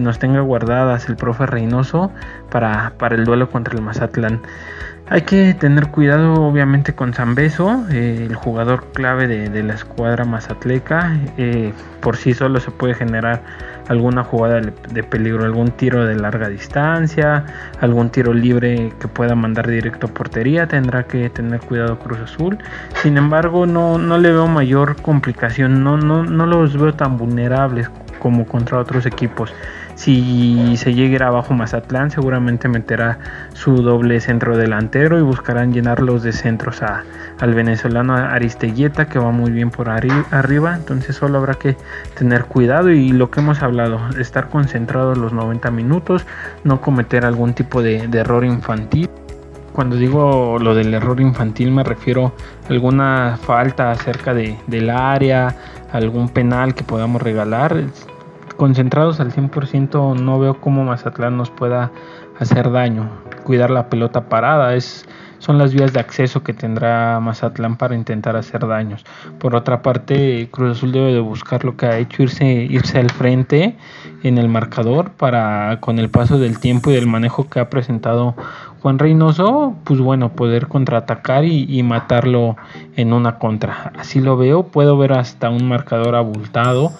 nos 0.00 0.20
tenga 0.20 0.40
guardadas 0.40 1.08
el 1.08 1.16
profe 1.16 1.44
Reynoso 1.44 2.12
para, 2.50 2.92
para 2.98 3.16
el 3.16 3.24
duelo 3.24 3.50
contra 3.50 3.74
el 3.74 3.82
Mazatlán. 3.82 4.40
Hay 5.08 5.22
que 5.22 5.52
tener 5.52 5.88
cuidado 5.88 6.34
obviamente 6.34 6.94
con 6.94 7.12
Zambeso, 7.12 7.84
eh, 7.90 8.26
el 8.28 8.34
jugador 8.34 8.92
clave 8.94 9.26
de, 9.26 9.62
la 9.62 9.74
escuadra 9.74 10.24
mazatleca. 10.24 11.18
Eh, 11.36 11.72
por 12.00 12.16
sí 12.16 12.32
solo 12.32 12.60
se 12.60 12.70
puede 12.70 12.94
generar 12.94 13.42
alguna 13.88 14.24
jugada 14.24 14.60
de, 14.60 15.02
peligro, 15.02 15.44
algún 15.44 15.72
tiro 15.72 16.06
de 16.06 16.14
larga 16.14 16.48
distancia, 16.48 17.44
algún 17.80 18.10
tiro 18.10 18.32
libre 18.32 18.92
que 19.00 19.08
pueda 19.08 19.34
mandar 19.34 19.68
directo 19.68 20.06
a 20.06 20.10
portería. 20.10 20.66
Tendrá 20.66 21.04
que 21.04 21.28
tener 21.30 21.60
cuidado 21.60 21.98
Cruz 21.98 22.20
Azul. 22.20 22.58
Sin 23.02 23.18
embargo, 23.18 23.66
no, 23.66 23.98
no 23.98 24.18
le 24.18 24.30
veo 24.30 24.46
mayor 24.46 24.96
complicación, 25.02 25.82
no, 25.82 25.96
no, 25.96 26.22
no 26.22 26.46
los 26.46 26.78
veo 26.78 26.94
tan 26.94 27.18
vulnerables 27.18 27.90
como 28.18 28.46
contra 28.46 28.78
otros 28.78 29.04
equipos. 29.04 29.52
Si 29.94 30.76
se 30.76 30.94
llega 30.94 31.26
abajo 31.26 31.54
Mazatlán, 31.54 32.10
seguramente 32.10 32.68
meterá 32.68 33.18
su 33.52 33.82
doble 33.82 34.20
centro 34.20 34.56
delantero 34.56 35.18
y 35.18 35.22
buscarán 35.22 35.72
llenarlos 35.72 36.22
de 36.22 36.32
centros 36.32 36.82
a, 36.82 37.04
al 37.38 37.54
venezolano 37.54 38.14
Aristeguieta, 38.16 39.08
que 39.08 39.18
va 39.18 39.30
muy 39.30 39.50
bien 39.50 39.70
por 39.70 39.88
arriba. 39.90 40.74
Entonces, 40.74 41.16
solo 41.16 41.38
habrá 41.38 41.54
que 41.54 41.76
tener 42.18 42.44
cuidado 42.46 42.90
y 42.90 43.12
lo 43.12 43.30
que 43.30 43.40
hemos 43.40 43.62
hablado, 43.62 44.00
estar 44.18 44.48
concentrado 44.48 45.14
los 45.14 45.32
90 45.32 45.70
minutos, 45.70 46.26
no 46.64 46.80
cometer 46.80 47.24
algún 47.24 47.54
tipo 47.54 47.82
de, 47.82 48.08
error 48.12 48.44
infantil. 48.44 49.08
cuando 49.72 49.96
digo 49.96 50.58
lo 50.60 50.74
del 50.74 50.92
error 50.92 51.20
infantil 51.20 51.72
me 51.72 51.82
refiero 51.82 52.34
a 52.68 52.72
alguna 52.72 53.38
falta 53.40 53.94
cerca 53.94 54.34
de, 54.34 54.56
del 54.66 54.90
área, 54.90 55.56
algún 55.92 56.28
penal 56.28 56.74
que 56.74 56.84
podamos 56.84 57.22
regalar. 57.22 57.84
Concentrados 58.56 59.20
al 59.20 59.32
100% 59.32 60.20
no 60.20 60.38
veo 60.38 60.60
cómo 60.60 60.84
Mazatlán 60.84 61.36
nos 61.36 61.50
pueda 61.50 61.90
hacer 62.38 62.70
daño. 62.70 63.10
Cuidar 63.44 63.70
la 63.70 63.88
pelota 63.88 64.28
parada 64.28 64.74
es 64.74 65.06
son 65.42 65.58
las 65.58 65.74
vías 65.74 65.92
de 65.92 65.98
acceso 65.98 66.44
que 66.44 66.54
tendrá 66.54 67.18
Mazatlán 67.18 67.76
para 67.76 67.96
intentar 67.96 68.36
hacer 68.36 68.64
daños. 68.64 69.04
Por 69.40 69.56
otra 69.56 69.82
parte, 69.82 70.48
Cruz 70.52 70.78
Azul 70.78 70.92
debe 70.92 71.12
de 71.12 71.18
buscar 71.18 71.64
lo 71.64 71.76
que 71.76 71.86
ha 71.86 71.98
hecho, 71.98 72.22
irse, 72.22 72.44
irse 72.44 73.00
al 73.00 73.10
frente 73.10 73.76
en 74.22 74.38
el 74.38 74.48
marcador 74.48 75.10
para 75.10 75.78
con 75.80 75.98
el 75.98 76.10
paso 76.10 76.38
del 76.38 76.60
tiempo 76.60 76.92
y 76.92 76.94
del 76.94 77.08
manejo 77.08 77.50
que 77.50 77.58
ha 77.58 77.68
presentado 77.68 78.36
Juan 78.82 79.00
Reynoso, 79.00 79.74
pues 79.82 79.98
bueno, 79.98 80.28
poder 80.28 80.68
contraatacar 80.68 81.44
y, 81.44 81.66
y 81.68 81.82
matarlo 81.82 82.56
en 82.94 83.12
una 83.12 83.40
contra. 83.40 83.92
Así 83.98 84.20
lo 84.20 84.36
veo, 84.36 84.68
puedo 84.68 84.96
ver 84.96 85.12
hasta 85.12 85.50
un 85.50 85.66
marcador 85.66 86.14
abultado, 86.14 86.92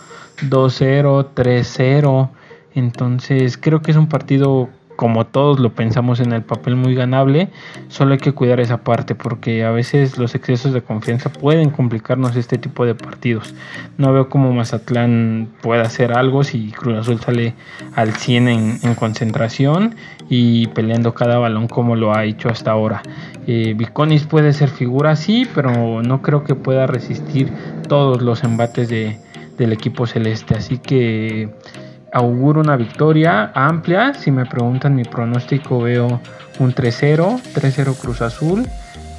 2-0, 0.48 1.28
3-0. 1.34 2.30
Entonces 2.74 3.58
creo 3.58 3.82
que 3.82 3.90
es 3.90 3.96
un 3.96 4.08
partido 4.08 4.68
como 4.96 5.26
todos 5.26 5.58
lo 5.58 5.74
pensamos 5.74 6.20
en 6.20 6.32
el 6.32 6.42
papel 6.42 6.76
muy 6.76 6.94
ganable, 6.94 7.48
solo 7.88 8.12
hay 8.12 8.18
que 8.18 8.32
cuidar 8.32 8.60
esa 8.60 8.84
parte 8.84 9.14
porque 9.14 9.64
a 9.64 9.70
veces 9.70 10.18
los 10.18 10.34
excesos 10.34 10.72
de 10.72 10.82
confianza 10.82 11.32
pueden 11.32 11.70
complicarnos 11.70 12.36
este 12.36 12.58
tipo 12.58 12.84
de 12.84 12.94
partidos. 12.94 13.54
No 13.98 14.12
veo 14.12 14.28
cómo 14.28 14.52
Mazatlán 14.52 15.48
pueda 15.60 15.82
hacer 15.82 16.12
algo 16.12 16.44
si 16.44 16.70
Cruz 16.70 16.98
Azul 16.98 17.20
sale 17.20 17.54
al 17.94 18.12
100 18.12 18.48
en, 18.48 18.94
concentración 18.94 19.96
y 20.28 20.68
peleando 20.68 21.14
cada 21.14 21.38
balón 21.38 21.66
como 21.66 21.96
lo 21.96 22.14
ha 22.14 22.24
hecho 22.24 22.48
hasta 22.48 22.70
ahora. 22.70 23.02
Eh, 23.46 23.74
Viconis 23.76 24.24
puede 24.24 24.52
ser 24.52 24.68
figura, 24.68 25.16
sí, 25.16 25.48
pero 25.52 26.02
no 26.02 26.22
creo 26.22 26.44
que 26.44 26.54
pueda 26.54 26.86
resistir 26.86 27.50
todos 27.88 28.22
los 28.22 28.44
embates 28.44 28.88
de, 28.88 29.18
del 29.56 29.72
equipo 29.72 30.06
celeste. 30.06 30.54
Así 30.54 30.78
que 30.78 31.50
auguro 32.12 32.60
una 32.60 32.76
victoria 32.76 33.50
amplia. 33.54 34.14
Si 34.14 34.30
me 34.30 34.46
preguntan 34.46 34.94
mi 34.94 35.04
pronóstico, 35.04 35.80
veo 35.80 36.20
un 36.58 36.74
3-0, 36.74 37.40
3-0 37.54 37.96
Cruz 37.96 38.22
Azul. 38.22 38.66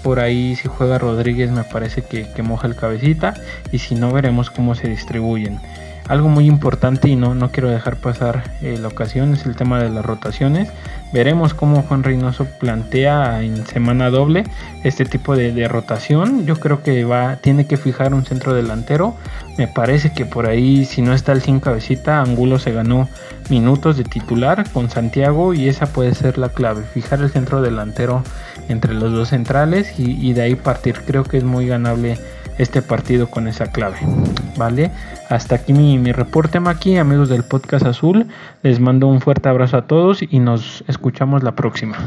Por 0.04 0.20
ahí 0.20 0.56
si 0.56 0.68
juega 0.68 0.98
Rodríguez 0.98 1.50
me 1.52 1.64
parece 1.64 2.02
que, 2.02 2.30
que, 2.30 2.44
moja 2.44 2.68
el 2.68 2.76
cabecita 2.76 3.34
y 3.72 3.80
si 3.80 3.96
no 3.96 4.12
veremos 4.12 4.50
cómo 4.50 4.76
se 4.76 4.90
distribuyen. 4.90 5.60
Algo 6.08 6.28
muy 6.28 6.48
importante 6.48 7.08
y 7.08 7.16
no, 7.16 7.34
no 7.34 7.50
quiero 7.52 7.70
dejar 7.70 7.96
pasar 7.96 8.44
eh, 8.62 8.78
la 8.82 8.90
ocasión 8.90 9.34
es 9.34 9.46
el 9.46 9.56
tema 9.56 9.82
de 9.82 9.90
las 9.90 10.06
rotaciones. 10.06 10.70
Veremos 11.14 11.54
cómo 11.54 11.84
Juan 11.84 12.04
Reynoso 12.04 12.46
plantea 12.60 13.42
en 13.44 13.66
semana 13.68 14.10
doble 14.10 14.44
este 14.84 15.06
tipo 15.06 15.36
de, 15.36 15.68
rotación. 15.68 16.46
Yo 16.46 16.60
creo 16.60 16.82
que 16.82 17.06
va, 17.06 17.38
tiene 17.38 17.68
que 17.68 17.78
fijar 17.78 18.14
un 18.14 18.26
centro 18.26 18.54
delantero. 18.54 19.16
Me 19.58 19.68
parece 19.68 20.12
que 20.12 20.26
por 20.26 20.48
ahí, 20.48 20.86
si 20.86 21.02
no 21.02 21.14
está 21.14 21.32
el 21.32 21.42
sin 21.42 21.60
cabecita, 21.60 22.20
Angulo 22.20 22.58
se 22.58 22.72
ganó 22.72 23.08
minutos 23.50 23.96
de 23.96 24.04
titular 24.04 24.70
con 24.72 24.90
Santiago 24.90 25.54
y 25.54 25.70
esa 25.70 25.86
puede 25.86 26.16
ser 26.16 26.38
la 26.38 26.50
clave. 26.50 26.82
Fijar 26.82 27.22
el 27.22 27.30
centro 27.30 27.62
delantero 27.62 28.24
entre 28.68 28.94
los 28.94 29.12
dos 29.14 29.30
centrales 29.30 30.00
y, 30.00 30.20
y 30.20 30.34
de 30.34 30.42
ahí 30.42 30.56
partir. 30.56 30.96
Creo 31.06 31.24
que 31.24 31.38
es 31.38 31.44
muy 31.44 31.68
ganable 31.68 32.18
este 32.58 32.82
partido 32.82 33.30
con 33.30 33.48
esa 33.48 33.72
clave. 33.72 33.98
¿Vale? 34.58 34.92
Hasta 35.30 35.56
aquí 35.56 35.74
mi, 35.74 35.98
mi 35.98 36.12
reporte, 36.12 36.60
Maki, 36.60 36.98
amigos 36.98 37.30
del 37.30 37.44
podcast 37.44 37.86
azul. 37.86 38.28
Les 38.62 38.80
mando 38.80 39.08
un 39.08 39.22
fuerte 39.22 39.50
abrazo 39.50 39.78
a 39.78 39.88
todos 39.88 40.22
y 40.22 40.40
nos 40.40 40.84
escuchamos 40.88 41.44
la 41.44 41.56
próxima. 41.56 41.98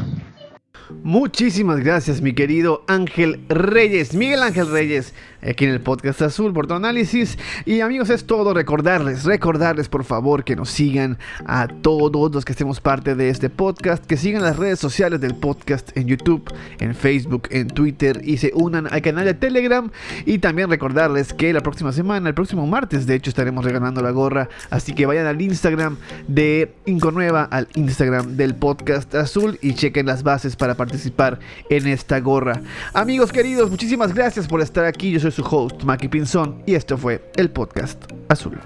Muchísimas 1.03 1.79
gracias, 1.79 2.21
mi 2.21 2.33
querido 2.33 2.83
Ángel 2.87 3.41
Reyes, 3.49 4.13
Miguel 4.13 4.41
Ángel 4.41 4.71
Reyes, 4.71 5.13
aquí 5.49 5.65
en 5.65 5.71
el 5.71 5.81
podcast 5.81 6.21
Azul 6.21 6.53
por 6.53 6.67
tu 6.67 6.73
análisis. 6.73 7.37
Y 7.65 7.81
amigos, 7.81 8.09
es 8.09 8.25
todo 8.25 8.53
recordarles, 8.53 9.23
recordarles 9.23 9.89
por 9.89 10.03
favor 10.03 10.43
que 10.43 10.55
nos 10.55 10.69
sigan 10.69 11.17
a 11.45 11.67
todos 11.67 12.33
los 12.33 12.45
que 12.45 12.51
estemos 12.51 12.79
parte 12.79 13.15
de 13.15 13.29
este 13.29 13.49
podcast, 13.49 14.05
que 14.05 14.17
sigan 14.17 14.43
las 14.43 14.57
redes 14.57 14.79
sociales 14.79 15.21
del 15.21 15.35
podcast 15.35 15.95
en 15.97 16.07
YouTube, 16.07 16.51
en 16.79 16.95
Facebook, 16.95 17.47
en 17.51 17.67
Twitter 17.67 18.21
y 18.23 18.37
se 18.37 18.51
unan 18.53 18.87
al 18.91 19.01
canal 19.01 19.25
de 19.25 19.33
Telegram. 19.33 19.89
Y 20.25 20.39
también 20.39 20.69
recordarles 20.69 21.33
que 21.33 21.53
la 21.53 21.61
próxima 21.61 21.91
semana, 21.91 22.29
el 22.29 22.35
próximo 22.35 22.67
martes, 22.67 23.07
de 23.07 23.15
hecho, 23.15 23.29
estaremos 23.29 23.63
regalando 23.63 24.01
la 24.01 24.11
gorra. 24.11 24.49
Así 24.69 24.93
que 24.93 25.05
vayan 25.05 25.27
al 25.27 25.41
Instagram 25.41 25.97
de 26.27 26.73
Inconueva, 26.85 27.43
al 27.43 27.67
Instagram 27.75 28.35
del 28.37 28.55
podcast 28.55 29.13
Azul 29.15 29.57
y 29.61 29.73
chequen 29.73 30.05
las 30.05 30.23
bases 30.23 30.55
para 30.55 30.75
participar 30.75 31.39
en 31.69 31.87
esta 31.87 32.19
gorra. 32.19 32.61
Amigos 32.93 33.31
queridos, 33.31 33.69
muchísimas 33.69 34.13
gracias 34.13 34.47
por 34.47 34.61
estar 34.61 34.85
aquí. 34.85 35.11
Yo 35.11 35.19
soy 35.19 35.31
su 35.37 35.45
host, 35.45 35.83
Maki 35.83 36.07
Pinzón, 36.07 36.63
y 36.65 36.73
esto 36.73 36.97
fue 36.97 37.29
el 37.35 37.51
podcast 37.51 38.11
Azul. 38.27 38.57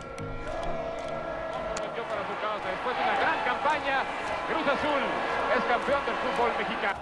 Cruz 4.47 4.63
Azul 4.63 5.03
es 5.51 5.63
campeón 5.67 5.99
del 6.07 6.15
fútbol 6.15 6.51
mexicano. 6.57 6.99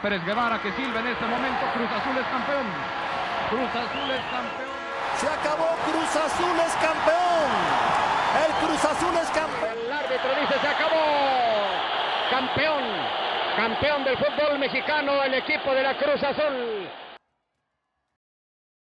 Pérez 0.00 0.24
Guevara 0.24 0.62
que 0.62 0.70
silba 0.78 1.00
en 1.00 1.08
este 1.08 1.26
momento. 1.26 1.58
Cruz 1.74 1.90
Azul 1.90 2.16
es 2.22 2.26
campeón. 2.30 2.66
Cruz 3.50 3.70
Azul 3.74 4.10
es 4.14 4.22
campeón. 4.30 4.78
Se 5.18 5.26
acabó. 5.26 5.74
Cruz 5.90 6.14
Azul 6.14 6.56
es 6.62 6.74
campeón. 6.78 7.50
El 8.46 8.52
Cruz 8.62 8.84
Azul 8.84 9.14
es 9.18 9.30
campeón. 9.34 9.74
El 9.74 9.92
árbitro 9.92 10.30
dice 10.38 10.54
se 10.54 10.68
acabó. 10.68 11.02
Campeón. 12.30 12.84
Campeón 13.56 14.04
del 14.04 14.16
fútbol 14.18 14.58
mexicano, 14.60 15.20
el 15.24 15.34
equipo 15.34 15.74
de 15.74 15.82
la 15.82 15.98
Cruz 15.98 16.22
Azul. 16.22 17.09